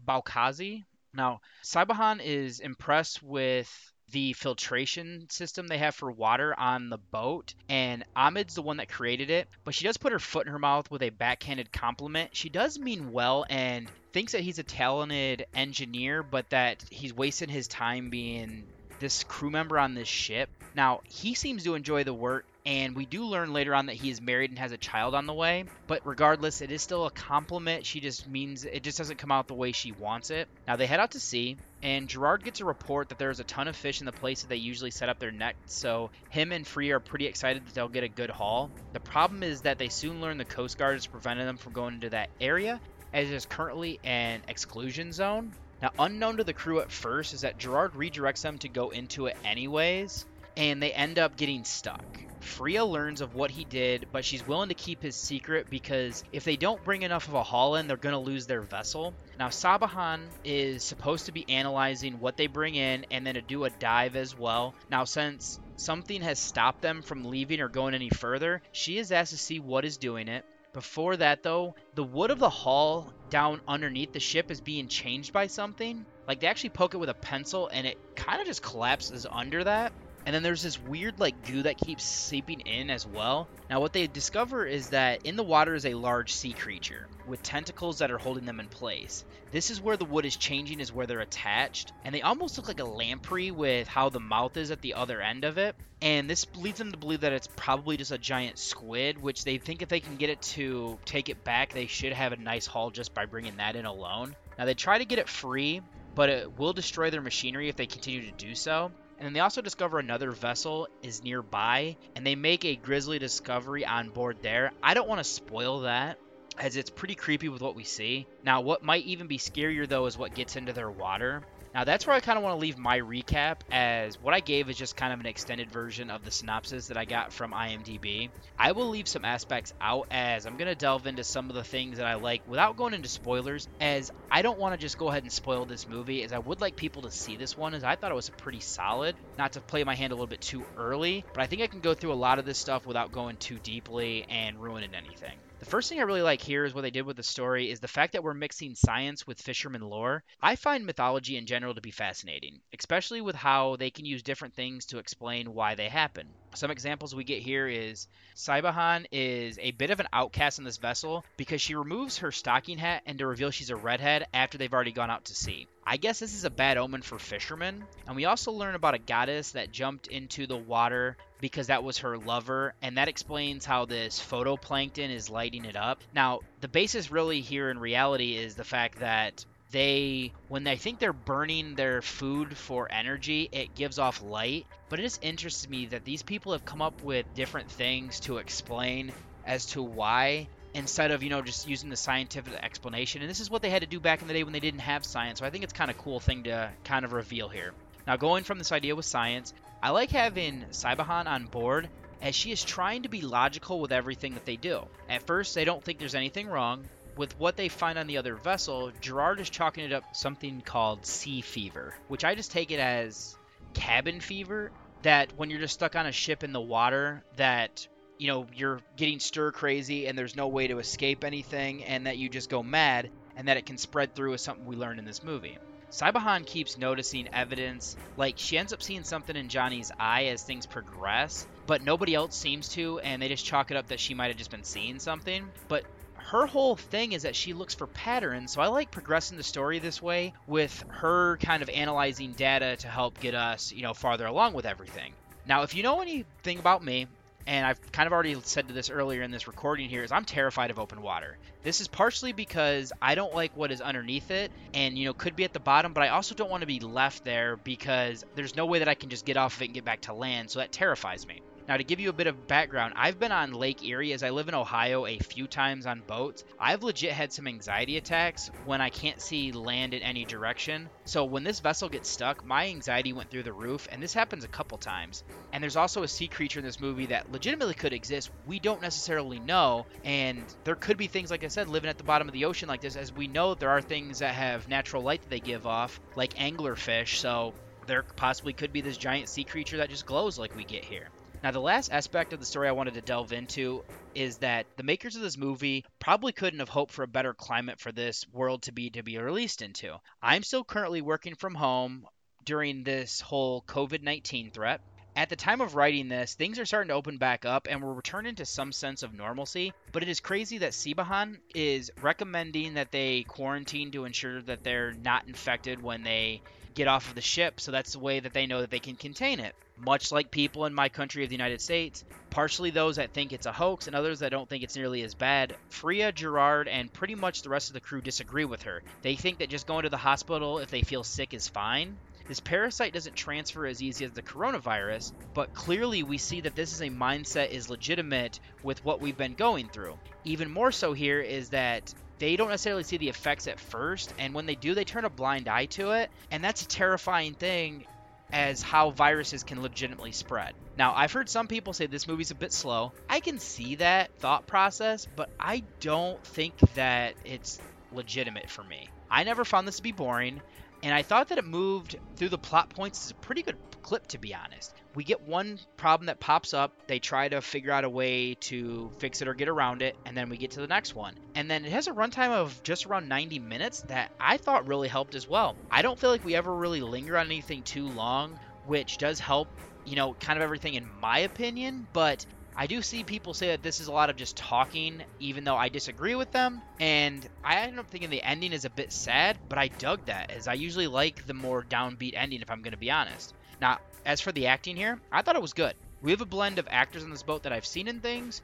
Bouakaze. 0.05 0.83
Now, 1.13 1.41
Saibahan 1.63 2.19
is 2.23 2.59
impressed 2.59 3.21
with 3.21 3.92
the 4.13 4.33
filtration 4.33 5.27
system 5.29 5.67
they 5.67 5.79
have 5.79 5.95
for 5.95 6.11
water 6.11 6.57
on 6.57 6.89
the 6.89 6.97
boat, 6.97 7.53
and 7.67 8.05
Ahmed's 8.15 8.55
the 8.55 8.61
one 8.61 8.77
that 8.77 8.87
created 8.87 9.29
it. 9.29 9.49
But 9.65 9.73
she 9.73 9.83
does 9.83 9.97
put 9.97 10.13
her 10.13 10.19
foot 10.19 10.45
in 10.45 10.53
her 10.53 10.59
mouth 10.59 10.89
with 10.89 11.01
a 11.01 11.09
backhanded 11.09 11.73
compliment. 11.73 12.35
She 12.35 12.47
does 12.47 12.79
mean 12.79 13.11
well 13.11 13.45
and 13.49 13.89
thinks 14.13 14.31
that 14.31 14.41
he's 14.41 14.59
a 14.59 14.63
talented 14.63 15.47
engineer, 15.53 16.23
but 16.23 16.49
that 16.51 16.85
he's 16.89 17.13
wasting 17.13 17.49
his 17.49 17.67
time 17.67 18.09
being 18.09 18.63
this 18.99 19.23
crew 19.23 19.49
member 19.49 19.77
on 19.77 19.95
this 19.95 20.07
ship. 20.07 20.49
Now, 20.75 21.01
he 21.03 21.33
seems 21.33 21.63
to 21.63 21.75
enjoy 21.75 22.03
the 22.03 22.13
work, 22.13 22.45
and 22.65 22.95
we 22.95 23.05
do 23.05 23.25
learn 23.25 23.51
later 23.51 23.75
on 23.75 23.87
that 23.87 23.95
he 23.95 24.09
is 24.09 24.21
married 24.21 24.51
and 24.51 24.59
has 24.59 24.71
a 24.71 24.77
child 24.77 25.15
on 25.15 25.25
the 25.25 25.33
way. 25.33 25.65
But 25.87 26.01
regardless, 26.05 26.61
it 26.61 26.71
is 26.71 26.81
still 26.81 27.05
a 27.05 27.11
compliment. 27.11 27.85
She 27.85 27.99
just 27.99 28.27
means 28.27 28.63
it 28.63 28.83
just 28.83 28.97
doesn't 28.97 29.17
come 29.17 29.31
out 29.31 29.47
the 29.47 29.53
way 29.53 29.73
she 29.73 29.91
wants 29.91 30.29
it. 30.29 30.47
Now, 30.67 30.77
they 30.77 30.85
head 30.85 31.01
out 31.01 31.11
to 31.11 31.19
sea, 31.19 31.57
and 31.81 32.07
Gerard 32.07 32.43
gets 32.43 32.61
a 32.61 32.65
report 32.65 33.09
that 33.09 33.19
there's 33.19 33.41
a 33.41 33.43
ton 33.43 33.67
of 33.67 33.75
fish 33.75 33.99
in 33.99 34.05
the 34.05 34.13
place 34.13 34.41
that 34.41 34.47
they 34.47 34.55
usually 34.55 34.91
set 34.91 35.09
up 35.09 35.19
their 35.19 35.31
nets, 35.31 35.57
so 35.65 36.09
him 36.29 36.53
and 36.53 36.65
Free 36.65 36.91
are 36.91 37.01
pretty 37.01 37.27
excited 37.27 37.65
that 37.65 37.73
they'll 37.73 37.89
get 37.89 38.05
a 38.05 38.09
good 38.09 38.29
haul. 38.29 38.71
The 38.93 39.01
problem 39.01 39.43
is 39.43 39.61
that 39.61 39.77
they 39.77 39.89
soon 39.89 40.21
learn 40.21 40.37
the 40.37 40.45
Coast 40.45 40.77
Guard 40.77 40.95
is 40.97 41.07
preventing 41.07 41.45
them 41.45 41.57
from 41.57 41.73
going 41.73 41.95
into 41.95 42.11
that 42.11 42.29
area, 42.39 42.79
as 43.11 43.29
it 43.29 43.33
is 43.33 43.45
currently 43.45 43.99
an 44.05 44.41
exclusion 44.47 45.11
zone. 45.11 45.51
Now, 45.81 45.91
unknown 45.99 46.37
to 46.37 46.45
the 46.45 46.53
crew 46.53 46.79
at 46.79 46.91
first 46.91 47.33
is 47.33 47.41
that 47.41 47.57
Gerard 47.57 47.91
redirects 47.93 48.41
them 48.41 48.57
to 48.59 48.69
go 48.69 48.91
into 48.91 49.25
it 49.25 49.35
anyways, 49.43 50.25
and 50.55 50.81
they 50.81 50.93
end 50.93 51.19
up 51.19 51.35
getting 51.35 51.65
stuck. 51.65 52.05
Freya 52.43 52.85
learns 52.85 53.21
of 53.21 53.35
what 53.35 53.51
he 53.51 53.63
did, 53.63 54.05
but 54.11 54.25
she's 54.25 54.45
willing 54.45 54.69
to 54.69 54.75
keep 54.75 55.01
his 55.01 55.15
secret 55.15 55.69
because 55.69 56.23
if 56.31 56.43
they 56.43 56.55
don't 56.55 56.83
bring 56.83 57.01
enough 57.01 57.27
of 57.27 57.33
a 57.33 57.43
haul 57.43 57.75
in, 57.75 57.87
they're 57.87 57.97
going 57.97 58.13
to 58.13 58.19
lose 58.19 58.45
their 58.45 58.61
vessel. 58.61 59.13
Now, 59.39 59.47
Sabahan 59.47 60.19
is 60.43 60.83
supposed 60.83 61.25
to 61.25 61.31
be 61.31 61.49
analyzing 61.49 62.19
what 62.19 62.37
they 62.37 62.47
bring 62.47 62.75
in 62.75 63.05
and 63.09 63.25
then 63.25 63.35
to 63.35 63.41
do 63.41 63.63
a 63.63 63.69
dive 63.69 64.15
as 64.15 64.37
well. 64.37 64.75
Now, 64.89 65.05
since 65.05 65.59
something 65.77 66.21
has 66.21 66.37
stopped 66.37 66.81
them 66.81 67.01
from 67.01 67.25
leaving 67.25 67.61
or 67.61 67.69
going 67.69 67.95
any 67.95 68.09
further, 68.09 68.61
she 68.71 68.97
is 68.97 69.11
asked 69.11 69.31
to 69.31 69.37
see 69.37 69.59
what 69.59 69.85
is 69.85 69.97
doing 69.97 70.27
it. 70.27 70.45
Before 70.73 71.15
that, 71.17 71.43
though, 71.43 71.75
the 71.95 72.03
wood 72.03 72.31
of 72.31 72.39
the 72.39 72.49
hull 72.49 73.13
down 73.29 73.61
underneath 73.67 74.11
the 74.11 74.19
ship 74.19 74.51
is 74.51 74.59
being 74.59 74.87
changed 74.87 75.31
by 75.31 75.47
something. 75.47 76.05
Like, 76.27 76.39
they 76.39 76.47
actually 76.47 76.71
poke 76.71 76.93
it 76.93 76.97
with 76.97 77.09
a 77.09 77.15
pencil 77.15 77.69
and 77.71 77.87
it 77.87 77.97
kind 78.15 78.41
of 78.41 78.47
just 78.47 78.63
collapses 78.63 79.25
under 79.31 79.63
that. 79.63 79.93
And 80.25 80.33
then 80.33 80.43
there's 80.43 80.63
this 80.63 80.79
weird 80.79 81.19
like 81.19 81.45
goo 81.45 81.63
that 81.63 81.77
keeps 81.77 82.03
seeping 82.03 82.61
in 82.61 82.89
as 82.89 83.05
well. 83.05 83.49
Now 83.69 83.81
what 83.81 83.93
they 83.93 84.07
discover 84.07 84.65
is 84.65 84.89
that 84.89 85.25
in 85.25 85.35
the 85.35 85.43
water 85.43 85.75
is 85.75 85.85
a 85.85 85.95
large 85.95 86.33
sea 86.33 86.53
creature 86.53 87.07
with 87.27 87.43
tentacles 87.43 87.99
that 87.99 88.11
are 88.11 88.17
holding 88.17 88.45
them 88.45 88.59
in 88.59 88.67
place. 88.67 89.25
This 89.51 89.69
is 89.69 89.81
where 89.81 89.97
the 89.97 90.05
wood 90.05 90.25
is 90.25 90.35
changing 90.35 90.79
is 90.79 90.93
where 90.93 91.05
they're 91.05 91.19
attached 91.19 91.91
and 92.05 92.15
they 92.15 92.21
almost 92.21 92.57
look 92.57 92.67
like 92.67 92.79
a 92.79 92.85
lamprey 92.85 93.51
with 93.51 93.87
how 93.87 94.09
the 94.09 94.19
mouth 94.19 94.55
is 94.55 94.71
at 94.71 94.81
the 94.81 94.93
other 94.93 95.21
end 95.21 95.43
of 95.43 95.57
it. 95.57 95.75
And 96.01 96.29
this 96.29 96.45
leads 96.55 96.79
them 96.79 96.91
to 96.91 96.97
believe 96.97 97.21
that 97.21 97.31
it's 97.31 97.47
probably 97.55 97.95
just 97.95 98.11
a 98.11 98.17
giant 98.17 98.59
squid, 98.59 99.21
which 99.21 99.43
they 99.43 99.57
think 99.57 99.81
if 99.81 99.89
they 99.89 100.01
can 100.01 100.17
get 100.17 100.29
it 100.29 100.41
to 100.41 100.99
take 101.05 101.29
it 101.29 101.43
back, 101.43 101.73
they 101.73 101.87
should 101.87 102.13
have 102.13 102.33
a 102.33 102.37
nice 102.37 102.65
haul 102.65 102.91
just 102.91 103.13
by 103.13 103.25
bringing 103.25 103.57
that 103.57 103.75
in 103.75 103.85
alone. 103.85 104.35
Now 104.57 104.65
they 104.65 104.73
try 104.73 104.97
to 104.97 105.05
get 105.05 105.19
it 105.19 105.29
free, 105.29 105.81
but 106.15 106.29
it 106.29 106.59
will 106.59 106.73
destroy 106.73 107.09
their 107.09 107.21
machinery 107.21 107.69
if 107.69 107.75
they 107.75 107.85
continue 107.85 108.21
to 108.29 108.31
do 108.31 108.53
so. 108.53 108.91
And 109.23 109.33
they 109.33 109.39
also 109.39 109.61
discover 109.61 109.99
another 109.99 110.31
vessel 110.31 110.87
is 111.01 111.23
nearby, 111.23 111.95
and 112.15 112.27
they 112.27 112.35
make 112.35 112.65
a 112.65 112.75
grisly 112.75 113.19
discovery 113.19 113.85
on 113.85 114.09
board 114.09 114.37
there. 114.41 114.73
I 114.83 114.93
don't 114.93 115.07
want 115.07 115.19
to 115.19 115.23
spoil 115.23 115.81
that, 115.81 116.17
as 116.57 116.75
it's 116.75 116.89
pretty 116.89 117.15
creepy 117.15 117.47
with 117.47 117.61
what 117.61 117.75
we 117.75 117.85
see. 117.85 118.27
Now, 118.43 118.59
what 118.61 118.83
might 118.83 119.05
even 119.05 119.27
be 119.27 119.37
scarier 119.37 119.87
though 119.87 120.07
is 120.07 120.17
what 120.17 120.35
gets 120.35 120.57
into 120.57 120.73
their 120.73 120.91
water. 120.91 121.41
Now 121.73 121.85
that's 121.85 122.05
where 122.05 122.15
I 122.15 122.19
kind 122.19 122.37
of 122.37 122.43
want 122.43 122.53
to 122.53 122.59
leave 122.59 122.77
my 122.77 122.99
recap 122.99 123.61
as 123.71 124.19
what 124.19 124.35
I 124.35 124.41
gave 124.41 124.69
is 124.69 124.77
just 124.77 124.95
kind 124.95 125.11
of 125.11 125.19
an 125.19 125.25
extended 125.25 125.71
version 125.71 126.11
of 126.11 126.23
the 126.23 126.29
synopsis 126.29 126.87
that 126.87 126.97
I 126.97 127.05
got 127.05 127.33
from 127.33 127.51
IMDb. 127.51 128.29
I 128.59 128.73
will 128.73 128.89
leave 128.89 129.07
some 129.07 129.25
aspects 129.25 129.71
out 129.81 130.05
as 130.11 130.45
I'm 130.45 130.55
going 130.55 130.67
to 130.67 130.75
delve 130.75 131.07
into 131.07 131.23
some 131.23 131.49
of 131.49 131.55
the 131.55 131.63
things 131.63 131.97
that 131.97 132.05
I 132.05 132.15
like 132.15 132.43
without 132.45 132.77
going 132.77 132.93
into 132.93 133.09
spoilers 133.09 133.67
as 133.79 134.11
I 134.29 134.43
don't 134.43 134.59
want 134.59 134.73
to 134.73 134.77
just 134.81 134.99
go 134.99 135.09
ahead 135.09 135.23
and 135.23 135.31
spoil 135.31 135.65
this 135.65 135.87
movie 135.87 136.21
as 136.21 136.31
I 136.31 136.37
would 136.37 136.61
like 136.61 136.75
people 136.75 137.01
to 137.03 137.11
see 137.11 137.37
this 137.37 137.57
one 137.57 137.73
as 137.73 137.83
I 137.83 137.95
thought 137.95 138.11
it 138.11 138.15
was 138.15 138.29
pretty 138.29 138.59
solid. 138.59 139.15
Not 139.39 139.53
to 139.53 139.61
play 139.61 139.83
my 139.83 139.95
hand 139.95 140.11
a 140.11 140.15
little 140.15 140.27
bit 140.27 140.41
too 140.41 140.65
early, 140.77 141.25
but 141.33 141.41
I 141.41 141.47
think 141.47 141.63
I 141.63 141.67
can 141.67 141.81
go 141.81 141.95
through 141.95 142.13
a 142.13 142.15
lot 142.15 142.37
of 142.37 142.45
this 142.45 142.59
stuff 142.59 142.85
without 142.85 143.11
going 143.11 143.37
too 143.37 143.57
deeply 143.59 144.25
and 144.29 144.61
ruining 144.61 144.93
anything. 144.93 145.42
The 145.63 145.69
first 145.69 145.87
thing 145.87 145.99
I 145.99 146.03
really 146.03 146.21
like 146.21 146.41
here 146.41 146.65
is 146.65 146.73
what 146.73 146.81
they 146.81 146.91
did 146.91 147.05
with 147.05 147.15
the 147.15 147.23
story 147.23 147.71
is 147.71 147.79
the 147.79 147.87
fact 147.87 148.11
that 148.11 148.23
we're 148.23 148.33
mixing 148.33 148.75
science 148.75 149.25
with 149.25 149.41
fisherman 149.41 149.81
lore. 149.81 150.21
I 150.41 150.57
find 150.57 150.85
mythology 150.85 151.37
in 151.37 151.45
general 151.45 151.73
to 151.73 151.79
be 151.79 151.89
fascinating, 151.89 152.59
especially 152.77 153.21
with 153.21 153.37
how 153.37 153.77
they 153.77 153.89
can 153.89 154.03
use 154.03 154.23
different 154.23 154.55
things 154.55 154.87
to 154.87 154.97
explain 154.97 155.53
why 155.53 155.75
they 155.75 155.87
happen. 155.87 156.27
Some 156.53 156.69
examples 156.69 157.15
we 157.15 157.23
get 157.23 157.41
here 157.41 157.69
is 157.69 158.09
Saibahan 158.35 159.05
is 159.13 159.57
a 159.57 159.71
bit 159.71 159.89
of 159.89 160.01
an 160.01 160.09
outcast 160.11 160.59
in 160.59 160.65
this 160.65 160.75
vessel 160.75 161.23
because 161.37 161.61
she 161.61 161.75
removes 161.75 162.17
her 162.17 162.33
stocking 162.33 162.77
hat 162.77 163.03
and 163.05 163.17
to 163.19 163.25
reveal 163.25 163.49
she's 163.49 163.69
a 163.69 163.77
redhead 163.77 164.27
after 164.33 164.57
they've 164.57 164.73
already 164.73 164.91
gone 164.91 165.09
out 165.09 165.23
to 165.25 165.33
sea. 165.33 165.67
I 165.87 165.95
guess 165.95 166.19
this 166.19 166.33
is 166.33 166.43
a 166.43 166.49
bad 166.49 166.75
omen 166.75 167.03
for 167.03 167.17
fishermen. 167.17 167.85
And 168.05 168.17
we 168.17 168.25
also 168.25 168.51
learn 168.51 168.75
about 168.75 168.95
a 168.95 168.99
goddess 168.99 169.51
that 169.51 169.71
jumped 169.71 170.07
into 170.07 170.45
the 170.45 170.57
water 170.57 171.15
because 171.43 171.67
that 171.67 171.83
was 171.83 171.97
her 171.97 172.17
lover, 172.17 172.73
and 172.81 172.97
that 172.97 173.09
explains 173.09 173.65
how 173.65 173.83
this 173.83 174.17
photoplankton 174.17 175.09
is 175.09 175.29
lighting 175.29 175.65
it 175.65 175.75
up. 175.75 176.01
Now, 176.15 176.39
the 176.61 176.69
basis 176.69 177.11
really 177.11 177.41
here 177.41 177.69
in 177.69 177.79
reality 177.79 178.37
is 178.37 178.55
the 178.55 178.63
fact 178.63 178.99
that 178.99 179.43
they 179.71 180.31
when 180.47 180.63
they 180.63 180.77
think 180.77 180.99
they're 180.99 181.11
burning 181.11 181.75
their 181.75 182.01
food 182.01 182.55
for 182.55 182.89
energy 182.89 183.49
it 183.51 183.75
gives 183.75 183.99
off 183.99 184.23
light. 184.23 184.65
But 184.87 184.99
it 184.99 185.03
just 185.03 185.21
interests 185.21 185.67
me 185.67 185.87
that 185.87 186.05
these 186.05 186.23
people 186.23 186.53
have 186.53 186.63
come 186.63 186.81
up 186.81 187.03
with 187.03 187.25
different 187.33 187.69
things 187.69 188.21
to 188.21 188.37
explain 188.37 189.11
as 189.45 189.65
to 189.65 189.83
why 189.83 190.47
instead 190.73 191.11
of 191.11 191.23
you 191.23 191.29
know 191.29 191.41
just 191.41 191.67
using 191.67 191.89
the 191.89 191.97
scientific 191.97 192.53
explanation. 192.53 193.21
And 193.21 193.29
this 193.29 193.41
is 193.41 193.51
what 193.51 193.61
they 193.61 193.69
had 193.69 193.81
to 193.81 193.87
do 193.87 193.99
back 193.99 194.21
in 194.21 194.29
the 194.29 194.33
day 194.33 194.45
when 194.45 194.53
they 194.53 194.61
didn't 194.61 194.79
have 194.79 195.03
science. 195.03 195.39
So 195.39 195.45
i 195.45 195.49
think 195.49 195.65
it's 195.65 195.73
kind 195.73 195.91
of 195.91 195.97
cool 195.97 196.21
thing 196.21 196.43
to 196.43 196.71
kind 196.85 197.03
of 197.03 197.11
reveal 197.11 197.49
here. 197.49 197.73
Now 198.07 198.15
going 198.15 198.45
from 198.45 198.59
this 198.59 198.71
idea 198.71 198.95
with 198.95 199.05
science 199.05 199.53
i 199.83 199.91
like 199.91 200.09
having 200.09 200.65
saibahan 200.71 201.27
on 201.27 201.45
board 201.45 201.87
as 202.23 202.33
she 202.33 202.51
is 202.51 202.63
trying 202.63 203.03
to 203.03 203.09
be 203.09 203.21
logical 203.21 203.79
with 203.79 203.91
everything 203.91 204.33
that 204.33 204.45
they 204.45 204.55
do 204.55 204.81
at 205.07 205.27
first 205.27 205.53
they 205.53 205.65
don't 205.65 205.83
think 205.83 205.99
there's 205.99 206.15
anything 206.15 206.47
wrong 206.47 206.83
with 207.15 207.37
what 207.37 207.57
they 207.57 207.69
find 207.69 207.99
on 207.99 208.07
the 208.07 208.17
other 208.17 208.35
vessel, 208.35 208.91
Gerard 209.01 209.39
is 209.39 209.49
chalking 209.49 209.85
it 209.85 209.93
up 209.93 210.03
something 210.13 210.61
called 210.61 211.05
sea 211.05 211.41
fever, 211.41 211.93
which 212.07 212.25
I 212.25 212.35
just 212.35 212.51
take 212.51 212.71
it 212.71 212.79
as 212.79 213.37
cabin 213.73 214.19
fever. 214.19 214.71
That 215.03 215.33
when 215.35 215.49
you're 215.49 215.59
just 215.59 215.73
stuck 215.73 215.95
on 215.95 216.05
a 216.05 216.11
ship 216.11 216.43
in 216.43 216.53
the 216.53 216.61
water, 216.61 217.23
that 217.35 217.87
you 218.17 218.27
know 218.27 218.47
you're 218.55 218.79
getting 218.95 219.19
stir 219.19 219.51
crazy 219.51 220.07
and 220.07 220.17
there's 220.17 220.35
no 220.35 220.47
way 220.47 220.67
to 220.67 220.79
escape 220.79 221.23
anything, 221.23 221.83
and 221.83 222.07
that 222.07 222.17
you 222.17 222.29
just 222.29 222.49
go 222.49 222.63
mad, 222.63 223.09
and 223.35 223.47
that 223.47 223.57
it 223.57 223.65
can 223.65 223.77
spread 223.77 224.15
through 224.15 224.33
is 224.33 224.41
something 224.41 224.65
we 224.65 224.75
learned 224.75 224.99
in 224.99 225.05
this 225.05 225.23
movie. 225.23 225.57
Saibahan 225.93 226.43
keeps 226.43 226.75
noticing 226.75 227.29
evidence, 227.31 227.95
like 228.17 228.33
she 228.37 228.57
ends 228.57 228.73
up 228.73 228.81
seeing 228.81 229.03
something 229.03 229.35
in 229.35 229.47
Johnny's 229.47 229.91
eye 229.99 230.25
as 230.25 230.41
things 230.41 230.65
progress, 230.65 231.45
but 231.67 231.83
nobody 231.83 232.15
else 232.15 232.35
seems 232.35 232.69
to, 232.69 232.99
and 233.01 233.21
they 233.21 233.27
just 233.27 233.45
chalk 233.45 233.69
it 233.69 233.77
up 233.77 233.89
that 233.89 233.99
she 233.99 234.15
might 234.15 234.29
have 234.29 234.37
just 234.37 234.49
been 234.49 234.63
seeing 234.63 234.97
something. 234.97 235.47
But 235.67 235.85
her 236.15 236.47
whole 236.47 236.75
thing 236.75 237.11
is 237.11 237.21
that 237.21 237.35
she 237.35 237.53
looks 237.53 237.75
for 237.75 237.85
patterns. 237.85 238.53
So 238.53 238.61
I 238.61 238.67
like 238.69 238.89
progressing 238.89 239.37
the 239.37 239.43
story 239.43 239.77
this 239.77 240.01
way 240.01 240.33
with 240.47 240.83
her 240.89 241.37
kind 241.37 241.61
of 241.61 241.69
analyzing 241.69 242.31
data 242.31 242.75
to 242.77 242.87
help 242.87 243.19
get 243.19 243.35
us, 243.35 243.71
you 243.71 243.83
know, 243.83 243.93
farther 243.93 244.25
along 244.25 244.53
with 244.53 244.65
everything. 244.65 245.13
Now, 245.45 245.61
if 245.61 245.75
you 245.75 245.83
know 245.83 246.01
anything 246.01 246.57
about 246.57 246.83
me, 246.83 247.05
and 247.45 247.65
I've 247.65 247.79
kind 247.91 248.07
of 248.07 248.13
already 248.13 248.35
said 248.43 248.67
to 248.67 248.73
this 248.73 248.89
earlier 248.89 249.21
in 249.21 249.31
this 249.31 249.47
recording 249.47 249.89
here, 249.89 250.03
is 250.03 250.11
I'm 250.11 250.25
terrified 250.25 250.71
of 250.71 250.79
open 250.79 251.01
water. 251.01 251.37
This 251.63 251.81
is 251.81 251.87
partially 251.87 252.33
because 252.33 252.91
I 253.01 253.15
don't 253.15 253.33
like 253.33 253.55
what 253.55 253.71
is 253.71 253.81
underneath 253.81 254.31
it 254.31 254.51
and, 254.73 254.97
you 254.97 255.05
know, 255.05 255.13
could 255.13 255.35
be 255.35 255.43
at 255.43 255.53
the 255.53 255.59
bottom, 255.59 255.93
but 255.93 256.03
I 256.03 256.09
also 256.09 256.35
don't 256.35 256.49
want 256.49 256.61
to 256.61 256.67
be 256.67 256.79
left 256.79 257.23
there 257.23 257.57
because 257.57 258.23
there's 258.35 258.55
no 258.55 258.65
way 258.65 258.79
that 258.79 258.87
I 258.87 258.95
can 258.95 259.09
just 259.09 259.25
get 259.25 259.37
off 259.37 259.55
of 259.55 259.61
it 259.61 259.65
and 259.65 259.73
get 259.73 259.85
back 259.85 260.01
to 260.01 260.13
land, 260.13 260.51
so 260.51 260.59
that 260.59 260.71
terrifies 260.71 261.27
me. 261.27 261.41
Now, 261.65 261.77
to 261.77 261.83
give 261.85 262.01
you 262.01 262.09
a 262.09 262.13
bit 262.13 262.27
of 262.27 262.45
background, 262.45 262.93
I've 262.97 263.19
been 263.19 263.31
on 263.31 263.53
Lake 263.53 263.81
Erie 263.83 264.11
as 264.11 264.21
I 264.21 264.31
live 264.31 264.49
in 264.49 264.53
Ohio 264.53 265.05
a 265.05 265.17
few 265.19 265.47
times 265.47 265.85
on 265.85 266.01
boats. 266.01 266.43
I've 266.59 266.83
legit 266.83 267.13
had 267.13 267.31
some 267.31 267.47
anxiety 267.47 267.95
attacks 267.95 268.49
when 268.65 268.81
I 268.81 268.89
can't 268.89 269.21
see 269.21 269.53
land 269.53 269.93
in 269.93 270.01
any 270.01 270.25
direction. 270.25 270.89
So, 271.05 271.23
when 271.23 271.45
this 271.45 271.61
vessel 271.61 271.87
gets 271.87 272.09
stuck, 272.09 272.43
my 272.43 272.67
anxiety 272.67 273.13
went 273.13 273.29
through 273.29 273.43
the 273.43 273.53
roof, 273.53 273.87
and 273.89 274.03
this 274.03 274.13
happens 274.13 274.43
a 274.43 274.49
couple 274.49 274.77
times. 274.77 275.23
And 275.53 275.63
there's 275.63 275.77
also 275.77 276.03
a 276.03 276.07
sea 276.09 276.27
creature 276.27 276.59
in 276.59 276.65
this 276.65 276.81
movie 276.81 277.05
that 277.05 277.31
legitimately 277.31 277.75
could 277.75 277.93
exist. 277.93 278.29
We 278.43 278.59
don't 278.59 278.81
necessarily 278.81 279.39
know, 279.39 279.87
and 280.03 280.53
there 280.65 280.75
could 280.75 280.97
be 280.97 281.07
things, 281.07 281.31
like 281.31 281.45
I 281.45 281.47
said, 281.47 281.69
living 281.69 281.89
at 281.89 281.97
the 281.97 282.03
bottom 282.03 282.27
of 282.27 282.33
the 282.33 282.43
ocean 282.43 282.67
like 282.67 282.81
this, 282.81 282.97
as 282.97 283.13
we 283.13 283.27
know 283.29 283.55
there 283.55 283.69
are 283.69 283.81
things 283.81 284.19
that 284.19 284.35
have 284.35 284.67
natural 284.67 285.03
light 285.03 285.21
that 285.21 285.29
they 285.29 285.39
give 285.39 285.65
off, 285.65 286.01
like 286.13 286.33
anglerfish. 286.33 287.19
So, 287.19 287.55
there 287.87 288.03
possibly 288.17 288.51
could 288.53 288.73
be 288.73 288.81
this 288.81 288.97
giant 288.97 289.29
sea 289.29 289.45
creature 289.45 289.77
that 289.77 289.89
just 289.89 290.05
glows 290.05 290.37
like 290.37 290.55
we 290.55 290.65
get 290.65 290.83
here. 290.83 291.09
Now, 291.43 291.51
the 291.51 291.59
last 291.59 291.91
aspect 291.91 292.31
of 292.31 292.39
the 292.39 292.45
story 292.45 292.69
I 292.69 292.71
wanted 292.71 292.93
to 292.93 293.01
delve 293.01 293.33
into 293.33 293.83
is 294.15 294.37
that 294.37 294.65
the 294.77 294.83
makers 294.83 295.17
of 295.17 295.21
this 295.21 295.37
movie 295.37 295.83
probably 295.99 296.31
couldn't 296.31 296.59
have 296.59 296.69
hoped 296.69 296.93
for 296.93 297.03
a 297.03 297.07
better 297.07 297.33
climate 297.33 297.81
for 297.81 297.91
this 297.91 298.25
world 298.31 298.61
to 298.61 298.71
be 298.71 298.89
to 298.91 299.03
be 299.03 299.17
released 299.17 299.61
into. 299.61 299.99
I'm 300.21 300.43
still 300.43 300.63
currently 300.63 301.01
working 301.01 301.35
from 301.35 301.53
home 301.53 302.07
during 302.45 302.85
this 302.85 303.19
whole 303.19 303.61
COVID-19 303.63 304.53
threat. 304.53 304.79
At 305.17 305.27
the 305.27 305.35
time 305.35 305.59
of 305.59 305.75
writing 305.75 306.07
this, 306.07 306.33
things 306.33 306.59
are 306.59 306.65
starting 306.65 306.87
to 306.87 306.95
open 306.95 307.17
back 307.17 307.43
up 307.43 307.67
and 307.69 307.83
we're 307.83 307.91
returning 307.91 308.35
to 308.35 308.45
some 308.45 308.71
sense 308.71 309.03
of 309.03 309.13
normalcy. 309.13 309.73
But 309.91 310.03
it 310.03 310.09
is 310.09 310.21
crazy 310.21 310.59
that 310.59 310.71
Sibahan 310.71 311.35
is 311.53 311.91
recommending 312.01 312.75
that 312.75 312.93
they 312.93 313.23
quarantine 313.23 313.91
to 313.91 314.05
ensure 314.05 314.41
that 314.43 314.63
they're 314.63 314.93
not 314.93 315.27
infected 315.27 315.83
when 315.83 316.03
they 316.03 316.41
get 316.73 316.87
off 316.87 317.09
of 317.09 317.15
the 317.15 317.21
ship, 317.21 317.59
so 317.59 317.71
that's 317.71 317.93
the 317.93 317.99
way 317.99 318.19
that 318.21 318.33
they 318.33 318.47
know 318.47 318.61
that 318.61 318.71
they 318.71 318.79
can 318.79 318.95
contain 318.95 319.39
it. 319.39 319.53
Much 319.77 320.11
like 320.11 320.31
people 320.31 320.65
in 320.65 320.73
my 320.73 320.87
country 320.87 321.23
of 321.23 321.29
the 321.29 321.35
United 321.35 321.59
States, 321.59 322.05
partially 322.29 322.69
those 322.69 322.97
that 322.97 323.11
think 323.11 323.33
it's 323.33 323.45
a 323.45 323.51
hoax 323.51 323.87
and 323.87 323.95
others 323.95 324.19
that 324.19 324.29
don't 324.29 324.47
think 324.47 324.63
it's 324.63 324.75
nearly 324.75 325.01
as 325.01 325.13
bad, 325.15 325.55
Freya, 325.69 326.11
Gerard, 326.11 326.67
and 326.67 326.93
pretty 326.93 327.15
much 327.15 327.41
the 327.41 327.49
rest 327.49 327.69
of 327.69 327.73
the 327.73 327.79
crew 327.79 328.01
disagree 328.01 328.45
with 328.45 328.63
her. 328.63 328.83
They 329.01 329.15
think 329.15 329.39
that 329.39 329.49
just 329.49 329.67
going 329.67 329.83
to 329.83 329.89
the 329.89 329.97
hospital 329.97 330.59
if 330.59 330.69
they 330.69 330.83
feel 330.83 331.03
sick 331.03 331.33
is 331.33 331.47
fine. 331.47 331.97
This 332.25 332.39
parasite 332.39 332.93
doesn't 332.93 333.15
transfer 333.15 333.65
as 333.65 333.83
easy 333.83 334.05
as 334.05 334.11
the 334.11 334.21
coronavirus, 334.21 335.11
but 335.33 335.53
clearly 335.53 336.03
we 336.03 336.17
see 336.17 336.41
that 336.41 336.55
this 336.55 336.71
is 336.71 336.81
a 336.81 336.87
mindset 336.87 337.49
is 337.51 337.69
legitimate 337.69 338.39
with 338.61 338.85
what 338.85 339.01
we've 339.01 339.17
been 339.17 339.33
going 339.33 339.67
through. 339.67 339.97
Even 340.23 340.49
more 340.49 340.71
so 340.71 340.93
here 340.93 341.19
is 341.19 341.49
that 341.49 341.93
they 342.19 342.37
don't 342.37 342.49
necessarily 342.49 342.83
see 342.83 342.95
the 342.95 343.09
effects 343.09 343.47
at 343.47 343.59
first, 343.59 344.13
and 344.17 344.33
when 344.33 344.45
they 344.45 344.55
do, 344.55 344.73
they 344.73 344.85
turn 344.85 345.03
a 345.03 345.09
blind 345.09 345.49
eye 345.49 345.65
to 345.65 345.91
it, 345.91 346.09
and 346.31 346.41
that's 346.41 346.61
a 346.61 346.67
terrifying 346.67 347.33
thing 347.33 347.85
as 348.33 348.61
how 348.61 348.89
viruses 348.89 349.43
can 349.43 349.61
legitimately 349.61 350.11
spread. 350.11 350.53
Now, 350.75 350.93
I've 350.95 351.13
heard 351.13 351.29
some 351.29 351.47
people 351.47 351.71
say 351.73 351.85
this 351.85 352.07
movie's 352.07 352.31
a 352.31 352.35
bit 352.35 352.51
slow. 352.51 352.91
I 353.07 353.19
can 353.19 353.39
see 353.39 353.75
that 353.75 354.09
thought 354.19 354.47
process, 354.47 355.07
but 355.15 355.29
I 355.39 355.63
don't 355.79 356.21
think 356.25 356.57
that 356.73 357.13
it's 357.23 357.59
legitimate 357.91 358.49
for 358.49 358.63
me. 358.63 358.89
I 359.09 359.23
never 359.23 359.45
found 359.45 359.67
this 359.67 359.77
to 359.77 359.83
be 359.83 359.91
boring 359.91 360.41
and 360.83 360.93
I 360.93 361.01
thought 361.01 361.29
that 361.29 361.37
it 361.37 361.45
moved 361.45 361.95
through 362.17 362.29
the 362.29 362.37
plot 362.37 362.69
points 362.69 363.05
as 363.05 363.11
a 363.11 363.15
pretty 363.15 363.41
good 363.41 363.57
clip, 363.81 364.05
to 364.07 364.17
be 364.17 364.35
honest. 364.35 364.73
We 364.95 365.03
get 365.03 365.21
one 365.21 365.59
problem 365.77 366.07
that 366.07 366.19
pops 366.19 366.53
up, 366.53 366.71
they 366.87 366.99
try 366.99 367.29
to 367.29 367.41
figure 367.41 367.71
out 367.71 367.85
a 367.85 367.89
way 367.89 368.35
to 368.41 368.91
fix 368.97 369.21
it 369.21 369.27
or 369.27 369.33
get 369.33 369.47
around 369.47 369.81
it, 369.81 369.95
and 370.05 370.15
then 370.15 370.29
we 370.29 370.37
get 370.37 370.51
to 370.51 370.61
the 370.61 370.67
next 370.67 370.93
one. 370.93 371.15
And 371.35 371.49
then 371.49 371.65
it 371.65 371.71
has 371.71 371.87
a 371.87 371.93
runtime 371.93 372.31
of 372.31 372.61
just 372.63 372.85
around 372.85 373.07
90 373.07 373.39
minutes 373.39 373.81
that 373.87 374.11
I 374.19 374.37
thought 374.37 374.67
really 374.67 374.87
helped 374.89 375.15
as 375.15 375.27
well. 375.27 375.55
I 375.71 375.81
don't 375.81 375.97
feel 375.97 376.09
like 376.09 376.25
we 376.25 376.35
ever 376.35 376.53
really 376.53 376.81
linger 376.81 377.17
on 377.17 377.27
anything 377.27 377.63
too 377.63 377.87
long, 377.87 378.37
which 378.65 378.97
does 378.97 379.19
help, 379.19 379.47
you 379.85 379.95
know, 379.95 380.13
kind 380.19 380.37
of 380.37 380.43
everything 380.43 380.73
in 380.73 380.87
my 380.99 381.19
opinion, 381.19 381.87
but 381.93 382.25
I 382.55 382.67
do 382.67 382.81
see 382.81 383.03
people 383.03 383.33
say 383.33 383.47
that 383.47 383.63
this 383.63 383.79
is 383.79 383.87
a 383.87 383.91
lot 383.91 384.09
of 384.09 384.15
just 384.15 384.37
talking, 384.37 385.03
even 385.19 385.43
though 385.43 385.55
I 385.55 385.69
disagree 385.69 386.15
with 386.15 386.31
them. 386.31 386.61
And 386.79 387.27
I 387.43 387.61
end 387.61 387.79
up 387.79 387.89
thinking 387.89 388.09
the 388.09 388.23
ending 388.23 388.53
is 388.53 388.65
a 388.65 388.69
bit 388.69 388.91
sad, 388.91 389.37
but 389.49 389.57
I 389.57 389.69
dug 389.69 390.05
that, 390.05 390.31
as 390.31 390.47
I 390.47 390.53
usually 390.53 390.87
like 390.87 391.25
the 391.25 391.33
more 391.33 391.63
downbeat 391.63 392.13
ending, 392.15 392.41
if 392.41 392.51
I'm 392.51 392.61
going 392.61 392.73
to 392.73 392.77
be 392.77 392.91
honest. 392.91 393.33
Now, 393.59 393.79
as 394.05 394.21
for 394.21 394.31
the 394.31 394.47
acting 394.47 394.75
here, 394.75 394.99
I 395.11 395.21
thought 395.21 395.35
it 395.35 395.41
was 395.41 395.53
good. 395.53 395.75
We 396.01 396.11
have 396.11 396.21
a 396.21 396.25
blend 396.25 396.59
of 396.59 396.67
actors 396.69 397.03
on 397.03 397.09
this 397.09 397.23
boat 397.23 397.43
that 397.43 397.53
I've 397.53 397.65
seen 397.65 397.87
in 397.87 398.01
things, 398.01 398.41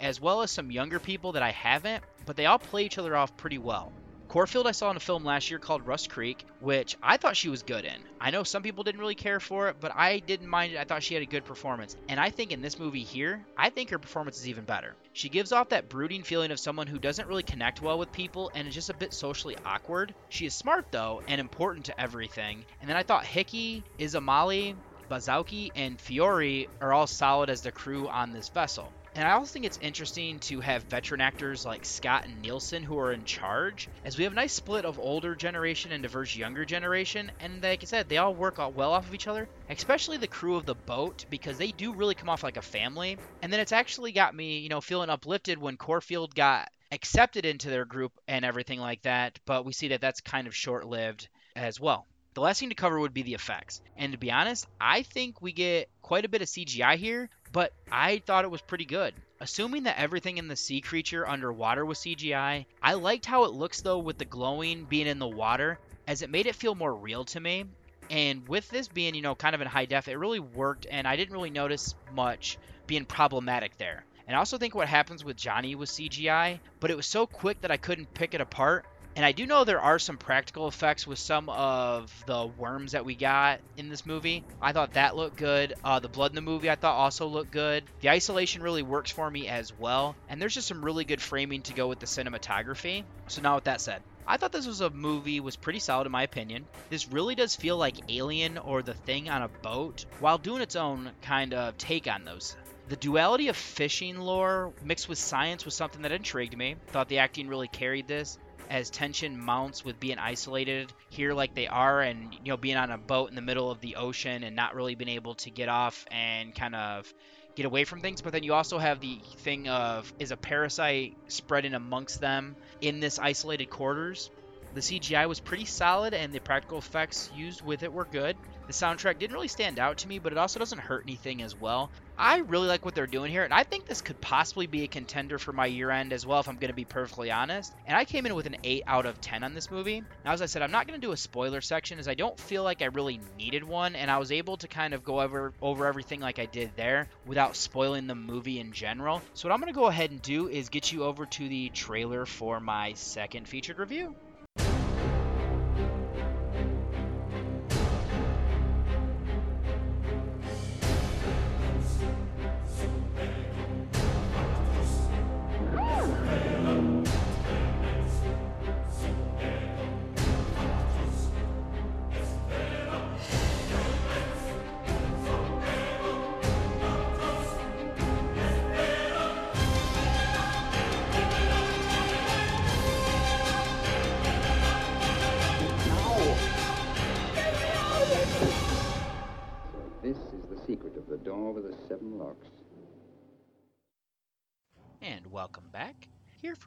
as 0.00 0.20
well 0.20 0.42
as 0.42 0.50
some 0.50 0.70
younger 0.70 0.98
people 0.98 1.32
that 1.32 1.42
I 1.42 1.50
haven't, 1.50 2.04
but 2.24 2.36
they 2.36 2.46
all 2.46 2.58
play 2.58 2.84
each 2.84 2.98
other 2.98 3.16
off 3.16 3.36
pretty 3.36 3.58
well. 3.58 3.92
Corfield 4.30 4.68
I 4.68 4.70
saw 4.70 4.92
in 4.92 4.96
a 4.96 5.00
film 5.00 5.24
last 5.24 5.50
year 5.50 5.58
called 5.58 5.88
Rust 5.88 6.08
Creek, 6.08 6.46
which 6.60 6.96
I 7.02 7.16
thought 7.16 7.36
she 7.36 7.48
was 7.48 7.64
good 7.64 7.84
in. 7.84 7.96
I 8.20 8.30
know 8.30 8.44
some 8.44 8.62
people 8.62 8.84
didn't 8.84 9.00
really 9.00 9.16
care 9.16 9.40
for 9.40 9.68
it, 9.68 9.78
but 9.80 9.90
I 9.92 10.20
didn't 10.20 10.46
mind 10.46 10.72
it. 10.72 10.78
I 10.78 10.84
thought 10.84 11.02
she 11.02 11.14
had 11.14 11.24
a 11.24 11.26
good 11.26 11.44
performance. 11.44 11.96
And 12.08 12.20
I 12.20 12.30
think 12.30 12.52
in 12.52 12.62
this 12.62 12.78
movie 12.78 13.02
here, 13.02 13.44
I 13.56 13.70
think 13.70 13.90
her 13.90 13.98
performance 13.98 14.38
is 14.38 14.48
even 14.48 14.62
better. 14.62 14.94
She 15.14 15.30
gives 15.30 15.50
off 15.50 15.70
that 15.70 15.88
brooding 15.88 16.22
feeling 16.22 16.52
of 16.52 16.60
someone 16.60 16.86
who 16.86 17.00
doesn't 17.00 17.26
really 17.26 17.42
connect 17.42 17.82
well 17.82 17.98
with 17.98 18.12
people 18.12 18.52
and 18.54 18.68
is 18.68 18.74
just 18.74 18.88
a 18.88 18.94
bit 18.94 19.12
socially 19.12 19.56
awkward. 19.64 20.14
She 20.28 20.46
is 20.46 20.54
smart 20.54 20.92
though 20.92 21.22
and 21.26 21.40
important 21.40 21.86
to 21.86 22.00
everything. 22.00 22.64
And 22.80 22.88
then 22.88 22.96
I 22.96 23.02
thought 23.02 23.26
Hickey, 23.26 23.82
Esmaili, 23.98 24.76
Bazowski, 25.10 25.72
and 25.74 26.00
Fiore 26.00 26.68
are 26.80 26.92
all 26.92 27.08
solid 27.08 27.50
as 27.50 27.62
the 27.62 27.72
crew 27.72 28.06
on 28.06 28.30
this 28.30 28.48
vessel. 28.48 28.92
And 29.16 29.26
I 29.26 29.32
also 29.32 29.52
think 29.52 29.66
it's 29.66 29.78
interesting 29.80 30.38
to 30.40 30.60
have 30.60 30.84
veteran 30.84 31.20
actors 31.20 31.64
like 31.64 31.84
Scott 31.84 32.26
and 32.26 32.40
Nielsen 32.40 32.84
who 32.84 32.96
are 32.96 33.12
in 33.12 33.24
charge, 33.24 33.88
as 34.04 34.16
we 34.16 34.24
have 34.24 34.32
a 34.32 34.36
nice 34.36 34.52
split 34.52 34.84
of 34.84 35.00
older 35.00 35.34
generation 35.34 35.90
and 35.90 36.02
diverse 36.02 36.36
younger 36.36 36.64
generation. 36.64 37.32
And 37.40 37.62
like 37.62 37.82
I 37.82 37.86
said, 37.86 38.08
they 38.08 38.18
all 38.18 38.34
work 38.34 38.58
well 38.58 38.92
off 38.92 39.08
of 39.08 39.14
each 39.14 39.26
other, 39.26 39.48
especially 39.68 40.16
the 40.16 40.28
crew 40.28 40.56
of 40.56 40.64
the 40.64 40.76
boat, 40.76 41.24
because 41.28 41.58
they 41.58 41.72
do 41.72 41.92
really 41.92 42.14
come 42.14 42.28
off 42.28 42.44
like 42.44 42.56
a 42.56 42.62
family. 42.62 43.18
And 43.42 43.52
then 43.52 43.60
it's 43.60 43.72
actually 43.72 44.12
got 44.12 44.34
me, 44.34 44.58
you 44.58 44.68
know, 44.68 44.80
feeling 44.80 45.10
uplifted 45.10 45.58
when 45.58 45.76
Corfield 45.76 46.34
got 46.34 46.68
accepted 46.92 47.44
into 47.44 47.68
their 47.68 47.84
group 47.84 48.12
and 48.28 48.44
everything 48.44 48.78
like 48.78 49.02
that. 49.02 49.38
But 49.44 49.64
we 49.64 49.72
see 49.72 49.88
that 49.88 50.00
that's 50.00 50.20
kind 50.20 50.46
of 50.46 50.54
short 50.54 50.86
lived 50.86 51.28
as 51.56 51.80
well. 51.80 52.06
The 52.34 52.42
last 52.42 52.60
thing 52.60 52.68
to 52.68 52.76
cover 52.76 53.00
would 53.00 53.12
be 53.12 53.22
the 53.22 53.34
effects. 53.34 53.80
And 53.96 54.12
to 54.12 54.18
be 54.18 54.30
honest, 54.30 54.64
I 54.80 55.02
think 55.02 55.42
we 55.42 55.52
get 55.52 55.88
quite 56.00 56.24
a 56.24 56.28
bit 56.28 56.42
of 56.42 56.48
CGI 56.48 56.96
here, 56.96 57.28
but 57.52 57.72
I 57.90 58.18
thought 58.26 58.44
it 58.44 58.50
was 58.50 58.62
pretty 58.62 58.84
good. 58.84 59.14
Assuming 59.40 59.84
that 59.84 59.98
everything 59.98 60.38
in 60.38 60.48
the 60.48 60.56
sea 60.56 60.80
creature 60.80 61.26
underwater 61.26 61.84
was 61.84 61.98
CGI, 61.98 62.66
I 62.82 62.94
liked 62.94 63.26
how 63.26 63.44
it 63.44 63.52
looks 63.52 63.80
though 63.80 63.98
with 63.98 64.18
the 64.18 64.24
glowing 64.24 64.84
being 64.84 65.06
in 65.06 65.18
the 65.18 65.28
water, 65.28 65.78
as 66.06 66.22
it 66.22 66.30
made 66.30 66.46
it 66.46 66.56
feel 66.56 66.74
more 66.74 66.94
real 66.94 67.24
to 67.24 67.40
me. 67.40 67.64
And 68.10 68.46
with 68.48 68.68
this 68.70 68.88
being, 68.88 69.14
you 69.14 69.22
know, 69.22 69.34
kind 69.34 69.54
of 69.54 69.60
in 69.60 69.68
high 69.68 69.86
def, 69.86 70.08
it 70.08 70.16
really 70.16 70.40
worked, 70.40 70.86
and 70.90 71.06
I 71.06 71.16
didn't 71.16 71.32
really 71.32 71.50
notice 71.50 71.94
much 72.12 72.58
being 72.86 73.04
problematic 73.04 73.76
there. 73.78 74.04
And 74.26 74.36
I 74.36 74.38
also 74.38 74.58
think 74.58 74.74
what 74.74 74.88
happens 74.88 75.24
with 75.24 75.36
Johnny 75.36 75.74
was 75.74 75.90
CGI, 75.90 76.60
but 76.80 76.90
it 76.90 76.96
was 76.96 77.06
so 77.06 77.26
quick 77.26 77.60
that 77.62 77.70
I 77.70 77.76
couldn't 77.76 78.12
pick 78.14 78.34
it 78.34 78.40
apart 78.40 78.84
and 79.20 79.26
I 79.26 79.32
do 79.32 79.44
know 79.44 79.64
there 79.64 79.82
are 79.82 79.98
some 79.98 80.16
practical 80.16 80.66
effects 80.66 81.06
with 81.06 81.18
some 81.18 81.50
of 81.50 82.10
the 82.24 82.46
worms 82.46 82.92
that 82.92 83.04
we 83.04 83.14
got 83.14 83.60
in 83.76 83.90
this 83.90 84.06
movie. 84.06 84.42
I 84.62 84.72
thought 84.72 84.94
that 84.94 85.14
looked 85.14 85.36
good. 85.36 85.74
Uh, 85.84 86.00
the 86.00 86.08
blood 86.08 86.30
in 86.30 86.36
the 86.36 86.40
movie 86.40 86.70
I 86.70 86.74
thought 86.74 86.94
also 86.94 87.26
looked 87.26 87.50
good. 87.50 87.84
The 88.00 88.08
isolation 88.08 88.62
really 88.62 88.82
works 88.82 89.10
for 89.10 89.30
me 89.30 89.46
as 89.46 89.78
well. 89.78 90.16
And 90.30 90.40
there's 90.40 90.54
just 90.54 90.68
some 90.68 90.82
really 90.82 91.04
good 91.04 91.20
framing 91.20 91.60
to 91.64 91.74
go 91.74 91.86
with 91.86 91.98
the 91.98 92.06
cinematography. 92.06 93.04
So 93.28 93.42
now 93.42 93.56
with 93.56 93.64
that 93.64 93.82
said, 93.82 94.00
I 94.26 94.38
thought 94.38 94.52
this 94.52 94.66
was 94.66 94.80
a 94.80 94.88
movie 94.88 95.40
was 95.40 95.54
pretty 95.54 95.80
solid 95.80 96.06
in 96.06 96.12
my 96.12 96.22
opinion. 96.22 96.64
This 96.88 97.06
really 97.08 97.34
does 97.34 97.54
feel 97.54 97.76
like 97.76 98.10
Alien 98.10 98.56
or 98.56 98.80
The 98.80 98.94
Thing 98.94 99.28
on 99.28 99.42
a 99.42 99.48
boat 99.48 100.06
while 100.20 100.38
doing 100.38 100.62
its 100.62 100.76
own 100.76 101.10
kind 101.20 101.52
of 101.52 101.76
take 101.76 102.06
on 102.06 102.24
those. 102.24 102.56
The 102.88 102.96
duality 102.96 103.48
of 103.48 103.56
fishing 103.56 104.18
lore 104.18 104.72
mixed 104.82 105.10
with 105.10 105.18
science 105.18 105.66
was 105.66 105.74
something 105.74 106.02
that 106.02 106.10
intrigued 106.10 106.56
me. 106.56 106.76
Thought 106.88 107.08
the 107.08 107.18
acting 107.18 107.48
really 107.48 107.68
carried 107.68 108.08
this 108.08 108.38
as 108.70 108.88
tension 108.88 109.36
mounts 109.36 109.84
with 109.84 109.98
being 109.98 110.18
isolated 110.18 110.92
here 111.10 111.34
like 111.34 111.54
they 111.54 111.66
are 111.66 112.00
and 112.00 112.32
you 112.32 112.50
know 112.50 112.56
being 112.56 112.76
on 112.76 112.90
a 112.90 112.96
boat 112.98 113.28
in 113.28 113.34
the 113.34 113.42
middle 113.42 113.70
of 113.70 113.80
the 113.80 113.96
ocean 113.96 114.44
and 114.44 114.54
not 114.54 114.74
really 114.74 114.94
being 114.94 115.10
able 115.10 115.34
to 115.34 115.50
get 115.50 115.68
off 115.68 116.06
and 116.10 116.54
kind 116.54 116.76
of 116.76 117.12
get 117.56 117.66
away 117.66 117.84
from 117.84 118.00
things 118.00 118.20
but 118.20 118.32
then 118.32 118.44
you 118.44 118.54
also 118.54 118.78
have 118.78 119.00
the 119.00 119.18
thing 119.38 119.68
of 119.68 120.12
is 120.20 120.30
a 120.30 120.36
parasite 120.36 121.16
spreading 121.28 121.74
amongst 121.74 122.20
them 122.20 122.56
in 122.80 123.00
this 123.00 123.18
isolated 123.18 123.68
quarters 123.68 124.30
the 124.72 124.80
CGI 124.80 125.28
was 125.28 125.40
pretty 125.40 125.64
solid 125.64 126.14
and 126.14 126.32
the 126.32 126.38
practical 126.38 126.78
effects 126.78 127.28
used 127.34 127.60
with 127.60 127.82
it 127.82 127.92
were 127.92 128.04
good. 128.04 128.36
The 128.68 128.72
soundtrack 128.72 129.18
didn't 129.18 129.34
really 129.34 129.48
stand 129.48 129.80
out 129.80 129.98
to 129.98 130.08
me, 130.08 130.20
but 130.20 130.30
it 130.30 130.38
also 130.38 130.60
doesn't 130.60 130.78
hurt 130.78 131.02
anything 131.04 131.42
as 131.42 131.56
well. 131.56 131.90
I 132.20 132.40
really 132.40 132.68
like 132.68 132.84
what 132.84 132.94
they're 132.94 133.06
doing 133.06 133.32
here, 133.32 133.44
and 133.44 133.54
I 133.54 133.62
think 133.62 133.86
this 133.86 134.02
could 134.02 134.20
possibly 134.20 134.66
be 134.66 134.84
a 134.84 134.88
contender 134.88 135.38
for 135.38 135.54
my 135.54 135.64
year 135.64 135.90
end 135.90 136.12
as 136.12 136.26
well, 136.26 136.38
if 136.40 136.50
I'm 136.50 136.56
going 136.56 136.68
to 136.68 136.74
be 136.74 136.84
perfectly 136.84 137.30
honest. 137.30 137.72
And 137.86 137.96
I 137.96 138.04
came 138.04 138.26
in 138.26 138.34
with 138.34 138.44
an 138.44 138.58
8 138.62 138.82
out 138.86 139.06
of 139.06 139.22
10 139.22 139.42
on 139.42 139.54
this 139.54 139.70
movie. 139.70 140.02
Now, 140.22 140.32
as 140.32 140.42
I 140.42 140.46
said, 140.46 140.60
I'm 140.60 140.70
not 140.70 140.86
going 140.86 141.00
to 141.00 141.06
do 141.06 141.12
a 141.12 141.16
spoiler 141.16 141.62
section, 141.62 141.98
as 141.98 142.08
I 142.08 142.14
don't 142.14 142.38
feel 142.38 142.62
like 142.62 142.82
I 142.82 142.86
really 142.86 143.22
needed 143.38 143.64
one, 143.64 143.96
and 143.96 144.10
I 144.10 144.18
was 144.18 144.32
able 144.32 144.58
to 144.58 144.68
kind 144.68 144.92
of 144.92 145.02
go 145.02 145.22
over, 145.22 145.54
over 145.62 145.86
everything 145.86 146.20
like 146.20 146.38
I 146.38 146.44
did 146.44 146.72
there 146.76 147.08
without 147.24 147.56
spoiling 147.56 148.06
the 148.06 148.14
movie 148.14 148.60
in 148.60 148.72
general. 148.72 149.22
So, 149.32 149.48
what 149.48 149.54
I'm 149.54 149.60
going 149.60 149.72
to 149.72 149.80
go 149.80 149.86
ahead 149.86 150.10
and 150.10 150.20
do 150.20 150.46
is 150.46 150.68
get 150.68 150.92
you 150.92 151.04
over 151.04 151.24
to 151.24 151.48
the 151.48 151.70
trailer 151.70 152.26
for 152.26 152.60
my 152.60 152.92
second 152.92 153.48
featured 153.48 153.78
review. 153.78 154.14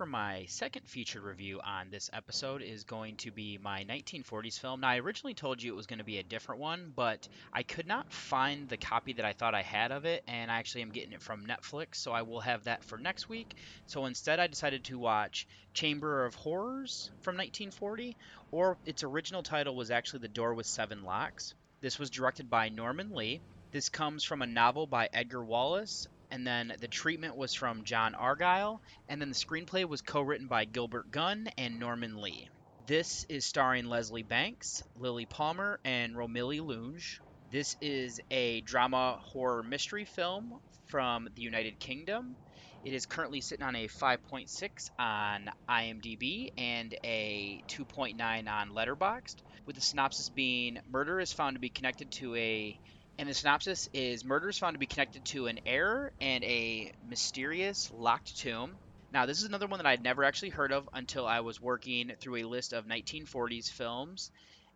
For 0.04 0.08
my 0.10 0.44
second 0.50 0.86
featured 0.86 1.24
review 1.24 1.62
on 1.64 1.90
this 1.90 2.10
episode 2.12 2.62
is 2.62 2.84
going 2.84 3.16
to 3.16 3.32
be 3.32 3.58
my 3.58 3.86
1940s 3.86 4.60
film. 4.60 4.82
Now, 4.82 4.90
I 4.90 4.98
originally 4.98 5.34
told 5.34 5.64
you 5.64 5.72
it 5.72 5.78
was 5.78 5.88
going 5.88 6.00
to 6.00 6.04
be 6.04 6.18
a 6.18 6.24
different 6.24 6.60
one, 6.60 6.92
but 6.94 7.26
I 7.54 7.64
could 7.64 7.88
not 7.88 8.12
find 8.12 8.68
the 8.68 8.76
copy 8.76 9.14
that 9.14 9.24
I 9.24 9.32
thought 9.32 9.56
I 9.56 9.62
had 9.62 9.94
of 9.94 10.04
it, 10.04 10.26
and 10.28 10.52
I 10.52 10.56
actually 10.58 10.82
am 10.82 10.92
getting 10.92 11.14
it 11.14 11.22
from 11.22 11.46
Netflix, 11.46 11.96
so 11.96 12.12
I 12.12 12.24
will 12.24 12.42
have 12.42 12.66
that 12.66 12.84
for 12.84 12.98
next 12.98 13.30
week. 13.30 13.56
So 13.88 14.04
instead, 14.04 14.42
I 14.42 14.48
decided 14.48 14.84
to 14.84 15.00
watch 15.00 15.48
Chamber 15.74 16.26
of 16.26 16.36
Horrors 16.36 17.10
from 17.22 17.38
1940, 17.38 18.18
or 18.52 18.78
its 18.86 19.06
original 19.06 19.42
title 19.42 19.74
was 19.74 19.90
actually 19.90 20.20
The 20.20 20.28
Door 20.28 20.56
with 20.56 20.66
Seven 20.66 21.06
Locks. 21.06 21.54
This 21.80 21.98
was 21.98 22.10
directed 22.10 22.50
by 22.50 22.68
Norman 22.68 23.16
Lee. 23.16 23.40
This 23.72 23.88
comes 23.88 24.26
from 24.26 24.42
a 24.42 24.48
novel 24.48 24.86
by 24.86 25.08
Edgar 25.14 25.46
Wallace, 25.46 26.10
and 26.34 26.48
then 26.48 26.74
the 26.82 26.88
treatment 26.88 27.38
was 27.38 27.54
from 27.54 27.84
John 27.84 28.16
Argyle, 28.16 28.82
and 29.08 29.22
then 29.22 29.30
the 29.30 29.36
screenplay 29.36 29.88
was 29.88 30.02
co-written 30.02 30.48
by 30.48 30.66
Gilbert 30.66 31.12
Gunn 31.12 31.48
and 31.60 31.80
Norman 31.80 32.20
Lee. 32.20 32.50
This 32.88 33.24
is 33.30 33.46
starring 33.46 33.86
Leslie 33.86 34.24
Banks, 34.24 34.82
Lilli 34.98 35.30
Palmer, 35.30 35.80
and 35.86 36.18
Romilly 36.18 36.60
Lunge. 36.60 37.22
This 37.52 37.76
is 37.82 38.20
a 38.32 38.62
drama 38.62 39.20
horror 39.22 39.62
mystery 39.62 40.06
film 40.06 40.60
from 40.88 41.30
the 41.36 41.44
United 41.44 41.80
Kingdom. 41.80 42.36
It 42.84 42.96
is 42.96 43.06
currently 43.06 43.40
sitting 43.40 43.66
on 43.66 43.76
a 43.76 43.88
5.6 43.88 44.90
on 44.98 45.50
IMDb 45.70 46.48
and 46.58 46.96
a 47.06 47.62
2.9 47.70 48.18
on 48.50 48.70
Letterboxd, 48.72 49.36
with 49.68 49.76
the 49.76 49.82
synopsis 49.82 50.30
being 50.30 50.80
murder 50.90 51.20
is 51.20 51.32
found 51.32 51.56
to 51.56 51.62
be 51.62 51.70
connected 51.70 52.12
to 52.14 52.36
a 52.36 52.80
and 53.18 53.30
the 53.30 53.34
synopsis 53.34 53.90
is 53.94 54.26
murder 54.26 54.50
is 54.50 54.58
found 54.58 54.74
to 54.76 54.80
be 54.80 54.86
connected 54.86 55.24
to 55.26 55.48
an 55.48 55.60
error 55.66 56.12
and 56.20 56.44
a 56.44 56.92
mysterious 57.10 57.92
locked 57.94 58.38
tomb. 58.38 58.76
Now, 59.12 59.28
this 59.28 59.38
is 59.38 59.44
another 59.44 59.68
one 59.68 59.78
that 59.78 59.86
I'd 59.86 60.04
never 60.04 60.24
actually 60.24 60.50
heard 60.50 60.72
of 60.72 60.90
until 60.94 61.28
I 61.28 61.42
was 61.42 61.62
working 61.62 62.12
through 62.20 62.38
a 62.38 62.44
list 62.44 62.74
of 62.74 62.86
1940s 62.86 63.70
films. 63.70 64.32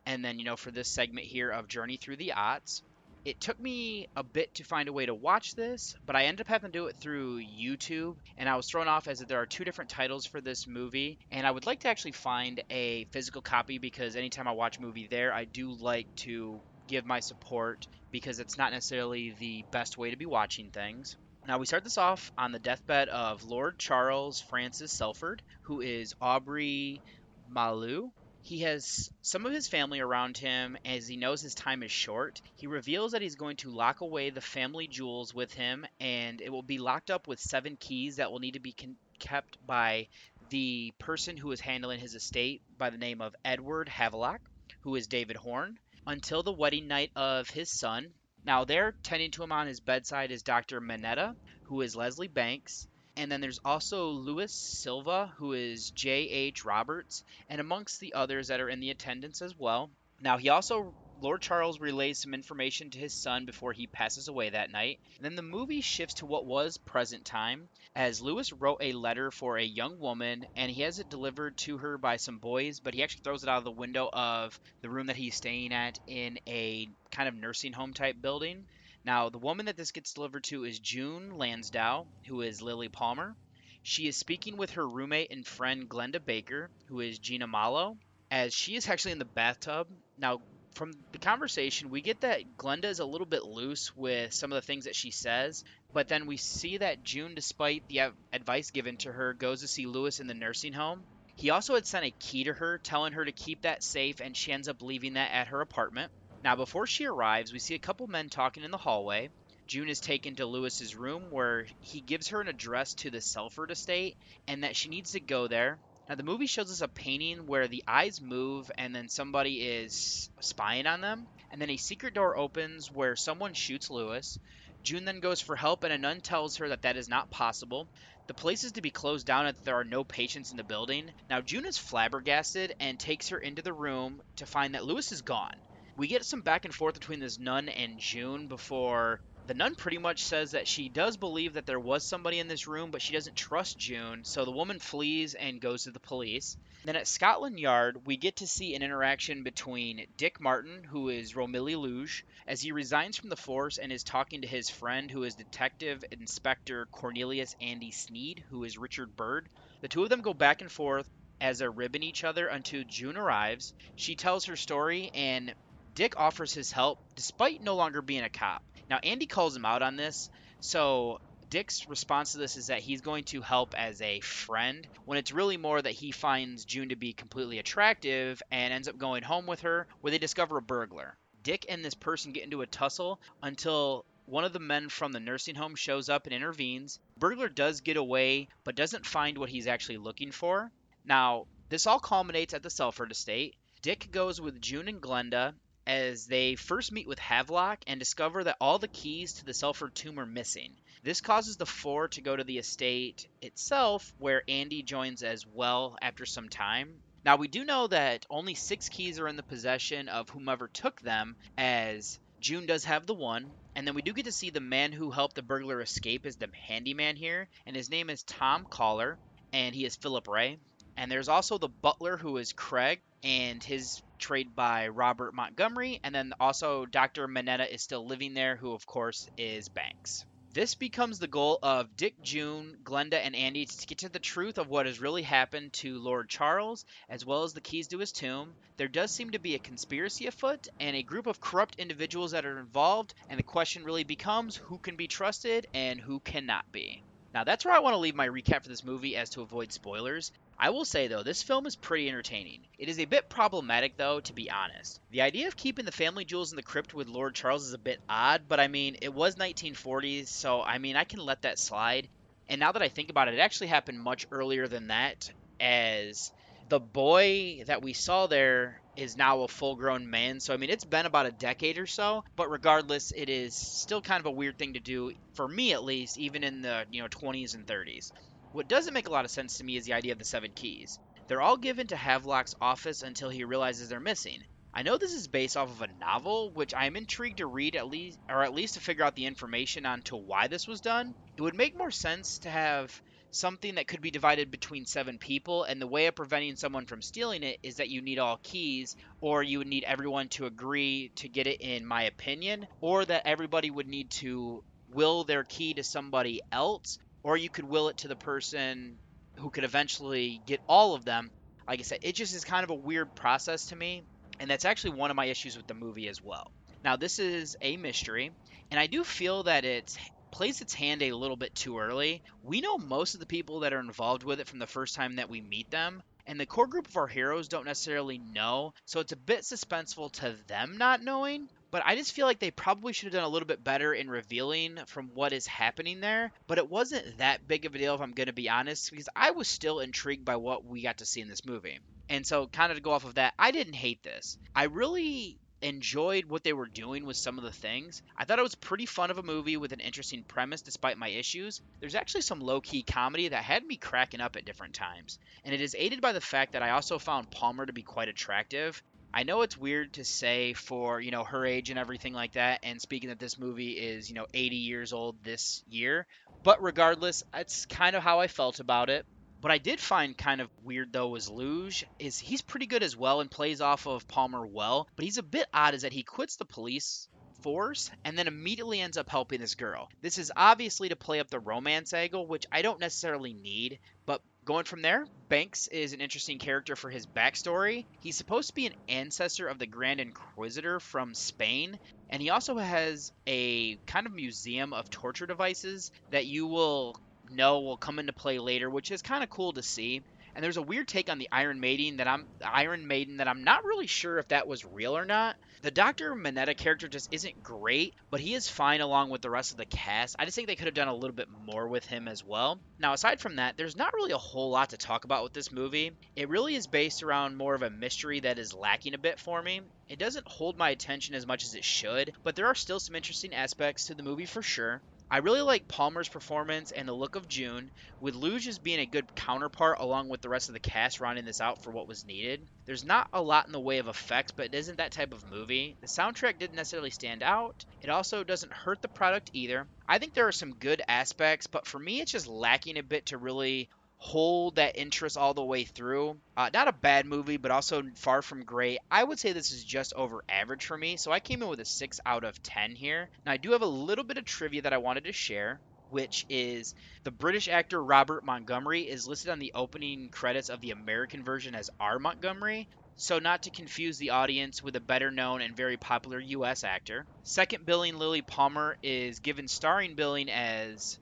And 0.06 0.24
then, 0.24 0.38
you 0.38 0.46
know, 0.46 0.56
for 0.56 0.70
this 0.70 0.88
segment 0.88 1.26
here 1.26 1.50
of 1.50 1.68
Journey 1.68 1.98
Through 1.98 2.18
the 2.18 2.34
Aughts, 2.36 2.84
it 3.26 3.42
took 3.42 3.60
me 3.60 4.08
a 4.16 4.24
bit 4.24 4.56
to 4.56 4.64
find 4.64 4.88
a 4.88 4.94
way 4.94 5.06
to 5.06 5.14
watch 5.14 5.56
this, 5.56 5.96
but 6.06 6.16
I 6.16 6.26
ended 6.26 6.42
up 6.42 6.48
having 6.48 6.72
to 6.72 6.78
do 6.78 6.86
it 6.86 6.96
through 6.96 7.42
YouTube, 7.44 8.16
and 8.38 8.48
I 8.48 8.56
was 8.56 8.70
thrown 8.70 8.88
off 8.88 9.10
as 9.10 9.20
there 9.20 9.42
are 9.42 9.46
two 9.46 9.66
different 9.66 9.90
titles 9.90 10.26
for 10.26 10.40
this 10.40 10.66
movie, 10.66 11.20
and 11.30 11.46
I 11.46 11.52
would 11.52 11.66
like 11.66 11.82
to 11.82 11.90
actually 11.90 12.14
find 12.14 12.64
a 12.70 13.04
physical 13.12 13.42
copy 13.42 13.80
because 13.80 14.16
anytime 14.16 14.48
I 14.48 14.54
watch 14.54 14.78
a 14.78 14.82
movie 14.82 15.08
there, 15.12 15.34
I 15.34 15.44
do 15.44 15.72
like 15.72 16.08
to 16.18 16.62
give 16.88 17.06
my 17.06 17.20
support 17.20 17.88
because 18.12 18.40
it's 18.40 18.58
not 18.58 18.72
necessarily 18.72 19.36
the 19.40 19.64
best 19.72 19.98
way 19.98 20.12
to 20.12 20.18
be 20.18 20.26
watching 20.26 20.72
things. 20.72 21.16
Now, 21.48 21.60
we 21.60 21.66
start 21.66 21.84
this 21.84 21.98
off 21.98 22.32
on 22.38 22.52
the 22.52 22.60
deathbed 22.60 23.08
of 23.10 23.44
Lord 23.46 23.80
Charles 23.80 24.42
Francis 24.42 24.98
Selford, 24.98 25.40
who 25.62 25.82
is 25.82 26.14
Aubrey 26.20 27.02
Malou. 27.50 28.10
He 28.42 28.60
has 28.62 29.10
some 29.22 29.46
of 29.46 29.54
his 29.54 29.68
family 29.68 30.00
around 30.00 30.38
him 30.38 30.78
as 30.86 31.08
he 31.08 31.18
knows 31.18 31.42
his 31.42 31.56
time 31.56 31.84
is 31.84 31.92
short. 31.92 32.42
He 32.56 32.68
reveals 32.68 33.12
that 33.12 33.22
he's 33.22 33.36
going 33.36 33.58
to 33.58 33.72
lock 33.72 34.02
away 34.02 34.30
the 34.30 34.42
family 34.42 34.88
jewels 34.88 35.34
with 35.34 35.54
him, 35.54 35.86
and 36.00 36.42
it 36.42 36.50
will 36.50 36.64
be 36.64 36.80
locked 36.80 37.12
up 37.12 37.28
with 37.28 37.40
seven 37.40 37.78
keys 37.78 38.18
that 38.18 38.32
will 38.32 38.40
need 38.40 38.54
to 38.54 38.60
be 38.60 38.74
con- 38.74 38.98
kept 39.20 39.58
by 39.66 40.08
the 40.50 40.94
person 41.00 41.38
who 41.38 41.52
is 41.52 41.60
handling 41.60 42.00
his 42.00 42.16
estate 42.16 42.62
by 42.78 42.90
the 42.90 42.98
name 42.98 43.22
of 43.22 43.36
Edward 43.44 43.90
Havelock, 43.90 44.42
who 44.82 44.96
is 44.96 45.08
David 45.08 45.36
Horne 45.36 45.78
until 46.08 46.42
the 46.42 46.52
wedding 46.52 46.88
night 46.88 47.12
of 47.16 47.50
his 47.50 47.70
son. 47.70 48.14
Now, 48.46 48.64
there, 48.64 48.96
tending 49.04 49.30
to 49.32 49.44
him 49.44 49.52
on 49.52 49.68
his 49.68 49.82
bedside 49.82 50.32
is 50.32 50.42
Dr. 50.42 50.80
Manetta, 50.80 51.36
who 51.66 51.82
is 51.82 51.96
Leslie 51.96 52.30
Banks. 52.30 52.88
And 53.18 53.32
then 53.32 53.42
there's 53.42 53.60
also 53.66 54.10
Louis 54.10 54.52
Silva, 54.54 55.34
who 55.38 55.54
is 55.54 55.92
J.H. 55.92 56.64
Roberts, 56.64 57.24
and 57.50 57.60
amongst 57.60 58.00
the 58.00 58.14
others 58.14 58.48
that 58.48 58.62
are 58.62 58.70
in 58.70 58.80
the 58.80 58.92
attendance 58.92 59.42
as 59.42 59.54
well. 59.58 59.92
Now, 60.22 60.38
he 60.38 60.50
also 60.50 60.96
Lord 61.20 61.42
Charles 61.42 61.80
relays 61.80 62.20
some 62.20 62.34
information 62.34 62.92
to 62.92 63.00
his 63.00 63.14
son 63.14 63.46
before 63.46 63.74
he 63.74 63.88
passes 63.88 64.28
away 64.28 64.50
that 64.50 64.72
night. 64.72 65.00
And 65.18 65.26
then 65.26 65.36
the 65.36 65.42
movie 65.42 65.82
shifts 65.82 66.16
to 66.16 66.26
what 66.26 66.46
was 66.46 66.78
present 66.78 67.26
time, 67.26 67.70
as 67.96 68.22
Lewis 68.22 68.54
wrote 68.54 68.78
a 68.82 68.94
letter 68.94 69.32
for 69.32 69.58
a 69.58 69.64
young 69.64 70.00
woman 70.00 70.46
and 70.56 70.72
he 70.72 70.84
has 70.84 71.00
it 71.00 71.10
delivered 71.10 71.58
to 71.58 71.78
her 71.78 71.98
by 71.98 72.18
some 72.18 72.38
boys, 72.38 72.80
but 72.80 72.94
he 72.94 73.02
actually 73.02 73.24
throws 73.24 73.44
it 73.44 73.50
out 73.50 73.58
of 73.58 73.64
the 73.64 73.72
window 73.72 74.10
of 74.14 74.60
the 74.82 74.90
room 74.90 75.08
that 75.08 75.16
he's 75.16 75.36
staying 75.36 75.74
at 75.74 76.00
in 76.08 76.38
a 76.48 76.88
kind 77.12 77.28
of 77.28 77.36
nursing 77.36 77.74
home 77.74 77.94
type 77.94 78.22
building. 78.22 78.66
Now, 79.04 79.30
the 79.30 79.38
woman 79.38 79.68
that 79.68 79.78
this 79.78 79.92
gets 79.92 80.14
delivered 80.14 80.44
to 80.46 80.66
is 80.66 80.80
June 80.80 81.38
Lansdowne, 81.38 82.06
who 82.28 82.42
is 82.42 82.62
Lilli 82.62 82.92
Palmer. 82.92 83.36
She 83.82 84.08
is 84.08 84.18
speaking 84.18 84.58
with 84.58 84.72
her 84.72 84.88
roommate 84.88 85.32
and 85.32 85.48
friend 85.48 85.90
Glenda 85.90 86.24
Baker, 86.24 86.70
who 86.90 87.00
is 87.00 87.18
Gina 87.18 87.48
Malo, 87.48 87.98
as 88.30 88.54
she 88.54 88.76
is 88.76 88.90
actually 88.90 89.14
in 89.14 89.20
the 89.20 89.26
bathtub. 89.26 89.88
Now, 90.18 90.42
from 90.78 90.94
the 91.12 91.18
conversation, 91.18 91.90
we 91.90 92.02
get 92.02 92.22
that 92.22 92.56
Glenda 92.56 92.86
is 92.86 93.00
a 93.00 93.06
little 93.06 93.26
bit 93.26 93.44
loose 93.44 93.96
with 93.98 94.32
some 94.34 94.52
of 94.52 94.56
the 94.56 94.62
things 94.62 94.86
that 94.86 94.96
she 94.96 95.10
says, 95.10 95.64
but 95.92 96.08
then 96.08 96.28
we 96.28 96.38
see 96.38 96.78
that 96.78 97.04
June, 97.04 97.34
despite 97.34 97.88
the 97.90 98.12
advice 98.32 98.70
given 98.70 98.96
to 98.98 99.12
her, 99.12 99.34
goes 99.34 99.62
to 99.62 99.68
see 99.68 99.88
Lewis 99.88 100.20
in 100.20 100.28
the 100.28 100.36
nursing 100.36 100.74
home. 100.74 101.04
He 101.36 101.50
also 101.50 101.74
had 101.74 101.88
sent 101.88 102.06
a 102.06 102.12
key 102.12 102.44
to 102.46 102.54
her, 102.54 102.78
telling 102.78 103.14
her 103.14 103.26
to 103.26 103.32
keep 103.32 103.64
that 103.64 103.84
safe, 103.84 104.22
and 104.22 104.38
she 104.38 104.52
ends 104.52 104.70
up 104.70 104.82
leaving 104.82 105.14
that 105.14 105.32
at 105.32 105.48
her 105.48 105.62
apartment. 105.62 106.12
Now, 106.44 106.56
before 106.56 106.86
she 106.86 107.08
arrives, 107.08 107.52
we 107.52 107.60
see 107.60 107.74
a 107.76 107.80
couple 107.80 108.08
men 108.08 108.30
talking 108.30 108.64
in 108.64 108.72
the 108.72 108.78
hallway. 108.78 109.30
June 109.66 109.90
is 109.90 110.00
taken 110.00 110.36
to 110.36 110.46
Lewis's 110.46 110.96
room 110.96 111.24
where 111.32 111.66
he 111.82 112.00
gives 112.00 112.30
her 112.30 112.40
an 112.40 112.48
address 112.48 112.94
to 112.96 113.10
the 113.10 113.18
Selford 113.18 113.72
estate 113.72 114.16
and 114.48 114.64
that 114.64 114.76
she 114.76 114.90
needs 114.90 115.12
to 115.12 115.20
go 115.20 115.48
there 115.48 115.78
now, 116.10 116.16
the 116.16 116.24
movie 116.24 116.48
shows 116.48 116.72
us 116.72 116.80
a 116.80 116.88
painting 116.88 117.48
where 117.48 117.68
the 117.68 117.84
eyes 117.86 118.22
move 118.22 118.72
and 118.78 118.96
then 118.96 119.10
somebody 119.10 119.62
is 119.62 120.30
spying 120.40 120.88
on 120.88 121.02
them. 121.02 121.28
And 121.52 121.62
then 121.62 121.70
a 121.70 121.76
secret 121.78 122.14
door 122.14 122.38
opens 122.38 122.90
where 122.90 123.18
someone 123.18 123.54
shoots 123.54 123.90
Lewis. 123.90 124.40
June 124.84 125.04
then 125.04 125.20
goes 125.20 125.42
for 125.42 125.58
help, 125.58 125.84
and 125.84 125.92
a 125.92 125.98
nun 125.98 126.22
tells 126.22 126.58
her 126.58 126.70
that 126.70 126.84
that 126.84 126.96
is 126.96 127.10
not 127.10 127.30
possible. 127.30 127.90
The 128.28 128.34
place 128.34 128.64
is 128.64 128.72
to 128.74 128.82
be 128.82 128.90
closed 128.90 129.28
down 129.28 129.48
and 129.48 129.58
there 129.66 129.76
are 129.76 129.84
no 129.84 130.06
patients 130.06 130.52
in 130.52 130.58
the 130.58 130.64
building. 130.64 131.14
Now, 131.30 131.42
June 131.42 131.66
is 131.66 131.78
flabbergasted 131.78 132.74
and 132.80 132.98
takes 132.98 133.28
her 133.30 133.38
into 133.38 133.62
the 133.62 133.74
room 133.74 134.22
to 134.38 134.46
find 134.46 134.76
that 134.76 134.86
Lewis 134.86 135.12
is 135.12 135.22
gone. 135.22 135.56
We 135.98 136.08
get 136.08 136.26
some 136.26 136.42
back 136.42 136.64
and 136.64 136.74
forth 136.74 136.94
between 136.94 137.20
this 137.20 137.38
nun 137.38 137.68
and 137.68 138.00
June 138.00 138.48
before 138.48 139.20
the 139.48 139.54
nun 139.54 139.76
pretty 139.76 139.98
much 139.98 140.24
says 140.24 140.52
that 140.52 140.68
she 140.68 140.90
does 140.90 141.16
believe 141.16 141.54
that 141.54 141.66
there 141.66 141.80
was 141.80 142.04
somebody 142.04 142.40
in 142.40 142.50
this 142.50 142.68
room, 142.68 142.92
but 142.92 143.02
she 143.02 143.14
doesn't 143.14 143.36
trust 143.36 143.80
June, 143.80 144.26
so 144.26 144.44
the 144.44 144.52
woman 144.52 144.78
flees 144.78 145.36
and 145.36 145.62
goes 145.62 145.84
to 145.84 145.92
the 145.92 146.02
police. 146.02 146.58
Then 146.84 146.98
at 146.98 147.08
Scotland 147.08 147.58
Yard, 147.58 148.06
we 148.06 148.18
get 148.18 148.36
to 148.38 148.48
see 148.48 148.76
an 148.76 148.84
interaction 148.84 149.44
between 149.44 150.06
Dick 150.18 150.42
Martin, 150.42 150.84
who 150.84 151.08
is 151.08 151.36
Romilly 151.36 151.76
Lunge, 151.76 152.26
as 152.46 152.62
he 152.62 152.74
resigns 152.74 153.16
from 153.16 153.30
the 153.30 153.38
force 153.38 153.78
and 153.78 153.90
is 153.90 154.04
talking 154.04 154.42
to 154.42 154.48
his 154.48 154.70
friend, 154.70 155.10
who 155.10 155.24
is 155.24 155.36
Detective 155.36 156.04
Inspector 156.12 156.86
Cornelius 156.92 157.56
Andy 157.62 157.92
Sneed, 157.92 158.44
who 158.50 158.66
is 158.66 158.78
Richard 158.78 159.16
Bird. 159.16 159.48
The 159.82 159.88
two 159.88 160.04
of 160.04 160.10
them 160.10 160.22
go 160.22 160.34
back 160.34 160.62
and 160.62 160.72
forth 160.72 161.08
as 161.40 161.60
they're 161.60 161.72
ribbing 161.72 162.04
each 162.04 162.26
other 162.26 162.48
until 162.48 162.84
June 162.86 163.16
arrives. 163.16 163.74
She 163.96 164.16
tells 164.16 164.46
her 164.46 164.58
story, 164.58 165.10
and 165.14 165.56
Dick 165.96 166.20
offers 166.20 166.54
his 166.54 166.72
help 166.72 167.00
despite 167.16 167.62
no 167.62 167.76
longer 167.76 168.02
being 168.02 168.24
a 168.24 168.30
cop. 168.30 168.62
Now, 168.90 169.00
Andy 169.04 169.26
calls 169.26 169.56
him 169.56 169.66
out 169.66 169.82
on 169.82 169.96
this, 169.96 170.30
so 170.60 171.20
Dick's 171.50 171.88
response 171.88 172.34
to 172.34 172.40
this 172.40 172.58
is 172.58 172.68
that 172.68 172.82
he's 172.82 173.02
going 173.02 173.24
to 173.26 173.42
help 173.42 173.74
as 173.78 174.02
a 174.02 174.20
friend 174.20 174.86
when 175.06 175.18
it's 175.18 175.32
really 175.32 175.58
more 175.58 175.82
that 175.82 175.92
he 175.92 176.12
finds 176.12 176.66
June 176.66 176.90
to 176.90 176.96
be 176.96 177.14
completely 177.14 177.60
attractive 177.60 178.42
and 178.52 178.74
ends 178.74 178.88
up 178.88 178.98
going 178.98 179.24
home 179.24 179.46
with 179.46 179.62
her 179.62 179.88
where 180.02 180.12
they 180.12 180.18
discover 180.18 180.58
a 180.58 180.62
burglar. 180.62 181.18
Dick 181.44 181.66
and 181.70 181.86
this 181.86 181.94
person 181.94 182.34
get 182.34 182.44
into 182.44 182.62
a 182.62 182.68
tussle 182.68 183.22
until 183.42 184.06
one 184.26 184.44
of 184.44 184.52
the 184.52 184.60
men 184.60 184.90
from 184.90 185.14
the 185.14 185.22
nursing 185.22 185.56
home 185.56 185.76
shows 185.76 186.10
up 186.10 186.26
and 186.26 186.34
intervenes. 186.34 187.00
Burglar 187.18 187.48
does 187.48 187.80
get 187.80 187.96
away 187.96 188.50
but 188.66 188.76
doesn't 188.76 189.06
find 189.06 189.38
what 189.38 189.50
he's 189.50 189.68
actually 189.68 189.98
looking 189.98 190.32
for. 190.32 190.70
Now, 191.06 191.48
this 191.70 191.88
all 191.88 192.00
culminates 192.00 192.54
at 192.54 192.64
the 192.64 192.70
Selford 192.70 193.12
estate. 193.12 193.56
Dick 193.82 194.10
goes 194.12 194.42
with 194.42 194.62
June 194.62 194.90
and 194.90 195.02
Glenda 195.02 195.54
as 195.88 196.28
they 196.28 196.56
first 196.56 196.92
meet 196.92 197.08
with 197.08 197.18
Havelock 197.18 197.80
and 197.88 197.98
discover 197.98 198.44
that 198.44 198.58
all 198.60 198.78
the 198.78 198.90
keys 198.90 199.34
to 199.34 199.46
the 199.46 199.54
Selford 199.54 199.94
tomb 199.94 200.20
are 200.20 200.26
missing. 200.26 200.76
This 201.02 201.22
causes 201.22 201.56
the 201.56 201.66
four 201.66 202.10
to 202.10 202.22
go 202.22 202.36
to 202.36 202.44
the 202.44 202.58
estate 202.58 203.26
itself, 203.42 204.14
where 204.20 204.44
Andy 204.50 204.84
joins 204.84 205.24
as 205.24 205.48
well 205.48 205.98
after 206.02 206.26
some 206.26 206.50
time. 206.50 206.90
Now, 207.24 207.38
we 207.38 207.48
do 207.48 207.64
know 207.64 207.88
that 207.88 208.26
only 208.30 208.54
six 208.54 208.90
keys 208.90 209.18
are 209.18 209.28
in 209.30 209.38
the 209.38 209.44
possession 209.44 210.10
of 210.10 210.30
whomever 210.30 210.68
took 210.68 211.00
them, 211.02 211.38
as 211.58 212.20
June 212.42 212.66
does 212.66 212.84
have 212.84 213.08
the 213.08 213.14
one. 213.14 213.50
And 213.76 213.88
then 213.88 213.96
we 213.96 214.02
do 214.02 214.14
get 214.14 214.26
to 214.26 214.32
see 214.32 214.50
the 214.50 214.60
man 214.60 214.92
who 214.92 215.12
helped 215.12 215.36
the 215.36 215.42
burglar 215.42 215.80
escape 215.82 216.26
as 216.26 216.36
the 216.36 216.50
handyman 216.68 217.16
here, 217.16 217.48
and 217.66 217.76
his 217.76 217.90
name 217.90 218.10
is 218.10 218.24
Tom 218.24 218.66
Caller, 218.70 219.18
and 219.54 219.74
he 219.74 219.86
is 219.86 219.96
Philip 219.96 220.28
Ray. 220.28 220.58
And 220.98 221.12
there's 221.12 221.30
also 221.30 221.58
the 221.58 221.70
butler 221.70 222.18
who 222.18 222.38
is 222.38 222.54
Craig, 222.54 223.00
and 223.24 223.64
his 223.64 224.02
trade 224.18 224.56
by 224.56 224.88
Robert 224.88 225.34
Montgomery. 225.34 226.00
And 226.04 226.14
then 226.14 226.34
also 226.40 226.86
Dr. 226.86 227.28
Manetta 227.28 227.68
is 227.70 227.82
still 227.82 228.06
living 228.06 228.34
there, 228.34 228.56
who 228.56 228.74
of 228.74 228.86
course 228.86 229.30
is 229.38 229.70
Banks. 229.70 230.26
This 230.54 230.74
becomes 230.74 231.20
the 231.20 231.28
goal 231.28 231.60
of 231.62 231.96
Dick, 231.96 232.20
June, 232.24 232.80
Glenda, 232.84 233.24
and 233.24 233.36
Andy 233.36 233.66
to 233.66 233.86
get 233.86 234.00
to 234.00 234.10
the 234.10 234.18
truth 234.18 234.58
of 234.58 234.70
what 234.70 234.88
has 234.88 235.00
really 235.00 235.22
happened 235.22 235.74
to 235.74 236.00
Lord 236.00 236.30
Charles, 236.30 236.84
as 237.10 237.24
well 237.24 237.44
as 237.44 237.54
the 237.54 237.62
keys 237.62 237.90
to 237.90 238.00
his 238.00 238.12
tomb. 238.12 238.56
There 238.78 238.88
does 238.88 239.12
seem 239.12 239.32
to 239.32 239.40
be 239.40 239.54
a 239.54 239.60
conspiracy 239.60 240.26
afoot 240.26 240.68
and 240.80 240.96
a 240.96 241.04
group 241.04 241.28
of 241.28 241.40
corrupt 241.40 241.76
individuals 241.78 242.32
that 242.32 242.46
are 242.46 242.58
involved, 242.60 243.14
and 243.30 243.38
the 243.38 243.44
question 243.44 243.84
really 243.84 244.04
becomes 244.04 244.56
who 244.56 244.80
can 244.80 244.96
be 244.96 245.08
trusted 245.08 245.68
and 245.76 246.02
who 246.02 246.20
cannot 246.22 246.72
be. 246.72 247.04
Now, 247.38 247.44
that's 247.44 247.64
where 247.64 247.76
I 247.76 247.82
want 247.82 247.94
to 247.94 248.00
leave 248.00 248.16
my 248.16 248.28
recap 248.28 248.64
for 248.64 248.70
this 248.70 248.84
movie 248.84 249.16
as 249.16 249.30
to 249.30 249.44
avoid 249.44 249.72
spoilers. 249.72 250.32
I 250.58 250.72
will 250.72 250.86
say 250.86 251.08
though, 251.08 251.22
this 251.22 251.44
film 251.44 251.68
is 251.68 251.76
pretty 251.76 252.10
entertaining. 252.10 252.62
It 252.80 252.90
is 252.90 252.98
a 252.98 253.06
bit 253.06 253.30
problematic 253.30 253.96
though, 253.96 254.22
to 254.22 254.34
be 254.34 254.50
honest. 254.50 255.00
The 255.12 255.22
idea 255.22 255.48
of 255.48 255.56
keeping 255.56 255.86
the 255.86 255.92
family 255.92 256.26
jewels 256.26 256.52
in 256.52 256.56
the 256.56 256.64
crypt 256.64 256.96
with 256.96 257.08
Lord 257.08 257.36
Charles 257.36 257.64
is 257.68 257.74
a 257.74 257.78
bit 257.78 258.00
odd, 258.10 258.50
but 258.50 258.60
I 258.60 258.68
mean, 258.68 258.98
it 259.04 259.14
was 259.14 259.36
1940s, 259.36 260.30
so 260.30 260.64
I 260.64 260.80
mean, 260.80 260.96
I 260.96 261.04
can 261.04 261.20
let 261.20 261.44
that 261.44 261.60
slide. 261.60 262.08
And 262.50 262.60
now 262.60 262.72
that 262.72 262.82
I 262.82 262.90
think 262.90 263.12
about 263.12 263.28
it, 263.28 263.36
it 263.36 263.40
actually 263.40 263.68
happened 263.68 264.02
much 264.02 264.26
earlier 264.32 264.68
than 264.68 264.88
that, 264.88 265.30
as 265.60 266.32
the 266.70 266.80
boy 266.80 267.66
that 267.68 267.84
we 267.84 267.94
saw 267.94 268.26
there 268.26 268.82
is 268.98 269.16
now 269.16 269.42
a 269.42 269.48
full 269.48 269.76
grown 269.76 270.10
man. 270.10 270.40
So, 270.40 270.54
I 270.54 270.58
mean, 270.58 270.70
it's 270.70 270.84
been 270.84 271.06
about 271.06 271.28
a 271.28 271.32
decade 271.32 271.78
or 271.78 271.86
so, 271.86 272.24
but 272.36 272.50
regardless, 272.50 273.12
it 273.16 273.30
is 273.30 273.56
still 273.56 274.02
kind 274.02 274.20
of 274.20 274.26
a 274.26 274.32
weird 274.32 274.58
thing 274.58 274.74
to 274.74 274.80
do, 274.80 275.14
for 275.36 275.48
me 275.48 275.74
at 275.74 275.84
least, 275.84 276.18
even 276.18 276.44
in 276.44 276.62
the, 276.62 276.86
you 276.90 277.02
know, 277.02 277.08
20s 277.08 277.56
and 277.56 277.66
30s. 277.66 278.12
What 278.52 278.68
doesn't 278.68 278.94
make 278.94 279.08
a 279.08 279.12
lot 279.12 279.26
of 279.26 279.32
sense 279.32 279.58
to 279.58 279.64
me 279.64 279.78
is 279.78 279.86
the 279.86 279.94
idea 279.94 280.14
of 280.14 280.20
the 280.20 280.26
seven 280.26 280.52
keys. 280.56 281.00
They're 281.28 281.42
all 281.42 281.58
given 281.58 281.88
to 281.88 281.96
Havelock's 281.96 282.56
office 282.60 283.04
until 283.04 283.30
he 283.30 283.44
realizes 283.44 283.90
they're 283.90 284.00
missing. 284.00 284.40
I 284.74 284.84
know 284.84 284.98
this 284.98 285.14
is 285.14 285.28
based 285.28 285.58
off 285.58 285.70
of 285.70 285.82
a 285.82 285.94
novel, 286.00 286.52
which 286.54 286.74
I 286.74 286.86
am 286.86 286.96
intrigued 286.96 287.38
to 287.38 287.48
read 287.48 287.76
at 287.76 287.88
least, 287.88 288.18
or 288.30 288.44
at 288.44 288.54
least 288.54 288.76
to 288.76 288.80
figure 288.80 289.04
out 289.04 289.16
the 289.16 289.26
information 289.26 289.86
on 289.86 290.02
to 290.04 290.16
why 290.16 290.48
this 290.48 290.68
was 290.68 290.82
done. 290.82 291.14
It 291.36 291.42
would 291.42 291.56
make 291.56 291.78
more 291.78 291.92
sense 291.92 292.40
to 292.40 292.50
have 292.50 293.02
something 293.32 293.76
that 293.76 293.88
could 293.88 294.02
be 294.02 294.12
divided 294.12 294.52
between 294.52 294.86
seven 294.86 295.18
people, 295.18 295.64
and 295.64 295.82
the 295.82 295.88
way 295.88 296.08
of 296.08 296.16
preventing 296.16 296.56
someone 296.56 296.86
from 296.86 297.02
stealing 297.02 297.44
it 297.44 297.60
is 297.64 297.76
that 297.76 297.90
you 297.90 298.02
need 298.02 298.20
all 298.20 298.40
keys, 298.44 298.96
or 299.22 299.44
you 299.44 299.60
would 299.60 299.68
need 299.68 299.84
everyone 299.84 300.30
to 300.30 300.46
agree 300.46 301.12
to 301.18 301.30
get 301.30 301.48
it, 301.48 301.62
in 301.62 301.86
my 301.86 302.04
opinion, 302.04 302.68
or 302.82 303.06
that 303.06 303.24
everybody 303.26 303.70
would 303.70 303.88
need 303.88 304.10
to 304.12 304.64
will 304.90 305.24
their 305.24 305.44
key 305.44 305.74
to 305.74 305.84
somebody 305.84 306.42
else, 306.52 306.98
or 307.24 307.36
you 307.38 307.50
could 307.50 307.66
will 307.66 307.90
it 307.90 307.98
to 307.98 308.08
the 308.08 308.16
person 308.16 308.98
who 309.38 309.50
could 309.50 309.64
eventually 309.64 310.42
get 310.46 310.62
all 310.68 310.96
of 310.96 311.06
them. 311.06 311.30
Like 311.68 311.80
I 311.80 311.84
said, 311.84 312.00
it 312.02 312.16
just 312.16 312.34
is 312.34 312.46
kind 312.46 312.64
of 312.64 312.70
a 312.70 312.76
weird 312.76 313.14
process 313.14 313.66
to 313.68 313.76
me, 313.76 314.04
and 314.40 314.50
that's 314.50 314.66
actually 314.66 314.92
one 314.92 315.12
of 315.12 315.18
my 315.18 315.26
issues 315.26 315.58
with 315.58 315.68
the 315.68 315.74
movie 315.74 316.08
as 316.08 316.22
well. 316.24 316.50
Now, 316.84 316.96
this 316.96 317.20
is 317.20 317.58
a 317.62 317.76
mystery, 317.76 318.32
and 318.72 318.80
I 318.80 318.88
do 318.88 319.04
feel 319.04 319.44
that 319.44 319.66
it 319.66 319.98
plays 320.32 320.62
its 320.62 320.74
hand 320.74 321.02
a 321.02 321.14
little 321.14 321.38
bit 321.38 321.56
too 321.56 321.80
early. 321.80 322.22
We 322.44 322.62
know 322.62 322.78
most 322.78 323.14
of 323.14 323.20
the 323.20 323.26
people 323.26 323.62
that 323.62 323.74
are 323.74 323.80
involved 323.80 324.24
with 324.24 324.40
it 324.40 324.48
from 324.48 324.60
the 324.60 324.68
first 324.68 324.96
time 324.96 325.16
that 325.16 325.30
we 325.30 325.42
meet 325.42 325.72
them, 325.72 326.04
and 326.26 326.40
the 326.40 326.46
core 326.46 326.68
group 326.68 326.88
of 326.88 326.98
our 326.98 327.08
heroes 327.08 327.48
don't 327.48 327.66
necessarily 327.66 328.18
know, 328.18 328.74
so 328.86 329.00
it's 329.00 329.14
a 329.14 329.18
bit 329.18 329.42
suspenseful 329.42 330.12
to 330.12 330.36
them 330.48 330.78
not 330.78 331.02
knowing. 331.02 331.50
But 331.70 331.84
I 331.86 331.96
just 331.96 332.14
feel 332.14 332.26
like 332.26 332.40
they 332.40 332.52
probably 332.52 332.94
should 332.94 333.08
have 333.08 333.14
done 333.14 333.24
a 333.24 333.30
little 333.30 333.48
bit 333.48 333.64
better 333.64 333.94
in 333.94 334.10
revealing 334.10 334.78
from 334.88 335.12
what 335.14 335.34
is 335.34 335.46
happening 335.46 336.00
there. 336.00 336.32
But 336.48 336.60
it 336.60 336.70
wasn't 336.70 337.18
that 337.18 337.48
big 337.48 337.66
of 337.66 337.76
a 337.76 337.78
deal, 337.78 337.96
if 337.96 338.02
I'm 338.02 338.14
going 338.14 338.28
to 338.28 338.34
be 338.34 338.50
honest, 338.50 338.90
because 338.90 339.10
I 339.16 339.32
was 339.32 339.48
still 339.50 339.82
intrigued 339.82 340.24
by 340.24 340.38
what 340.38 340.64
we 340.64 340.82
got 340.82 341.00
to 341.00 341.06
see 341.06 341.20
in 341.20 341.28
this 341.28 341.46
movie. 341.46 341.80
And 342.10 342.26
so, 342.26 342.48
kind 342.48 342.72
of 342.72 342.78
to 342.78 342.82
go 342.82 342.92
off 342.92 343.04
of 343.04 343.16
that, 343.16 343.34
I 343.38 343.52
didn't 343.52 343.74
hate 343.74 344.02
this. 344.02 344.38
I 344.56 344.66
really 344.66 345.40
enjoyed 345.62 346.26
what 346.26 346.44
they 346.44 346.54
were 346.54 346.68
doing 346.68 347.06
with 347.06 347.18
some 347.18 347.38
of 347.38 347.44
the 347.44 347.52
things. 347.52 348.02
I 348.18 348.26
thought 348.26 348.40
it 348.40 348.44
was 348.44 348.56
pretty 348.56 348.86
fun 348.86 349.12
of 349.12 349.18
a 349.18 349.24
movie 349.24 349.58
with 349.58 349.72
an 349.72 349.80
interesting 349.80 350.24
premise 350.28 350.62
despite 350.62 350.98
my 350.98 351.10
issues. 351.10 351.62
There's 351.80 351.96
actually 351.96 352.22
some 352.22 352.40
low 352.40 352.62
key 352.62 352.84
comedy 352.84 353.30
that 353.30 353.44
had 353.44 353.64
me 353.64 353.78
cracking 353.78 354.22
up 354.22 354.36
at 354.36 354.46
different 354.46 354.76
times. 354.76 355.18
And 355.44 355.54
it 355.54 355.62
is 355.62 355.76
aided 355.78 356.02
by 356.02 356.14
the 356.14 356.22
fact 356.22 356.54
that 356.54 356.64
I 356.64 356.72
also 356.72 357.00
found 357.00 357.32
Palmer 357.32 357.66
to 357.66 357.74
be 357.74 357.84
quite 357.84 358.08
attractive. 358.08 358.82
I 359.14 359.24
know 359.24 359.42
it's 359.42 359.58
weird 359.58 359.94
to 359.94 360.06
say 360.06 360.54
for, 360.54 361.02
you 361.02 361.12
know, 361.12 361.24
her 361.24 361.46
age 361.46 361.70
and 361.70 361.80
everything 361.80 362.14
like 362.14 362.34
that, 362.34 362.60
and 362.64 362.80
speaking 362.80 363.10
that 363.10 363.20
this 363.20 363.40
movie 363.40 363.72
is, 363.72 364.10
you 364.10 364.16
know, 364.16 364.28
80 364.34 364.58
years 364.58 364.94
old 364.94 365.24
this 365.24 365.64
year, 365.68 366.06
but 366.44 366.62
regardless, 366.62 367.24
that's 367.34 367.66
kind 367.66 367.96
of 367.96 368.04
how 368.04 368.20
I 368.20 368.28
felt 368.28 368.60
about 368.60 368.90
it. 368.90 369.06
What 369.42 369.52
I 369.52 369.58
did 369.58 369.80
find 369.80 370.18
kind 370.18 370.42
of 370.42 370.50
weird 370.64 370.92
though 370.92 371.10
was 371.10 371.30
Lunge 371.30 371.86
is 372.00 372.18
he's 372.18 372.42
pretty 372.42 372.66
good 372.66 372.84
as 372.84 372.98
well 372.98 373.22
and 373.22 373.30
plays 373.30 373.62
off 373.62 373.86
of 373.86 374.08
Palmer 374.08 374.46
well, 374.46 374.88
but 374.96 375.06
he's 375.06 375.18
a 375.18 375.24
bit 375.24 375.48
odd 375.54 375.74
is 375.74 375.84
that 375.84 375.94
he 375.94 376.04
quits 376.04 376.38
the 376.38 376.46
police 376.46 377.08
force 377.42 377.92
and 378.04 378.18
then 378.18 378.28
immediately 378.28 378.82
ends 378.82 378.98
up 378.98 379.10
helping 379.10 379.40
this 379.40 379.56
girl. 379.56 379.90
This 380.02 380.18
is 380.18 380.32
obviously 380.36 380.90
to 380.90 380.96
play 380.96 381.20
up 381.20 381.30
the 381.30 381.40
romance 381.40 381.94
angle, 381.94 382.26
which 382.26 382.46
I 382.52 382.62
don't 382.62 382.80
necessarily 382.80 383.34
need, 383.34 383.80
but 384.06 384.22
Going 384.48 384.64
from 384.64 384.82
there, 384.82 385.06
Banks 385.28 385.68
is 385.68 385.92
an 385.92 386.00
interesting 386.00 386.40
character 386.40 386.78
for 386.78 386.90
his 386.90 387.06
backstory. 387.06 387.84
He's 388.00 388.16
supposed 388.16 388.48
to 388.48 388.56
be 388.56 388.66
an 388.66 388.76
ancestor 388.88 389.46
of 389.50 389.60
the 389.60 389.68
Grand 389.68 390.00
Inquisitor 390.00 390.80
from 390.80 391.14
Spain, 391.14 391.78
and 392.10 392.22
he 392.22 392.30
also 392.30 392.56
has 392.56 393.12
a 393.28 393.76
kind 393.88 394.08
of 394.08 394.14
museum 394.14 394.72
of 394.72 394.90
torture 394.90 395.26
devices 395.26 395.92
that 396.12 396.28
you 396.28 396.48
will 396.48 396.96
know 397.32 397.62
will 397.62 397.78
come 397.78 398.00
into 398.00 398.14
play 398.14 398.40
later, 398.40 398.70
which 398.70 398.92
is 398.92 399.02
kind 399.02 399.24
of 399.24 399.30
cool 399.30 399.54
to 399.54 399.64
see. 399.64 400.02
And 400.38 400.44
there's 400.44 400.58
a 400.58 400.62
weird 400.62 400.88
take 400.88 401.10
on 401.10 401.18
the 401.18 401.30
Iron 401.32 401.60
Maiden 401.60 401.98
that 401.98 402.08
I'm 402.08 402.28
Iron 402.44 402.86
Maiden 402.86 403.18
that 403.18 403.28
I'm 403.28 403.44
not 403.44 403.66
really 403.66 403.88
sure 403.88 404.20
if 404.20 404.28
that 404.28 404.48
was 404.48 404.64
real 404.64 404.96
or 404.96 405.04
not. 405.04 405.36
The 405.64 405.72
Dr. 405.72 406.14
Manetta 406.14 406.56
character 406.56 406.88
just 406.88 407.12
isn't 407.12 407.42
great, 407.42 407.96
but 408.12 408.20
he 408.20 408.36
is 408.36 408.48
fine 408.48 408.82
along 408.82 409.10
with 409.10 409.24
the 409.24 409.32
rest 409.32 409.50
of 409.50 409.58
the 409.58 409.66
cast. 409.66 410.16
I 410.20 410.26
just 410.26 410.36
think 410.36 410.48
they 410.48 410.56
could 410.56 410.68
have 410.68 410.76
done 410.76 410.90
a 410.90 410.94
little 410.94 411.16
bit 411.16 411.28
more 411.46 411.68
with 411.68 411.88
him 411.88 412.08
as 412.08 412.24
well. 412.24 412.60
Now, 412.78 412.94
aside 412.94 413.20
from 413.20 413.38
that, 413.38 413.58
there's 413.58 413.76
not 413.76 413.96
really 413.96 414.12
a 414.12 414.20
whole 414.20 414.52
lot 414.52 414.70
to 414.70 414.78
talk 414.78 415.06
about 415.06 415.24
with 415.24 415.34
this 415.34 415.52
movie. 415.52 415.94
It 416.16 416.30
really 416.30 416.54
is 416.54 416.68
based 416.68 417.02
around 417.02 417.36
more 417.36 417.56
of 417.56 417.64
a 417.64 417.72
mystery 417.72 418.20
that 418.20 418.38
is 418.38 418.54
lacking 418.54 418.94
a 418.94 419.00
bit 419.00 419.20
for 419.20 419.42
me. 419.42 419.62
It 419.90 419.98
doesn't 419.98 420.28
hold 420.28 420.56
my 420.56 420.70
attention 420.70 421.16
as 421.16 421.26
much 421.26 421.46
as 421.46 421.56
it 421.56 421.64
should, 421.64 422.14
but 422.24 422.36
there 422.36 422.46
are 422.46 422.56
still 422.56 422.80
some 422.80 422.96
interesting 422.96 423.34
aspects 423.34 423.86
to 423.86 423.96
the 423.96 424.04
movie 424.04 424.28
for 424.28 424.44
sure. 424.44 424.84
I 425.10 425.20
really 425.20 425.42
like 425.42 425.70
Palmer's 425.70 426.10
performance 426.10 426.72
and 426.72 426.86
the 426.86 426.94
look 426.94 427.16
of 427.16 427.30
June, 427.30 427.72
with 428.02 428.14
Lunge 428.14 428.46
as 428.48 428.60
being 428.60 428.80
a 428.80 428.86
good 428.86 429.16
counterpart 429.16 429.80
along 429.80 430.10
with 430.10 430.22
the 430.22 430.28
rest 430.28 430.50
of 430.50 430.54
the 430.54 430.60
cast 430.60 431.00
rounding 431.00 431.24
this 431.24 431.40
out 431.40 431.64
for 431.64 431.72
what 431.72 431.88
was 431.88 432.04
needed. 432.04 432.46
There's 432.66 432.84
not 432.84 433.08
a 433.14 433.22
lot 433.22 433.46
in 433.46 433.54
the 433.54 433.60
way 433.60 433.78
of 433.78 433.88
effects, 433.88 434.32
but 434.32 434.48
it 434.48 434.56
isn't 434.56 434.78
that 434.80 434.92
type 434.92 435.14
of 435.14 435.26
movie. 435.26 435.78
The 435.80 435.88
soundtrack 435.88 436.40
didn't 436.40 436.58
necessarily 436.58 436.90
stand 436.90 437.24
out. 437.24 437.64
It 437.82 437.90
also 437.90 438.26
doesn't 438.26 438.52
hurt 438.52 438.82
the 438.82 438.90
product 438.90 439.30
either. 439.32 439.70
I 439.88 439.98
think 439.98 440.14
there 440.14 440.28
are 440.28 440.34
some 440.34 440.56
good 440.56 440.82
aspects, 440.90 441.48
but 441.48 441.66
for 441.66 441.80
me, 441.80 442.02
it's 442.02 442.12
just 442.12 442.28
lacking 442.28 442.78
a 442.78 442.84
bit 442.84 443.06
to 443.08 443.18
really 443.18 443.70
hold 443.98 444.56
that 444.56 444.78
interest 444.78 445.18
all 445.18 445.34
the 445.34 445.44
way 445.44 445.64
through. 445.64 446.18
Uh, 446.36 446.50
not 446.54 446.68
a 446.68 446.74
bad 446.74 447.06
movie, 447.06 447.38
but 447.38 447.52
also 447.52 447.84
far 447.96 448.22
from 448.22 448.44
great. 448.44 448.80
I 448.90 449.04
would 449.04 449.20
say 449.20 449.34
this 449.34 449.52
is 449.52 449.64
just 449.64 449.94
over 449.94 450.24
average 450.30 450.66
for 450.66 450.78
me, 450.78 450.98
so 450.98 451.12
I 451.12 451.20
came 451.20 451.42
in 451.42 451.50
with 451.50 451.60
a 451.60 451.66
6 451.66 452.00
out 452.06 452.24
of 452.24 452.42
10 452.44 452.76
here. 452.76 453.10
Now, 453.26 453.34
I 453.34 453.38
do 453.38 453.52
have 453.52 453.64
a 453.64 453.68
little 453.68 454.04
bit 454.04 454.18
of 454.18 454.26
trivia 454.26 454.62
that 454.62 454.74
I 454.74 454.78
wanted 454.78 455.06
to 455.06 455.14
share. 455.14 455.60
Which 455.90 456.26
is 456.28 456.76
the 457.06 457.12
British 457.12 457.48
actor 457.48 457.82
Robert 457.82 458.26
Montgomery 458.26 458.82
is 458.82 459.08
listed 459.08 459.32
on 459.32 459.40
the 459.40 459.54
opening 459.56 460.10
credits 460.10 460.50
of 460.50 460.60
the 460.60 460.72
American 460.72 461.24
version 461.24 461.56
as 461.56 461.70
R. 461.80 461.98
Montgomery, 461.98 462.68
so 462.98 463.20
not 463.20 463.44
to 463.44 463.52
confuse 463.52 463.98
the 463.98 464.10
audience 464.10 464.62
with 464.62 464.76
a 464.76 464.82
better 464.82 465.12
known 465.12 465.40
and 465.40 465.56
very 465.56 465.78
popular 465.78 466.20
US 466.20 466.66
actor. 466.66 467.06
Second 467.24 467.66
billing 467.66 467.94
Lilli 467.94 468.22
Palmer 468.22 468.76
is 468.84 469.20
given 469.20 469.48
starring 469.48 469.96
billing 469.96 470.30
as 470.30 471.00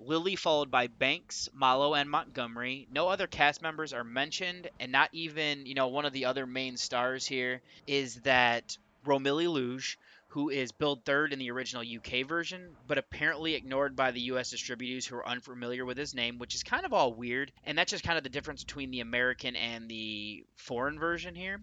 Lilli 0.00 0.38
followed 0.38 0.70
by 0.70 0.86
Banks, 0.86 1.48
Malo, 1.52 1.94
and 1.94 2.08
Montgomery. 2.08 2.86
No 2.90 3.08
other 3.08 3.26
cast 3.26 3.62
members 3.62 3.92
are 3.92 4.04
mentioned, 4.04 4.70
and 4.78 4.92
not 4.92 5.10
even, 5.12 5.66
you 5.66 5.74
know, 5.74 5.88
one 5.88 6.04
of 6.04 6.12
the 6.12 6.26
other 6.26 6.46
main 6.46 6.76
stars 6.76 7.26
here 7.26 7.60
is 7.86 8.16
that 8.22 8.78
Romilly 9.04 9.48
Lunge, 9.48 9.98
who 10.28 10.50
is 10.50 10.72
billed 10.72 11.04
third 11.04 11.32
in 11.32 11.38
the 11.38 11.50
original 11.50 11.82
UK 11.82 12.26
version, 12.26 12.76
but 12.86 12.98
apparently 12.98 13.54
ignored 13.54 13.96
by 13.96 14.10
the 14.10 14.20
US 14.32 14.50
distributors 14.50 15.06
who 15.06 15.16
are 15.16 15.26
unfamiliar 15.26 15.84
with 15.84 15.96
his 15.96 16.14
name, 16.14 16.38
which 16.38 16.54
is 16.54 16.62
kind 16.62 16.84
of 16.84 16.92
all 16.92 17.12
weird. 17.12 17.50
And 17.64 17.76
that's 17.76 17.90
just 17.90 18.04
kind 18.04 18.18
of 18.18 18.24
the 18.24 18.30
difference 18.30 18.62
between 18.62 18.90
the 18.90 19.00
American 19.00 19.56
and 19.56 19.88
the 19.88 20.44
foreign 20.56 20.98
version 20.98 21.34
here. 21.34 21.60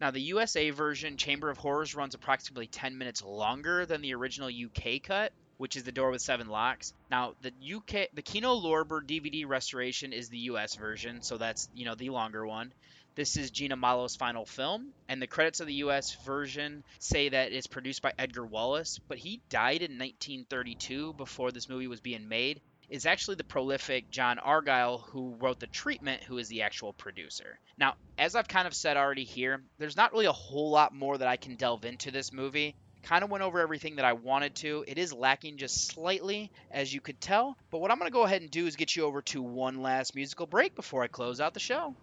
Now, 0.00 0.10
the 0.10 0.20
USA 0.20 0.70
version, 0.70 1.16
Chamber 1.16 1.50
of 1.50 1.58
Horrors, 1.58 1.94
runs 1.94 2.14
approximately 2.14 2.66
10 2.66 2.98
minutes 2.98 3.22
longer 3.22 3.84
than 3.84 4.00
the 4.00 4.14
original 4.14 4.48
UK 4.48 5.02
cut, 5.02 5.32
which 5.58 5.76
is 5.76 5.82
the 5.82 5.92
door 5.92 6.10
with 6.10 6.22
seven 6.22 6.48
locks. 6.48 6.94
Now, 7.10 7.34
the 7.42 7.52
UK, 7.76 8.08
the 8.14 8.22
Kino 8.22 8.54
Lorber 8.58 9.02
DVD 9.02 9.46
restoration 9.46 10.12
is 10.12 10.28
the 10.28 10.38
US 10.38 10.76
version, 10.76 11.20
so 11.20 11.36
that's 11.36 11.68
you 11.74 11.84
know 11.84 11.94
the 11.94 12.10
longer 12.10 12.46
one. 12.46 12.72
This 13.16 13.36
is 13.36 13.50
Gina 13.50 13.74
Malo's 13.74 14.14
final 14.14 14.46
film, 14.46 14.92
and 15.08 15.20
the 15.20 15.26
credits 15.26 15.58
of 15.58 15.66
the 15.66 15.74
US 15.74 16.14
version 16.24 16.84
say 17.00 17.28
that 17.28 17.52
it's 17.52 17.66
produced 17.66 18.00
by 18.00 18.12
Edgar 18.16 18.46
Wallace, 18.46 19.00
but 19.08 19.18
he 19.18 19.42
died 19.50 19.82
in 19.82 19.98
1932 19.98 21.14
before 21.14 21.50
this 21.50 21.68
movie 21.68 21.88
was 21.88 22.00
being 22.00 22.28
made. 22.28 22.60
Is 22.88 23.04
actually 23.04 23.34
the 23.34 23.44
prolific 23.44 24.10
John 24.10 24.38
Argyle 24.38 24.98
who 24.98 25.34
wrote 25.40 25.60
the 25.60 25.66
treatment, 25.66 26.22
who 26.22 26.38
is 26.38 26.48
the 26.48 26.62
actual 26.62 26.94
producer. 26.94 27.58
Now, 27.76 27.96
as 28.16 28.34
I've 28.34 28.48
kind 28.48 28.66
of 28.66 28.72
said 28.72 28.96
already 28.96 29.24
here, 29.24 29.62
there's 29.78 29.96
not 29.96 30.12
really 30.12 30.24
a 30.24 30.32
whole 30.32 30.70
lot 30.70 30.94
more 30.94 31.18
that 31.18 31.28
I 31.28 31.36
can 31.36 31.56
delve 31.56 31.84
into 31.84 32.10
this 32.10 32.32
movie 32.32 32.76
Kind 33.02 33.24
of 33.24 33.30
went 33.30 33.42
over 33.42 33.60
everything 33.60 33.96
that 33.96 34.04
I 34.04 34.12
wanted 34.12 34.54
to. 34.56 34.84
It 34.86 34.98
is 34.98 35.12
lacking 35.12 35.56
just 35.56 35.86
slightly, 35.86 36.50
as 36.70 36.92
you 36.92 37.00
could 37.00 37.20
tell. 37.20 37.56
But 37.70 37.78
what 37.78 37.90
I'm 37.90 37.98
going 37.98 38.10
to 38.10 38.12
go 38.12 38.24
ahead 38.24 38.42
and 38.42 38.50
do 38.50 38.66
is 38.66 38.76
get 38.76 38.94
you 38.94 39.04
over 39.04 39.22
to 39.22 39.42
one 39.42 39.80
last 39.82 40.14
musical 40.14 40.46
break 40.46 40.74
before 40.74 41.02
I 41.02 41.06
close 41.06 41.40
out 41.40 41.54
the 41.54 41.60
show. 41.60 41.94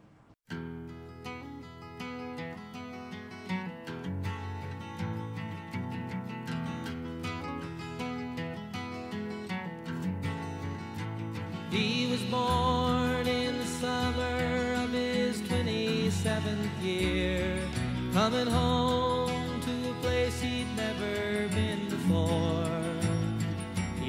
He 11.72 12.08
was 12.10 12.22
born 12.32 13.28
in 13.28 13.58
the 13.58 13.66
summer 13.66 14.74
of 14.84 14.92
his 14.92 15.42
27th 15.42 16.82
year, 16.82 17.60
coming 18.14 18.48
home 18.48 18.85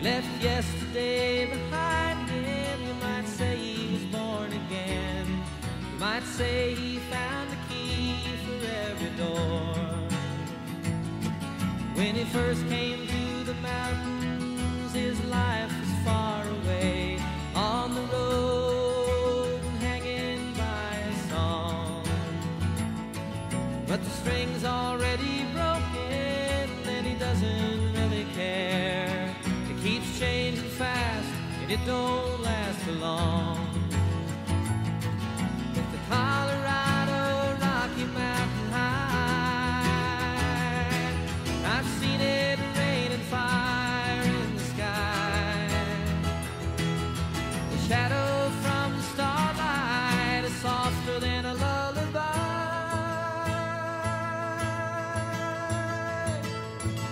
left 0.07 0.41
yesterday 0.41 1.47
behind 1.47 2.31
him. 2.31 2.77
You 2.89 2.95
might 3.07 3.27
say 3.27 3.57
he 3.57 3.95
was 3.95 4.05
born 4.17 4.51
again. 4.63 5.27
You 5.91 5.99
might 5.99 6.23
say 6.39 6.75
he 6.75 6.99
found 7.15 7.47
the 7.51 7.61
key 7.69 8.15
for 8.45 8.59
every 8.87 9.13
door. 9.25 9.75
When 11.99 12.15
he 12.15 12.25
first 12.39 12.63
came 12.69 13.01
to 13.15 13.25
the 13.51 13.57
mountains, 13.73 14.93
his 14.93 15.19
life 15.25 15.73
was 15.81 15.93
far 16.07 16.43
away 16.59 17.19
on 17.57 17.87
the 17.99 18.05
road 18.15 19.61
hanging 19.81 20.45
by 20.65 20.91
a 21.13 21.15
song. 21.33 22.05
But 23.89 24.01
the 24.05 24.13
string's 24.21 24.65
already 24.65 25.36
don't 31.87 32.43
last 32.43 32.79
for 32.81 32.93
long. 32.93 33.69
With 35.75 35.89
the 35.93 35.99
Colorado 36.09 37.57
Rocky 37.63 38.07
Mountain 38.07 38.71
High, 38.73 39.87
I've 41.65 41.89
seen 42.01 42.21
it 42.21 42.59
rain 42.77 43.13
and 43.13 43.23
fire 43.35 44.23
in 44.23 44.57
the 44.57 44.65
sky. 44.73 45.69
The 47.71 47.79
shadow 47.87 48.51
from 48.63 48.97
the 48.97 49.03
starlight 49.15 50.43
is 50.45 50.57
softer 50.57 51.21
than 51.21 51.45
a 51.45 51.55
lullaby. 51.55 52.47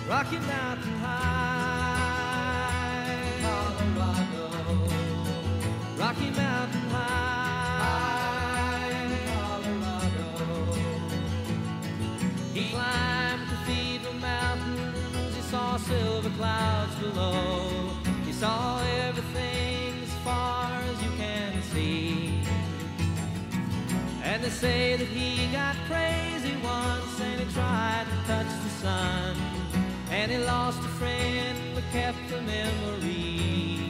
Rocky 0.09 0.39
Mountain 0.39 0.94
they 24.45 24.51
say 24.51 24.95
that 24.95 25.07
he 25.07 25.51
got 25.51 25.75
crazy 25.87 26.55
once 26.63 27.19
and 27.19 27.41
he 27.41 27.51
tried 27.51 28.05
to 28.05 28.17
touch 28.27 28.51
the 28.63 28.69
sun. 28.83 29.35
And 30.11 30.31
he 30.31 30.37
lost 30.37 30.79
a 30.81 30.91
friend 30.99 31.57
but 31.73 31.83
kept 31.91 32.31
a 32.31 32.41
memory. 32.41 33.89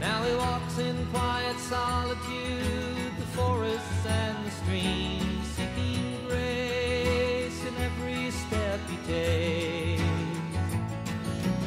Now 0.00 0.22
he 0.22 0.34
walks 0.36 0.78
in 0.78 0.96
quiet 1.12 1.58
solitude, 1.58 3.12
the 3.18 3.26
forests 3.36 4.06
and 4.06 4.46
the 4.46 4.50
streams, 4.50 5.46
seeking 5.56 6.26
grace 6.26 7.60
in 7.68 7.74
every 7.88 8.30
step 8.30 8.80
he 8.88 8.96
takes. 9.06 10.02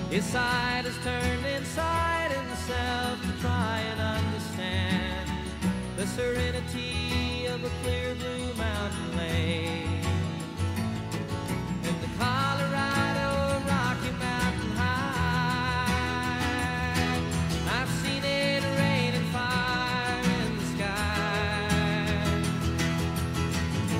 His 0.09 0.25
side 0.25 0.87
is 0.87 0.97
turned 1.03 1.45
inside 1.45 2.31
himself 2.31 3.21
to 3.21 3.41
try 3.41 3.77
and 3.91 3.99
understand 4.01 5.09
serenity 6.16 7.45
of 7.45 7.64
a 7.64 7.70
clear 7.84 8.16
blue 8.16 8.53
mountain 8.55 9.18
lake. 9.18 10.05
And 11.84 12.01
the 12.01 12.10
Colorado 12.18 13.62
Rocky 13.68 14.12
Mountain 14.18 14.72
High, 14.76 15.93
I've 17.78 17.89
seen 18.01 18.24
it 18.24 18.64
rain 18.80 19.14
and 19.14 19.28
fire 19.28 20.24
in 20.41 20.57
the 20.57 20.66
sky. 20.76 21.70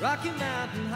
Rocky 0.00 0.30
Mountain 0.30 0.86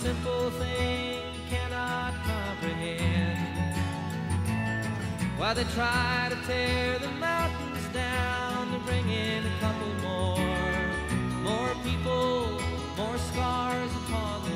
simple 0.00 0.50
thing 0.52 1.20
cannot 1.50 2.14
comprehend. 2.24 3.76
While 5.36 5.54
they 5.54 5.64
try 5.74 6.28
to 6.30 6.36
tear 6.46 6.98
the 6.98 7.10
mountains 7.10 7.86
down 7.92 8.72
to 8.72 8.78
bring 8.78 9.06
in 9.10 9.44
a 9.44 9.54
couple 9.60 9.92
more, 10.08 10.80
more 11.42 11.74
people, 11.84 12.62
more 12.96 13.18
scars 13.18 13.90
upon 14.02 14.44
the 14.44 14.49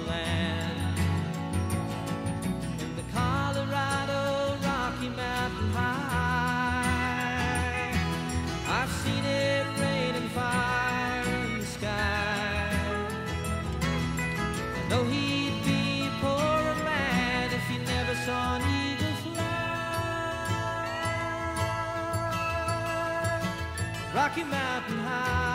Rocky 24.25 24.45
Mountain 24.45 24.99
High, 25.01 25.54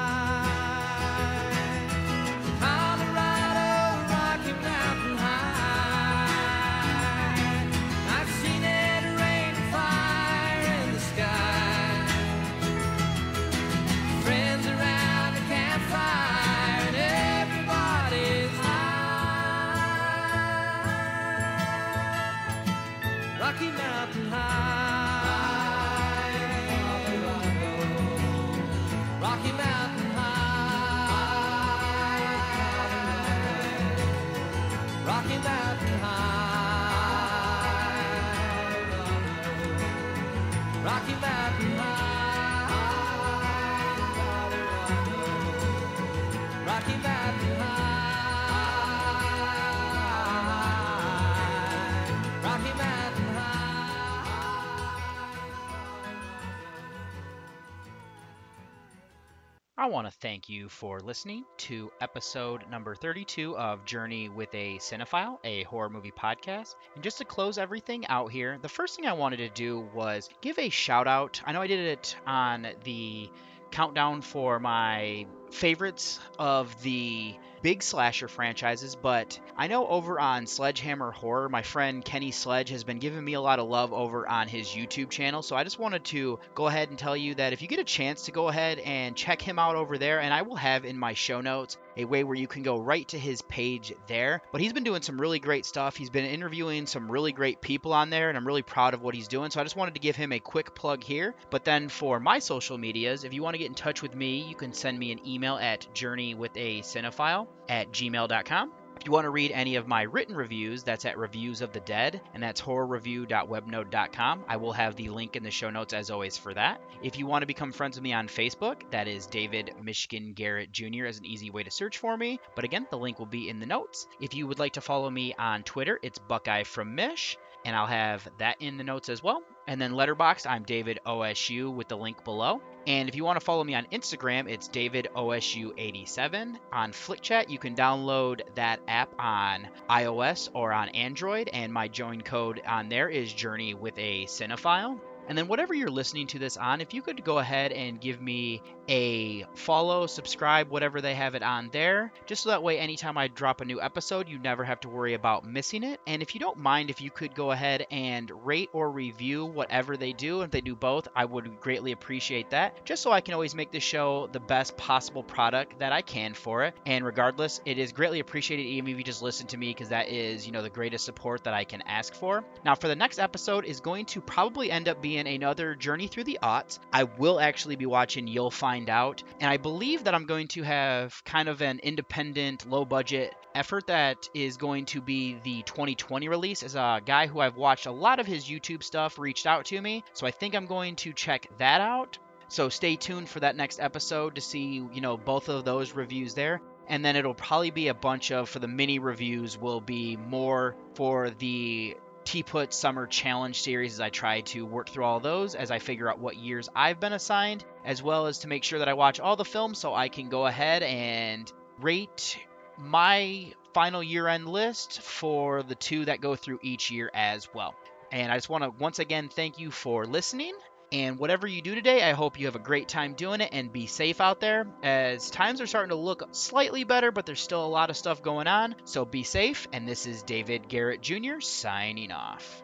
thank 60.22 60.50
you 60.50 60.68
for 60.68 61.00
listening 61.00 61.46
to 61.58 61.92
episode 62.02 62.64
number 62.70 62.94
32 62.96 63.58
of 63.58 63.86
Journey 63.86 64.30
with 64.30 64.54
a 64.54 64.78
Cinephile, 64.78 65.38
a 65.44 65.64
horror 65.64 65.90
movie 65.90 66.12
podcast. 66.12 66.76
And 66.96 67.04
just 67.04 67.20
to 67.20 67.26
close 67.26 67.58
everything 67.58 68.06
out 68.08 68.32
here, 68.32 68.58
the 68.62 68.70
first 68.70 68.96
thing 68.96 69.06
I 69.06 69.14
wanted 69.14 69.38
to 69.38 69.50
do 69.50 69.88
was 69.94 70.30
give 70.42 70.60
a 70.60 70.70
shout 70.70 71.08
out. 71.08 71.42
I 71.46 71.52
know 71.54 71.62
I 71.62 71.68
did 71.68 71.80
it 71.80 72.16
on 72.28 72.68
the 72.84 73.30
countdown 73.72 74.22
for 74.22 74.60
my 74.60 75.26
favorites 75.52 76.20
of 76.38 76.82
the 76.84 77.36
big 77.62 77.84
slasher 77.84 78.28
franchises, 78.28 78.95
but 78.95 79.38
I 79.58 79.68
know 79.68 79.86
over 79.88 80.20
on 80.20 80.47
Sledgehammer 80.47 81.12
Horror, 81.12 81.50
my 81.50 81.62
friend 81.62 82.04
Kenny 82.04 82.32
Sledge 82.32 82.70
has 82.70 82.86
been 82.86 83.00
giving 83.00 83.24
me 83.24 83.34
a 83.34 83.41
lot 83.41 83.60
of 83.60 83.68
love 83.68 83.91
over 83.91 84.28
on 84.28 84.47
his 84.47 84.70
YouTube 84.70 85.10
channel. 85.10 85.41
So 85.41 85.58
I 85.58 85.66
just 85.66 85.78
wanted 85.78 86.06
to 86.06 86.39
go 86.56 86.68
ahead 86.68 86.89
and 86.89 86.97
tell 86.97 87.18
you 87.18 87.36
that 87.36 87.52
if 87.52 87.62
you 87.62 87.68
get 87.68 87.80
a 87.80 87.84
chance 87.84 88.26
to 88.26 88.32
go 88.32 88.47
ahead 88.47 88.80
and 88.80 89.16
check 89.16 89.41
him 89.41 89.60
out 89.60 89.76
over 89.76 89.97
there, 89.97 90.22
and 90.22 90.34
I 90.34 90.43
will 90.43 90.56
have 90.56 90.86
in 90.86 90.97
my 90.97 91.14
show 91.14 91.41
notes 91.41 91.78
a 91.97 92.06
way 92.06 92.24
where 92.24 92.38
you 92.38 92.47
can 92.47 92.64
go 92.64 92.80
right 92.80 93.06
to 93.10 93.20
his 93.20 93.41
page 93.41 93.93
there. 94.08 94.41
But 94.54 94.62
he's 94.62 94.72
been 94.72 94.86
doing 94.86 95.02
some 95.02 95.20
really 95.20 95.39
great 95.39 95.66
stuff. 95.66 95.97
He's 95.97 96.10
been 96.10 96.24
interviewing 96.24 96.86
some 96.86 97.12
really 97.12 97.34
great 97.34 97.60
people 97.60 97.91
on 97.91 98.10
there, 98.10 98.30
and 98.30 98.38
I'm 98.38 98.47
really 98.47 98.62
proud 98.62 98.93
of 98.93 99.02
what 99.02 99.16
he's 99.16 99.28
doing. 99.28 99.52
So 99.52 99.60
I 99.60 99.64
just 99.64 99.76
wanted 99.76 99.95
to 99.95 100.00
give 100.00 100.16
him 100.16 100.32
a 100.32 100.39
quick 100.39 100.74
plug 100.76 101.04
here. 101.04 101.36
But 101.50 101.66
then 101.66 101.89
for 101.89 102.22
my 102.22 102.39
social 102.39 102.78
medias, 102.78 103.26
if 103.26 103.34
you 103.34 103.43
want 103.43 103.56
to 103.56 103.58
get 103.58 103.68
in 103.68 103.76
touch 103.76 104.02
with 104.02 104.16
me, 104.16 104.43
you 104.43 104.56
can 104.56 104.72
send 104.72 104.97
me 104.97 105.12
an 105.12 105.20
email 105.28 105.39
at 105.44 105.88
journeywithacinephile 105.94 107.48
at 107.68 107.92
gmail.com. 107.92 108.72
If 109.00 109.06
you 109.06 109.14
want 109.14 109.24
to 109.24 109.30
read 109.30 109.52
any 109.52 109.78
of 109.78 109.88
my 109.88 110.02
written 110.02 110.36
reviews, 110.36 110.84
that's 110.84 111.06
at 111.06 111.18
Reviews 111.18 111.62
of 111.62 111.72
the 111.72 111.80
Dead, 111.80 112.20
and 112.34 112.44
that's 112.44 112.60
horrorreview.webnode.com. 112.60 114.44
I 114.46 114.58
will 114.58 114.74
have 114.74 114.98
the 114.98 115.08
link 115.08 115.38
in 115.38 115.44
the 115.44 115.52
show 115.52 115.70
notes 115.70 115.94
as 115.94 116.12
always 116.12 116.38
for 116.38 116.54
that. 116.54 116.82
If 117.02 117.18
you 117.18 117.26
want 117.26 117.44
to 117.44 117.48
become 117.48 117.72
friends 117.72 117.96
with 117.96 118.04
me 118.04 118.12
on 118.12 118.28
Facebook, 118.28 118.82
that 118.92 119.08
is 119.08 119.26
David 119.26 119.72
Michigan 119.82 120.34
Garrett 120.34 120.74
Jr. 120.74 121.06
as 121.06 121.18
an 121.18 121.26
easy 121.26 121.50
way 121.50 121.64
to 121.64 121.72
search 121.72 121.98
for 121.98 122.18
me. 122.18 122.42
But 122.56 122.66
again, 122.66 122.88
the 122.92 122.98
link 122.98 123.20
will 123.20 123.26
be 123.26 123.48
in 123.48 123.62
the 123.62 123.66
notes. 123.66 124.06
If 124.20 124.34
you 124.34 124.48
would 124.48 124.60
like 124.60 124.74
to 124.74 124.82
follow 124.82 125.10
me 125.10 125.34
on 125.40 125.64
Twitter, 125.64 125.98
it's 126.04 126.20
Buckeye 126.20 126.64
from 126.64 126.96
Mish, 126.96 127.38
and 127.64 127.78
I'll 127.78 127.88
have 127.88 128.28
that 128.40 128.58
in 128.60 128.76
the 128.76 128.84
notes 128.84 129.08
as 129.08 129.24
well. 129.24 129.44
And 129.66 129.80
then 129.80 129.94
Letterboxd, 129.94 130.46
I'm 130.46 130.64
David 130.64 131.00
OSU 131.06 131.74
with 131.74 131.88
the 131.88 131.98
link 131.98 132.26
below. 132.26 132.62
And 132.88 133.10
if 133.10 133.16
you 133.16 133.24
want 133.24 133.40
to 133.40 133.46
follow 133.46 133.64
me 133.64 133.76
on 133.76 133.86
Instagram, 133.92 134.50
it's 134.50 134.68
David 134.68 135.10
OSU87. 135.16 136.56
On 136.72 136.92
FlickChat, 136.92 137.50
you 137.50 137.60
can 137.60 137.76
download 137.76 138.42
that 138.56 138.80
app 138.88 139.14
on 139.20 139.68
iOS 139.90 140.50
or 140.54 140.72
on 140.72 140.90
Android, 140.90 141.50
and 141.52 141.74
my 141.74 141.88
join 141.88 142.22
code 142.22 142.62
on 142.66 142.90
there 142.90 143.10
is 143.10 143.32
Journey 143.32 143.74
with 143.74 143.98
a 143.98 144.26
Cinephile. 144.26 145.00
And 145.28 145.38
then 145.38 145.48
whatever 145.48 145.76
you're 145.76 145.92
listening 145.92 146.26
to 146.28 146.40
this 146.40 146.58
on, 146.58 146.82
if 146.82 146.92
you 146.96 147.04
could 147.04 147.24
go 147.24 147.38
ahead 147.38 147.72
and 147.72 148.02
give 148.02 148.20
me 148.20 148.64
a 148.90 149.46
follow, 149.54 150.08
subscribe, 150.08 150.70
whatever 150.70 151.00
they 151.00 151.14
have 151.14 151.36
it 151.36 151.44
on 151.44 151.70
there, 151.72 152.12
just 152.26 152.44
so 152.44 152.50
that 152.50 152.64
way 152.64 152.80
anytime 152.80 153.18
I 153.18 153.28
drop 153.28 153.62
a 153.62 153.66
new 153.66 153.80
episode, 153.80 154.28
you 154.28 154.40
never 154.40 154.64
have 154.64 154.80
to 154.82 154.90
worry 154.90 155.14
about 155.14 155.46
missing 155.46 155.84
it. 155.84 156.02
And 156.08 156.22
if 156.22 156.34
you 156.34 156.40
don't 156.40 156.58
mind, 156.58 156.90
if 156.90 157.00
you 157.00 157.12
could 157.12 157.36
go 157.36 157.52
ahead 157.52 157.86
and 157.92 158.32
rate 158.44 158.70
or 158.74 158.90
review 158.90 159.46
whatever 159.46 159.96
they 159.96 160.14
do, 160.14 160.42
if 160.42 160.52
they 160.52 160.62
do 160.62 160.76
both, 160.76 161.08
I 161.16 161.26
would 161.26 161.60
greatly 161.62 161.92
appreciate 161.92 162.50
that, 162.50 162.84
just 162.86 163.04
so 163.04 163.12
I 163.12 163.22
can 163.22 163.34
always 163.36 163.54
make 163.54 163.72
the 163.72 163.80
show 163.80 164.28
the 164.32 164.40
best 164.40 164.76
possible 164.76 165.24
product 165.24 165.80
that 165.80 165.94
I 165.94 166.02
can 166.02 166.34
for 166.34 166.64
it. 166.64 166.74
And 166.86 167.06
regardless, 167.06 167.62
it 167.66 167.78
is 167.78 167.92
greatly 167.92 168.20
appreciated 168.20 168.64
even 168.64 168.92
if 168.92 168.98
you 168.98 169.04
just 169.04 169.22
listen 169.22 169.46
to 169.48 169.58
me, 169.58 169.70
because 169.70 169.90
that 169.90 170.10
is, 170.10 170.46
you 170.48 170.52
know, 170.52 170.64
the 170.64 170.70
greatest 170.70 171.06
support 171.06 171.44
that 171.44 171.54
I 171.54 171.64
can 171.64 171.84
ask 171.84 172.14
for. 172.14 172.44
Now, 172.66 172.74
for 172.74 172.88
the 172.88 172.96
next 172.96 173.20
episode 173.20 173.66
is 173.66 173.80
going 173.80 174.06
to 174.08 174.22
probably 174.22 174.72
end 174.72 174.90
up 174.90 175.02
being 175.02 175.28
another 175.28 175.76
journey 175.76 176.08
through 176.08 176.24
the 176.24 176.40
aughts. 176.42 176.80
I 176.92 177.04
will 177.04 177.40
actually 177.40 177.76
be 177.76 177.86
watching 177.86 178.26
You'll 178.26 178.50
Find 178.50 178.79
Out, 178.88 179.24
and 179.40 179.50
I 179.50 179.58
believe 179.58 180.04
that 180.04 180.14
I'm 180.14 180.28
going 180.28 180.48
to 180.50 180.62
have 180.62 181.24
kind 181.26 181.50
of 181.50 181.62
an 181.62 181.80
independent, 181.80 182.70
low 182.70 182.86
budget 182.86 183.34
effort 183.56 183.88
that 183.88 184.30
is 184.36 184.58
going 184.58 184.86
to 184.86 185.02
be 185.02 185.40
the 185.44 185.64
2020 185.64 186.30
release. 186.30 186.62
As 186.62 186.76
a 186.76 187.02
guy 187.04 187.26
who 187.26 187.40
I've 187.40 187.58
watched 187.58 187.88
a 187.88 187.92
lot 187.92 188.20
of 188.20 188.28
his 188.28 188.46
YouTube 188.46 188.84
stuff 188.84 189.18
reached 189.18 189.48
out 189.48 189.66
to 189.66 189.82
me, 189.82 190.04
so 190.14 190.28
I 190.28 190.32
think 190.32 190.54
I'm 190.54 190.68
going 190.68 190.96
to 190.98 191.14
check 191.14 191.50
that 191.58 191.82
out. 191.82 192.20
So 192.48 192.70
stay 192.70 192.96
tuned 192.96 193.28
for 193.28 193.40
that 193.40 193.56
next 193.56 193.80
episode 193.80 194.36
to 194.36 194.42
see, 194.42 194.88
you 194.94 195.02
know, 195.02 195.18
both 195.18 195.50
of 195.50 195.66
those 195.66 195.94
reviews 195.94 196.36
there 196.36 196.62
and 196.90 197.06
then 197.06 197.16
it'll 197.16 197.36
probably 197.36 197.70
be 197.70 197.88
a 197.88 197.94
bunch 197.94 198.32
of 198.32 198.50
for 198.50 198.60
the 198.60 198.68
mini 198.68 199.00
reviews 199.00 199.58
will 199.58 199.80
be 199.80 200.18
more 200.18 200.76
for 200.96 201.30
the 201.30 201.96
T-Put 202.30 202.76
Summer 202.76 203.08
Challenge 203.08 203.60
series 203.60 203.94
as 203.94 204.00
I 204.00 204.12
try 204.12 204.42
to 204.42 204.64
work 204.64 204.90
through 204.90 205.04
all 205.04 205.20
those 205.20 205.56
as 205.56 205.72
I 205.72 205.80
figure 205.80 206.08
out 206.08 206.20
what 206.20 206.38
years 206.38 206.70
I've 206.76 207.00
been 207.00 207.14
assigned, 207.14 207.66
as 207.84 208.04
well 208.04 208.28
as 208.28 208.38
to 208.40 208.48
make 208.48 208.64
sure 208.64 208.78
that 208.78 208.88
I 208.88 208.94
watch 208.94 209.20
all 209.20 209.36
the 209.36 209.44
films 209.44 209.80
so 209.80 209.96
I 209.96 210.10
can 210.10 210.30
go 210.30 210.46
ahead 210.46 210.84
and 210.84 211.52
rate 211.80 212.38
my 212.78 213.52
final 213.74 214.04
year-end 214.04 214.48
list 214.48 215.02
for 215.02 215.64
the 215.64 215.74
two 215.74 216.06
that 216.06 216.22
go 216.22 216.36
through 216.36 216.60
each 216.62 216.92
year 216.92 217.10
as 217.16 217.52
well. 217.52 217.74
And 218.12 218.32
I 218.32 218.38
just 218.38 218.48
want 218.48 218.64
to 218.64 218.70
once 218.70 219.00
again 219.00 219.30
thank 219.30 219.58
you 219.58 219.72
for 219.72 220.06
listening. 220.06 220.54
And 220.92 221.20
whatever 221.20 221.48
you 221.48 221.62
do 221.62 221.76
today, 221.76 222.04
I 222.04 222.14
hope 222.14 222.40
you 222.40 222.48
have 222.48 222.56
a 222.56 222.60
great 222.60 222.88
time 222.88 223.14
doing 223.14 223.42
it 223.42 223.50
and 223.52 223.72
be 223.72 223.86
safe 223.86 224.22
out 224.22 224.40
there 224.40 224.66
as 224.82 225.30
times 225.30 225.62
are 225.62 225.68
starting 225.68 225.90
to 225.90 225.96
look 225.96 226.28
slightly 226.32 226.84
better, 226.84 227.12
but 227.12 227.26
there's 227.26 227.42
still 227.42 227.66
a 227.66 227.68
lot 227.68 227.90
of 227.90 227.98
stuff 227.98 228.24
going 228.24 228.48
on. 228.48 228.76
So 228.86 229.06
be 229.06 229.24
safe. 229.24 229.68
And 229.72 229.88
this 229.88 230.08
is 230.08 230.24
David 230.24 230.68
Garrett 230.68 231.02
Jr. 231.02 231.40
signing 231.42 232.12
off. 232.12 232.64